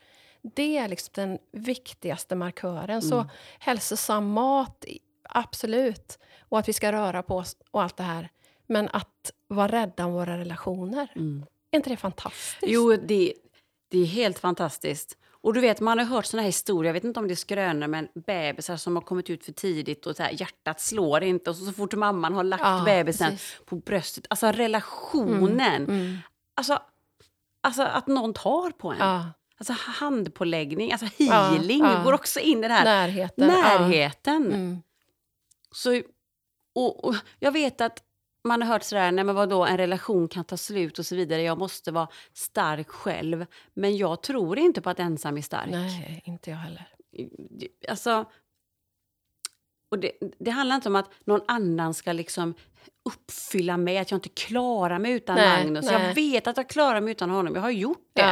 Det 0.55 0.79
är 0.79 0.89
liksom 0.89 1.13
den 1.15 1.39
viktigaste 1.53 2.35
markören. 2.35 3.03
Så 3.03 3.27
hälsosam 3.59 4.31
mat, 4.31 4.85
absolut. 5.23 6.19
Och 6.41 6.59
att 6.59 6.69
vi 6.69 6.73
ska 6.73 6.93
röra 6.93 7.23
på 7.23 7.37
oss 7.37 7.57
och 7.71 7.83
allt 7.83 7.97
det 7.97 8.03
här. 8.03 8.29
Men 8.67 8.89
att 8.89 9.33
vara 9.49 9.69
rädda 9.69 10.07
om 10.07 10.13
våra 10.13 10.39
relationer. 10.39 11.13
Mm. 11.17 11.47
Är 11.71 11.77
inte 11.77 11.91
det 11.91 11.97
fantastiskt? 11.97 12.59
Jo, 12.63 12.97
det, 12.97 13.35
det 13.91 13.99
är 13.99 14.07
helt 14.07 14.39
fantastiskt. 14.39 15.17
Och 15.41 15.55
du 15.55 15.61
vet, 15.61 15.81
man 15.81 15.99
har 15.99 16.05
hört 16.05 16.27
såna 16.27 16.43
här 16.43 16.49
historier, 16.49 16.89
jag 16.89 16.95
vet 16.95 17.05
inte 17.05 17.21
om 17.21 17.29
det 17.29 17.35
är 17.35 17.37
skrönor, 17.37 17.87
men 17.87 18.09
bebisar 18.27 18.77
som 18.77 18.97
har 18.97 19.03
kommit 19.03 19.31
ut 19.31 19.45
för 19.45 19.53
tidigt 19.53 20.07
och 20.07 20.17
så 20.17 20.23
här, 20.23 20.41
hjärtat 20.41 20.81
slår 20.81 21.23
inte 21.23 21.51
och 21.51 21.57
så, 21.57 21.65
så 21.65 21.73
fort 21.73 21.95
mamman 21.95 22.35
har 22.35 22.45
lagt 22.45 22.63
Ja, 22.63 22.83
bebisen 22.85 23.31
precis. 23.31 23.61
på 23.65 23.77
bröstet. 23.77 24.27
Alltså 24.31 24.47
relationen. 24.47 25.85
Mm. 25.85 26.19
Alltså, 26.55 26.79
alltså 27.61 27.83
att 27.83 28.07
någon 28.07 28.35
tar 28.35 28.71
på 28.71 28.91
en. 28.91 28.99
Ja, 28.99 29.25
Alltså 29.59 29.73
handpåläggning, 29.79 30.93
alltså 30.93 31.07
healing 31.19 31.79
Ja, 31.81 31.93
ja. 31.99 32.03
går 32.05 32.13
också 32.13 32.41
in 32.41 32.59
i 32.65 32.69
det 32.69 32.75
här. 32.75 32.85
närheten. 32.85 33.47
Närheten. 33.49 34.43
Ja. 34.51 34.57
Mm. 34.57 34.83
Så, 35.73 36.03
och, 36.75 37.05
och 37.05 37.15
jag 37.39 37.53
vet 37.53 37.81
att 37.81 38.03
man 38.45 38.63
har 38.63 38.69
hört 38.69 38.83
sådär, 38.83 39.13
nej 39.13 39.25
men 39.25 39.35
vadå, 39.35 39.65
en 39.65 39.77
relation 39.77 40.29
kan 40.29 40.45
ta 40.45 40.57
slut 40.57 40.99
och 40.99 41.07
så 41.07 41.17
vidare. 41.17 41.43
Jag 41.43 41.59
måste 41.59 41.93
vara 41.93 42.09
stark 42.33 42.89
själv. 42.89 43.47
Men 43.75 43.97
jag 43.97 44.23
tror 44.23 44.59
inte 44.59 44.81
på 44.81 44.91
att 44.91 45.01
ensam 45.01 45.37
är 45.37 45.43
stark. 45.43 45.71
Nej, 45.71 46.23
inte 46.25 46.51
jag 46.51 46.57
heller. 46.57 46.89
Alltså, 47.89 48.25
och 49.91 49.99
det, 49.99 50.13
det 50.39 50.51
handlar 50.51 50.77
inte 50.77 50.89
om 50.89 50.97
att 50.97 51.11
någon 51.25 51.41
annan 51.49 51.95
ska 51.95 52.13
liksom 52.13 52.55
uppfylla 53.05 53.77
mig, 53.77 53.99
att 53.99 54.11
jag 54.11 54.19
inte 54.19 54.29
klarar 54.29 54.99
mig 54.99 55.13
utan 55.13 55.37
Nej, 55.37 55.65
Magnus. 55.65 55.85
nej. 55.87 56.07
Jag 56.07 56.15
vet 56.15 56.47
att 56.47 56.57
jag 56.57 56.69
klarar 56.69 57.01
mig 57.01 57.11
utan 57.11 57.31
honom, 57.31 57.55
jag 57.55 57.63
har 57.63 57.71
gjort 57.71 58.11
det. 58.13 58.23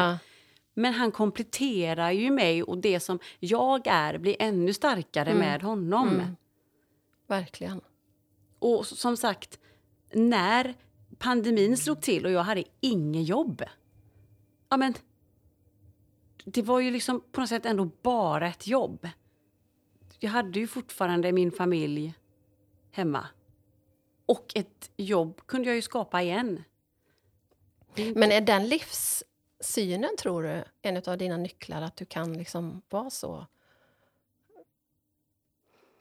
Men 0.79 0.95
han 0.95 1.13
kompletterar 1.13 2.11
ju 2.11 2.31
mig 2.31 2.63
och 2.63 2.79
det 2.79 3.01
som 3.01 3.19
jag 3.39 3.87
är 3.87 4.19
blir 4.19 4.37
ännu 4.39 4.73
starkare 4.73 5.31
Mm. 5.31 5.39
med 5.39 5.63
honom. 5.63 6.09
Mm. 6.09 6.37
Verkligen. 7.27 7.81
Och 8.59 8.87
som 8.87 9.17
sagt, 9.17 9.59
när 10.13 10.75
pandemin 11.19 11.77
slog 11.77 12.01
till 12.03 12.27
och 12.27 12.33
jag 12.33 12.43
hade 12.43 12.65
inget 12.81 13.29
jobb. 13.29 13.63
Ja, 14.69 14.77
men 14.77 14.95
det 16.45 16.63
var 16.63 16.81
ju 16.81 16.91
liksom 16.91 17.23
på 17.33 17.41
något 17.41 17.49
sätt 17.49 17.67
ändå 17.67 17.91
bara 18.03 18.49
ett 18.49 18.67
jobb. 18.67 19.09
Jag 20.19 20.31
hade 20.31 20.59
ju 20.61 20.67
fortfarande 20.67 21.33
min 21.33 21.53
familj 21.53 22.15
hemma. 22.91 23.27
Och 24.27 24.53
ett 24.55 24.91
jobb 24.97 25.41
kunde 25.47 25.69
jag 25.69 25.77
ju 25.77 25.83
skapa 25.83 26.23
igen. 26.23 26.63
Men 28.15 28.33
är 28.33 28.41
den 28.41 28.69
livssynen, 29.59 30.17
tror 30.19 30.43
du, 30.43 30.65
en 30.83 31.03
av 31.07 31.19
dina 31.19 31.37
nycklar? 31.37 31.83
Att 31.83 31.97
du 31.97 32.05
kan 32.05 32.33
liksom 32.33 32.83
vara 32.91 33.11
så 33.11 33.47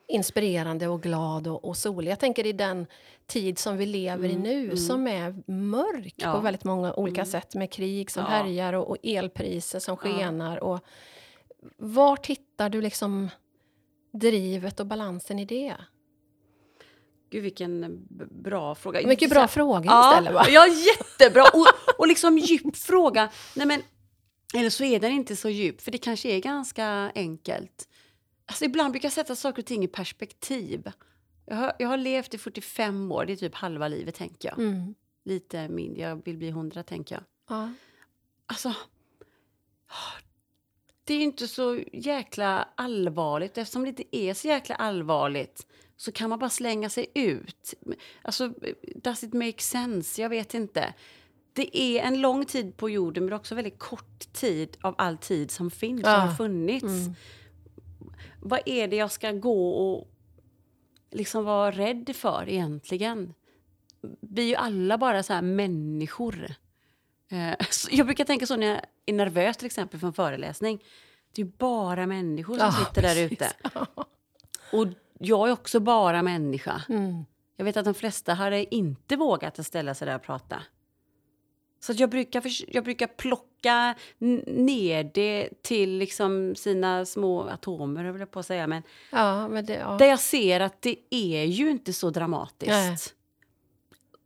inspirerande 0.08 0.88
och 0.88 1.02
glad 1.04 1.48
och, 1.48 1.66
och 1.66 1.78
solig? 1.78 2.12
Jag 2.12 2.20
tänker 2.20 2.46
i 2.46 2.54
den 2.54 2.88
tid 3.26 3.60
som 3.60 3.78
vi 3.78 3.86
lever 3.86 4.30
i 4.30 4.32
Mm, 4.32 4.44
nu, 4.44 4.64
mm. 4.66 4.78
som 4.78 5.08
är 5.08 5.52
mörk 5.52 6.14
Ja. 6.18 6.34
på 6.34 6.40
väldigt 6.40 6.64
många 6.64 6.94
olika 6.94 7.22
Mm. 7.22 7.32
sätt 7.32 7.56
med 7.56 7.72
krig 7.72 8.12
som 8.12 8.24
Ja. 8.24 8.30
härjar 8.30 8.74
och, 8.74 8.90
och 8.90 8.98
elpriser 9.04 9.80
som 9.80 9.98
Ja. 10.04 10.10
skenar. 10.10 10.64
Och 10.64 10.80
vart 11.78 12.26
hittar 12.28 12.70
du 12.70 12.82
liksom 12.82 13.30
drivet 14.12 14.80
och 14.80 14.86
balansen 14.86 15.40
i 15.40 15.46
det? 15.46 15.76
Gud, 17.36 17.44
vilken 17.44 18.08
bra 18.44 18.76
fråga. 18.76 19.08
Mycket 19.08 19.30
bra 19.30 19.48
frågor 19.48 19.86
Ja, 19.86 20.12
istället, 20.12 20.34
va? 20.34 20.46
ja 20.50 20.68
jättebra. 20.68 21.44
Och, 21.54 21.68
och 22.00 22.08
liksom 22.08 22.38
djup 22.38 22.76
fråga. 22.76 23.30
Nej, 23.56 23.68
men, 23.68 23.82
eller 24.54 24.70
så 24.70 24.84
är 24.84 25.00
den 25.00 25.12
inte 25.12 25.36
så 25.36 25.50
djup, 25.50 25.82
för 25.82 25.92
det 25.92 25.98
kanske 25.98 26.30
är 26.30 26.40
ganska 26.40 27.12
enkelt. 27.16 27.88
Alltså, 28.46 28.66
ibland 28.66 28.92
brukar 28.92 29.06
jag 29.06 29.14
sätta 29.14 29.36
saker 29.36 29.62
och 29.62 29.66
ting 29.66 29.84
i 29.84 29.88
perspektiv. 29.88 30.92
Jag 31.46 31.56
har, 31.56 31.74
jag 31.80 31.88
har 31.88 31.98
levt 31.98 32.34
i 32.34 32.38
45 32.38 33.12
år, 33.12 33.26
det 33.26 33.34
är 33.34 33.38
typ 33.38 33.56
halva 33.56 33.88
livet 33.88 34.16
tänker 34.16 34.50
jag. 34.50 34.60
Mm. 34.60 34.96
Lite 35.26 35.68
mindre, 35.68 36.02
jag 36.02 36.26
vill 36.26 36.38
bli 36.38 36.48
100 36.50 36.84
tänker 36.84 37.16
jag. 37.16 37.24
Ja. 37.58 37.74
Alltså, 38.46 38.74
det 41.04 41.14
är 41.14 41.18
ju 41.18 41.24
inte 41.24 41.48
så 41.48 41.80
jäkla 41.94 42.70
allvarligt. 42.76 43.58
Eftersom 43.58 43.84
det 43.84 43.90
inte 43.90 44.18
är 44.18 44.34
så 44.34 44.48
jäkla 44.48 44.76
allvarligt 44.76 45.68
så 45.98 46.12
kan 46.12 46.30
man 46.30 46.40
bara 46.40 46.50
slänga 46.50 46.90
sig 46.90 47.08
ut. 47.14 47.74
Alltså, 48.22 48.54
does 48.96 49.24
it 49.24 49.34
make 49.34 49.60
sense? 49.62 50.22
Jag 50.22 50.30
vet 50.30 50.54
inte. 50.54 50.94
Det 51.54 51.78
är 51.78 52.04
en 52.04 52.22
lång 52.22 52.46
tid 52.46 52.78
på 52.78 52.90
jorden, 52.90 53.26
men 53.26 53.34
också 53.34 53.56
väldigt 53.56 53.80
kort 53.80 54.34
tid 54.34 54.78
av 54.82 54.96
all 54.98 55.18
tid 55.18 55.52
som 55.52 55.72
finns 55.72 56.02
Ja. 56.04 56.10
har 56.10 56.36
funnits. 56.36 56.84
Mm. 56.84 57.14
Vad 58.42 58.60
är 58.66 58.88
det 58.88 58.96
jag 58.96 59.12
ska 59.12 59.32
gå 59.32 59.70
och 59.70 60.08
liksom 61.12 61.44
vara 61.46 61.72
rädd 61.72 62.16
för 62.16 62.50
egentligen? 62.50 63.34
Vi 64.22 64.42
är 64.42 64.48
ju 64.48 64.56
alla 64.56 64.98
bara 64.98 65.24
så 65.24 65.34
här 65.34 65.42
människor. 65.42 66.54
Eh, 67.32 67.54
Jag 67.92 68.06
brukar 68.06 68.26
tänka 68.26 68.46
så 68.46 68.56
när 68.56 68.68
jag 68.68 68.82
är 69.06 69.14
nervös 69.14 69.58
till 69.58 69.66
exempel 69.66 70.00
för 70.00 70.08
en 70.08 70.14
föreläsning. 70.14 70.84
Det 71.36 71.42
är 71.42 71.46
ju 71.46 71.52
bara 71.58 72.06
människor 72.08 72.58
som 72.58 72.66
Ja, 72.66 72.86
sitter 72.86 73.02
där 73.02 73.20
ute. 73.32 73.52
Och 74.72 74.88
jag 75.20 75.48
är 75.48 75.54
också 75.54 75.80
bara 75.80 76.22
människa. 76.22 76.82
Mm. 76.90 77.26
Jag 77.58 77.66
vet 77.66 77.78
att 77.78 77.86
de 77.86 77.94
flesta 77.94 78.34
hade 78.34 78.76
inte 78.76 79.16
vågat 79.16 79.60
att 79.60 79.66
ställa 79.66 79.94
sig 79.94 80.08
där 80.08 80.16
och 80.16 80.24
prata. 80.24 80.62
Så 81.80 81.94
jag, 81.96 82.10
brukar 82.10 82.44
jag 82.68 82.84
brukar 82.84 83.08
plocka 83.08 83.96
ner 84.48 85.12
det 85.14 85.50
till 85.62 85.98
liksom 85.98 86.56
sina 86.56 87.06
små 87.06 87.42
atomer, 87.48 88.04
höll 88.04 88.20
jag 88.20 88.32
på 88.32 88.40
att 88.40 88.46
säga. 88.46 88.68
Men 88.68 88.84
Ja, 89.12 89.48
men 89.48 89.66
det, 89.66 89.74
ja. 89.74 89.98
där 90.00 90.06
jag 90.06 90.20
ser 90.20 90.60
att 90.60 90.82
det 90.82 90.96
är 91.10 91.44
ju 91.44 91.72
inte 91.72 91.94
så 91.94 92.10
dramatiskt. 92.10 93.16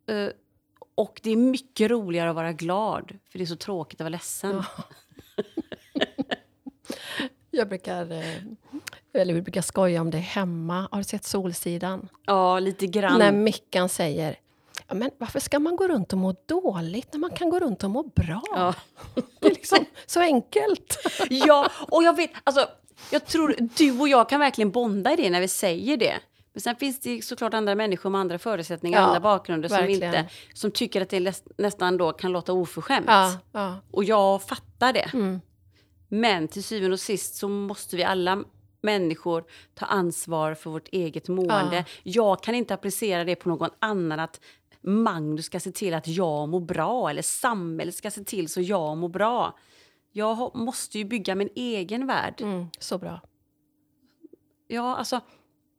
Eh, 0.07 0.29
och 0.95 1.19
det 1.23 1.31
är 1.31 1.35
mycket 1.35 1.91
roligare 1.91 2.29
att 2.29 2.35
vara 2.35 2.53
glad, 2.53 3.17
för 3.29 3.37
det 3.37 3.43
är 3.43 3.45
så 3.45 3.55
tråkigt 3.55 4.01
att 4.01 4.05
vara 4.05 4.09
ledsen. 4.09 4.63
Ja. 4.75 4.83
Jag 7.51 7.69
brukar, 7.69 8.11
eh, 8.11 8.35
eller 9.13 9.33
vi 9.33 9.41
brukar 9.41 9.61
skoja 9.61 10.01
om 10.01 10.11
det 10.11 10.17
hemma. 10.17 10.87
Har 10.91 10.97
du 10.97 11.03
sett 11.03 11.23
Solsidan? 11.25 12.09
Ja, 12.25 12.59
lite 12.59 12.87
grann. 12.87 13.19
När 13.19 13.31
Mickan 13.31 13.89
säger 13.89 14.39
ja, 14.87 14.93
men 14.95 15.11
varför 15.17 15.39
ska 15.39 15.59
man 15.59 15.75
gå 15.75 15.87
runt 15.87 16.13
och 16.13 16.19
må 16.19 16.35
dåligt 16.45 17.13
när 17.13 17.19
man 17.19 17.31
kan 17.31 17.49
gå 17.49 17.59
runt 17.59 17.83
och 17.83 17.89
må 17.89 18.03
bra? 18.03 18.43
Ja. 18.55 18.73
Det 19.39 19.47
är 19.47 19.51
liksom 19.53 19.85
så 20.05 20.19
enkelt. 20.19 20.97
ja, 21.29 21.71
och 21.87 22.03
jag 22.03 22.15
vet, 22.15 22.31
alltså, 22.43 22.67
jag 23.11 23.25
tror 23.25 23.55
du 23.77 23.99
och 23.99 24.09
jag 24.09 24.29
kan 24.29 24.39
verkligen 24.39 24.71
bonda 24.71 25.13
i 25.13 25.15
det 25.15 25.29
när 25.29 25.41
vi 25.41 25.47
säger 25.47 25.97
det. 25.97 26.15
Men 26.53 26.61
sen 26.61 26.75
finns 26.75 26.99
det 26.99 27.25
såklart 27.25 27.53
andra 27.53 27.75
människor 27.75 28.09
med 28.09 28.21
andra 28.21 28.39
förutsättningar, 28.39 28.99
Ja, 28.99 29.05
andra 29.05 29.19
bakgrunder 29.19 29.69
som, 29.69 29.77
verkligen. 29.77 30.15
inte, 30.15 30.29
som 30.53 30.71
tycker 30.71 31.01
att 31.01 31.09
det 31.09 31.43
nästan 31.57 31.97
då 31.97 32.11
kan 32.11 32.31
låta 32.31 32.53
oförskämt. 32.53 33.05
Ja, 33.07 33.33
ja. 33.51 33.75
Och 33.91 34.03
jag 34.03 34.43
fattar 34.43 34.93
det. 34.93 35.09
Mm. 35.13 35.41
Men 36.07 36.47
till 36.47 36.63
syvende 36.63 36.93
och 36.93 36.99
sist 36.99 37.35
så 37.35 37.47
måste 37.47 37.95
vi 37.95 38.03
alla 38.03 38.43
människor 38.81 39.45
ta 39.73 39.85
ansvar 39.85 40.53
för 40.53 40.69
vårt 40.69 40.87
eget 40.87 41.27
mående. 41.27 41.75
Ja. 41.75 41.83
Jag 42.03 42.43
kan 42.43 42.55
inte 42.55 42.73
applicera 42.73 43.23
det 43.23 43.35
på 43.35 43.49
någon 43.49 43.69
annan 43.79 44.19
att 44.19 44.41
Magnus 44.81 45.45
ska 45.45 45.59
se 45.59 45.71
till 45.71 45.93
att 45.93 46.07
jag 46.07 46.49
mår 46.49 46.59
bra 46.59 47.09
eller 47.09 47.21
samhället 47.21 47.95
ska 47.95 48.11
se 48.11 48.23
till 48.23 48.49
så 48.49 48.61
jag 48.61 48.97
mår 48.97 49.09
bra. 49.09 49.57
Jag 50.11 50.55
måste 50.55 50.97
ju 50.97 51.05
bygga 51.05 51.35
min 51.35 51.49
egen 51.55 52.07
värld. 52.07 52.41
Mm, 52.41 52.67
så 52.79 52.97
bra. 52.97 53.21
Ja, 54.67 54.95
alltså, 54.95 55.21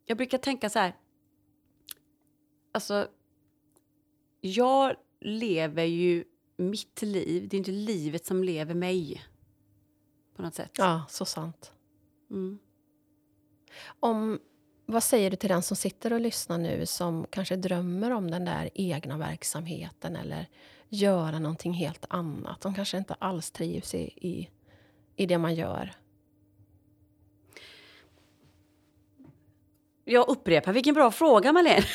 jag 0.04 0.16
brukar 0.16 0.38
tänka 0.38 0.70
så 0.70 0.78
här. 0.78 0.96
Alltså, 2.72 3.08
jag 4.40 4.94
lever 5.20 5.84
ju 5.84 6.24
mitt 6.56 7.02
liv, 7.02 7.48
det 7.48 7.56
är 7.56 7.58
inte 7.58 7.70
livet 7.70 8.26
som 8.26 8.44
lever 8.44 8.74
mig. 8.74 9.22
På 10.36 10.42
något 10.42 10.54
sätt. 10.54 10.70
Ja, 10.78 11.04
så 11.08 11.24
sant. 11.24 11.72
Mm. 12.30 12.58
Om, 14.00 14.38
vad 14.86 15.02
säger 15.02 15.30
du 15.30 15.36
till 15.36 15.48
den 15.48 15.62
som 15.62 15.76
sitter 15.76 16.12
och 16.12 16.20
lyssnar 16.20 16.58
nu 16.58 16.86
som 16.86 17.26
kanske 17.30 17.56
drömmer 17.56 18.10
om 18.10 18.30
den 18.30 18.44
där 18.44 18.70
egna 18.74 19.18
verksamheten 19.18 20.16
eller 20.16 20.46
göra 20.88 21.38
någonting 21.38 21.72
helt 21.72 22.04
annat? 22.08 22.60
De 22.60 22.74
kanske 22.74 22.98
inte 22.98 23.14
alls 23.14 23.50
trivs 23.50 23.94
i, 23.94 23.98
i, 24.28 24.48
i 25.16 25.26
det 25.26 25.38
man 25.38 25.54
gör. 25.54 25.94
Jag 30.04 30.28
upprepar, 30.28 30.72
vilken 30.72 30.94
bra 30.94 31.10
fråga 31.10 31.52
Malene. 31.52 31.84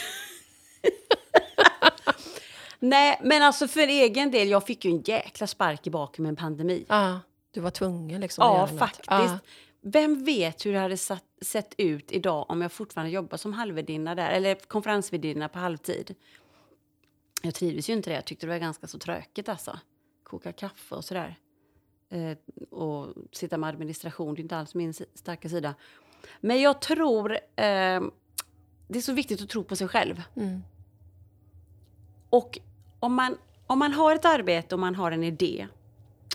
Nej, 2.80 3.20
men 3.24 3.44
alltså 3.44 3.68
för 3.68 3.88
egen 3.88 4.32
del, 4.32 4.50
jag 4.50 4.66
fick 4.66 4.86
ju 4.86 4.92
en 4.92 5.02
jäkla 5.02 5.48
spark 5.48 5.88
i 5.88 5.90
baken 5.90 6.24
med 6.24 6.30
en 6.30 6.36
pandemi. 6.36 6.86
Ja, 6.88 7.20
du 7.52 7.60
var 7.60 7.72
tvungen 7.72 8.22
liksom 8.22 8.42
Ja, 8.42 8.68
faktiskt. 8.68 9.08
Ja. 9.10 9.40
Vem 9.88 10.24
vet 10.24 10.66
hur 10.66 10.74
det 10.74 10.80
hade 10.80 10.98
satt, 10.98 11.24
sett 11.42 11.76
ut 11.78 12.12
idag 12.12 12.46
om 12.50 12.62
jag 12.62 12.72
fortfarande 12.72 13.12
jobbar 13.12 13.38
som 13.38 13.54
halvvärdinna 13.54 14.16
där, 14.16 14.32
eller 14.32 14.56
konferensvärdinna 14.56 15.50
på 15.50 15.60
halvtid. 15.60 16.16
Jag 17.42 17.54
trivdes 17.54 17.90
ju 17.90 17.94
inte 17.94 18.10
det. 18.10 18.16
Jag 18.16 18.26
tyckte 18.26 18.46
det 18.46 18.52
var 18.52 18.60
ganska 18.60 18.88
så 18.88 19.00
tråkigt 19.00 19.50
alltså. 19.50 19.80
Koka 20.24 20.52
kaffe 20.52 20.96
och 20.96 21.06
sådär. 21.06 21.40
Eh, 22.10 22.38
och 22.70 23.14
sitta 23.32 23.58
med 23.58 23.70
administration, 23.70 24.36
det 24.36 24.42
är 24.42 24.44
inte 24.44 24.58
alls 24.58 24.76
min 24.76 24.94
starka 24.94 25.50
sida. 25.50 25.76
Men 26.42 26.62
jag 26.62 26.82
tror... 26.82 27.32
Eh, 27.34 28.02
det 28.88 29.00
är 29.00 29.02
så 29.02 29.14
viktigt 29.14 29.42
att 29.42 29.50
tro 29.50 29.64
på 29.64 29.76
sig 29.76 29.88
själv. 29.88 30.24
Mm. 30.36 30.62
Och 32.30 32.60
om 33.00 33.14
man, 33.14 33.38
om 33.68 33.80
man 33.80 33.94
har 33.94 34.16
ett 34.16 34.26
arbete 34.26 34.76
och 34.76 34.80
man 34.80 34.96
har 34.96 35.12
en 35.12 35.24
idé. 35.24 35.68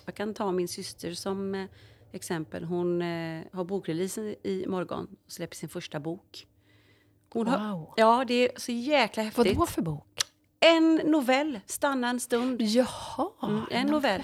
Jag 0.06 0.14
kan 0.14 0.34
ta 0.34 0.52
min 0.52 0.68
syster 0.68 1.14
som 1.14 1.54
eh, 1.54 1.66
exempel. 2.12 2.64
Hon 2.64 3.02
eh, 3.02 3.42
har 3.52 3.64
bokreleasen 3.64 4.34
i 4.42 4.64
morgon 4.68 5.08
och 5.26 5.32
släpper 5.32 5.56
sin 5.56 5.68
första 5.68 6.00
bok. 6.00 6.46
Hon 7.32 7.46
har, 7.46 7.72
Wow. 7.72 7.94
ja, 7.96 8.24
det 8.28 8.34
är 8.34 8.58
så 8.60 8.72
jäkla 8.72 9.22
häftigt. 9.22 9.46
Vad 9.46 9.56
då 9.56 9.66
för 9.66 9.82
bok? 9.82 10.20
En 10.60 10.94
novell, 10.94 11.60
Stanna 11.66 12.08
en 12.08 12.20
stund. 12.20 12.62
Jaha, 12.62 13.30
Mm, 13.42 13.64
en 13.70 13.86
novell. 13.86 14.20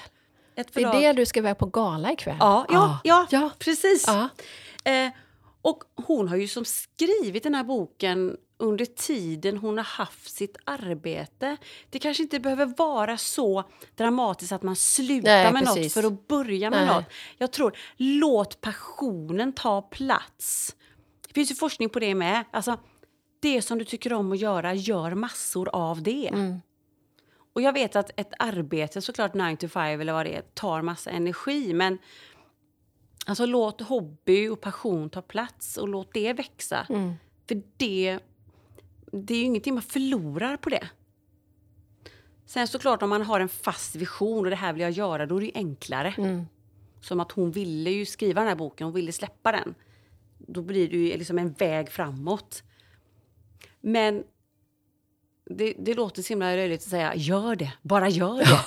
Ett 0.54 0.72
Det 0.74 0.80
är 0.80 0.84
förlag. 0.84 1.02
det 1.02 1.12
du 1.12 1.26
ska 1.26 1.40
iväg 1.40 1.58
på 1.58 1.66
gala 1.66 2.12
ikväll? 2.12 2.36
Ja, 2.40 2.66
ja, 2.68 2.98
ja, 3.04 3.26
ja. 3.30 3.50
precis. 3.58 4.04
Ja. 4.06 4.28
Eh, 4.92 5.10
och 5.62 5.84
hon 5.94 6.28
har 6.28 6.36
ju 6.36 6.48
som 6.48 6.64
skrivit 6.64 7.42
den 7.42 7.54
här 7.54 7.64
boken 7.64 8.36
under 8.58 8.84
tiden 8.84 9.56
hon 9.56 9.76
har 9.76 9.84
haft 9.84 10.30
sitt 10.36 10.56
arbete. 10.64 11.56
Det 11.90 11.98
kanske 11.98 12.22
inte 12.22 12.40
behöver 12.40 12.66
vara 12.66 13.16
så 13.16 13.64
dramatiskt 13.94 14.52
att 14.52 14.62
man 14.62 14.76
slutar 14.76 15.28
Nej, 15.28 15.52
med 15.52 15.64
något 15.64 15.74
precis. 15.74 15.94
för 15.94 16.04
att 16.04 16.28
börja 16.28 16.70
med 16.70 16.86
Nej. 16.86 16.94
något. 16.94 17.04
Jag 17.38 17.52
tror, 17.52 17.76
låt 17.96 18.60
passionen 18.60 19.52
ta 19.52 19.82
plats. 19.82 20.76
Det 21.28 21.34
finns 21.34 21.50
ju 21.50 21.54
forskning 21.54 21.88
på 21.88 22.00
det 22.00 22.14
med. 22.14 22.44
Alltså, 22.50 22.76
det 23.40 23.62
som 23.62 23.78
du 23.78 23.84
tycker 23.84 24.12
om 24.12 24.32
att 24.32 24.38
göra, 24.38 24.74
gör 24.74 25.14
massor 25.14 25.68
av 25.72 26.02
det. 26.02 26.28
Mm. 26.28 26.60
Och 27.52 27.62
jag 27.62 27.72
vet 27.72 27.96
att 27.96 28.10
ett 28.20 28.32
arbete, 28.38 29.02
såklart 29.02 29.34
9 29.34 29.56
to 29.56 29.68
5 29.68 30.00
eller 30.00 30.12
vad 30.12 30.26
det 30.26 30.36
är, 30.36 30.42
tar 30.42 30.82
massa 30.82 31.10
energi. 31.10 31.74
Men 31.74 31.98
alltså 33.26 33.46
låt 33.46 33.80
hobby 33.80 34.48
och 34.48 34.60
passion 34.60 35.10
ta 35.10 35.22
plats 35.22 35.76
och 35.76 35.88
låt 35.88 36.14
det 36.14 36.32
växa. 36.32 36.86
Mm. 36.88 37.14
För 37.48 37.62
det, 37.76 38.18
det 39.16 39.34
är 39.34 39.38
ju 39.38 39.44
ingenting 39.44 39.74
man 39.74 39.82
förlorar 39.82 40.56
på 40.56 40.68
det. 40.70 40.88
Sen 42.46 42.68
såklart 42.68 43.02
om 43.02 43.10
man 43.10 43.22
har 43.22 43.40
en 43.40 43.48
fast 43.48 43.94
vision 43.96 44.44
och 44.44 44.50
det 44.50 44.56
här 44.56 44.72
vill 44.72 44.82
jag 44.82 44.90
göra, 44.90 45.26
då 45.26 45.36
är 45.36 45.40
det 45.40 45.46
ju 45.46 45.52
enklare. 45.54 46.14
Mm. 46.18 46.46
Som 47.00 47.20
att 47.20 47.32
hon 47.32 47.50
ville 47.50 47.90
ju 47.90 48.06
skriva 48.06 48.40
den 48.40 48.48
här 48.48 48.56
boken, 48.56 48.84
hon 48.84 48.94
ville 48.94 49.12
släppa 49.12 49.52
den. 49.52 49.74
Då 50.38 50.62
blir 50.62 50.88
det 50.90 50.96
ju 50.96 51.16
liksom 51.18 51.38
en 51.38 51.52
väg 51.52 51.90
framåt. 51.90 52.62
Men 53.80 54.24
det, 55.50 55.74
det 55.78 55.94
låter 55.94 56.22
så 56.22 56.28
himla 56.28 56.46
löjligt 56.46 56.80
att 56.82 56.88
säga 56.88 57.14
gör 57.16 57.56
det, 57.56 57.72
bara 57.82 58.08
gör 58.08 58.38
det. 58.38 58.60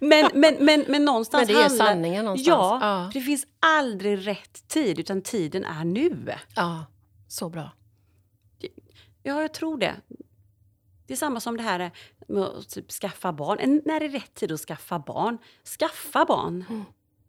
men, 0.00 0.30
men, 0.34 0.56
men, 0.64 0.84
men 0.88 1.04
någonstans 1.04 1.48
Men 1.48 1.54
det 1.56 1.60
är 1.62 1.68
handlar- 1.68 1.86
sanningen 1.86 2.24
någonstans. 2.24 2.48
Ja, 2.48 2.78
Ja. 2.82 3.10
det 3.14 3.20
finns 3.20 3.46
aldrig 3.60 4.26
rätt 4.26 4.68
tid, 4.68 4.98
utan 4.98 5.22
tiden 5.22 5.64
är 5.64 5.84
nu. 5.84 6.34
Ja, 6.54 6.84
så 7.28 7.48
bra. 7.48 7.70
Ja, 9.26 9.42
jag 9.42 9.54
tror 9.54 9.78
det. 9.78 9.94
Det 11.06 11.12
är 11.12 11.16
samma 11.16 11.40
som 11.40 11.56
det 11.56 11.62
här 11.62 11.90
med 12.28 12.42
att 12.42 12.68
typ 12.68 12.90
skaffa 12.90 13.32
barn. 13.32 13.80
När 13.84 14.00
är 14.00 14.08
rätt 14.08 14.34
tid 14.34 14.52
att 14.52 14.60
skaffa 14.60 14.98
barn? 14.98 15.38
Skaffa 15.78 16.24
barn. 16.24 16.64
Mm. 16.68 16.84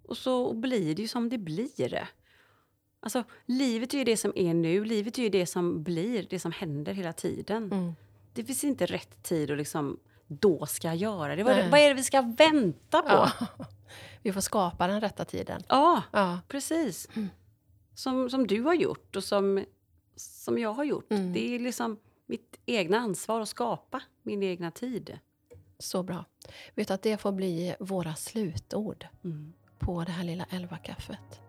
Och 0.08 0.18
så 0.18 0.54
blir 0.54 0.95
det 0.95 1.02
ju 1.02 1.08
som 1.08 1.30
det 1.30 1.38
blir. 1.38 2.08
Alltså, 3.00 3.24
livet 3.45 3.93
är 3.93 3.98
ju 3.98 4.04
det 4.04 4.18
som 4.18 4.34
är 4.36 4.54
nu. 4.54 4.86
Livet 4.86 5.18
är 5.18 5.24
ju 5.24 5.30
det 5.30 5.45
som 5.45 5.84
blir, 5.84 6.28
det 6.30 6.39
som 6.39 6.52
händer 6.52 6.93
hela 6.93 7.14
tiden. 7.14 7.72
Mm. 7.72 7.93
Det 8.34 8.43
finns 8.43 8.64
inte 8.64 8.86
rätt 8.86 9.24
tid 9.24 9.52
att 9.52 9.58
liksom, 9.58 10.00
då 10.28 10.66
ska 10.66 10.88
jag 10.88 10.95
göra 10.95 11.36
det. 11.36 11.43
Vad, 11.43 11.70
vad 11.72 11.80
är 11.80 11.88
det 11.88 11.93
vi 11.93 12.04
ska 12.04 12.22
vänta 12.22 13.02
på? 13.02 13.10
Ja, 13.10 13.32
Vi 14.22 14.34
får 14.34 14.41
skapa 14.41 14.88
den 14.88 15.02
rätta 15.02 15.26
tiden. 15.26 15.64
ja 15.70 16.04
Ja. 16.12 16.39
precis. 16.48 17.10
Mm. 17.16 17.30
Som, 17.95 18.30
som 18.30 18.48
du 18.48 18.62
har 18.62 18.74
gjort 18.74 19.16
och 19.16 19.24
som, 19.24 19.66
som 20.18 20.57
jag 20.57 20.74
har 20.74 20.84
gjort. 20.84 21.11
Mm. 21.11 21.34
Det 21.34 21.55
är 21.55 21.59
liksom 21.59 21.99
mitt 22.26 22.59
egna 22.65 22.97
ansvar 22.97 23.41
att 23.41 23.49
skapa 23.49 24.01
min 24.24 24.43
egna 24.43 24.72
tid. 24.72 25.20
Så 25.80 26.03
bra. 26.03 26.26
Vet 26.76 26.91
att 26.91 27.01
det 27.01 27.18
får 27.18 27.32
bli 27.32 27.76
våra 27.80 28.15
slutord 28.15 29.05
Mm. 29.24 29.53
på 29.80 30.03
det 30.03 30.11
här 30.11 30.24
lilla 30.24 30.45
elvakaffet. 30.49 31.41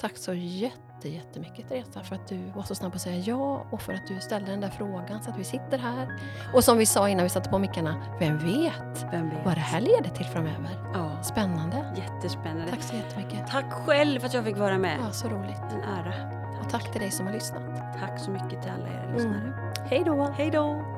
Tack 0.00 0.16
så 0.16 0.34
jätte, 0.34 1.08
jättemycket 1.08 1.68
Teresa 1.68 2.02
för 2.04 2.14
att 2.14 2.28
du 2.28 2.38
var 2.56 2.62
så 2.62 2.74
snabb 2.74 2.94
att 2.94 3.00
säga 3.00 3.18
ja 3.18 3.66
och 3.72 3.82
för 3.82 3.92
att 3.92 4.06
du 4.06 4.20
ställde 4.20 4.50
den 4.50 4.60
där 4.60 4.68
frågan 4.70 5.22
så 5.22 5.30
att 5.30 5.38
vi 5.38 5.44
sitter 5.44 5.78
här. 5.78 6.20
Och 6.54 6.64
som 6.64 6.78
vi 6.78 6.86
sa 6.86 7.08
innan 7.08 7.22
vi 7.22 7.28
satte 7.28 7.50
på 7.50 7.58
mickarna, 7.58 8.16
vem 8.20 8.38
vet 8.38 9.02
Vem 9.12 9.30
vet? 9.30 9.44
vad 9.44 9.54
det 9.54 9.60
här 9.60 9.80
leder 9.80 10.10
till 10.16 10.26
framöver? 10.26 10.90
Ja, 10.94 11.22
Spännande. 11.22 11.94
jättespännande. 11.96 12.70
Tack 12.70 12.82
så 12.82 12.94
jättemycket. 12.96 13.46
Tack 13.48 13.72
själv 13.72 14.20
för 14.20 14.26
att 14.26 14.34
jag 14.34 14.44
fick 14.44 14.56
vara 14.56 14.78
med. 14.78 14.98
Ja, 15.00 15.12
så 15.12 15.28
roligt. 15.28 15.60
En 15.72 15.82
ära. 15.82 16.35
Tack 16.76 16.92
till 16.92 17.00
dig 17.00 17.10
som 17.10 17.26
har 17.26 17.32
lyssnat. 17.32 17.62
Tack 18.00 18.20
så 18.20 18.30
mycket 18.30 18.62
till 18.62 18.70
alla 18.70 18.88
er 18.88 19.12
lyssnare. 19.12 19.72
Hej 19.90 20.02
då! 20.06 20.32
Hej 20.36 20.50
då! 20.50 20.95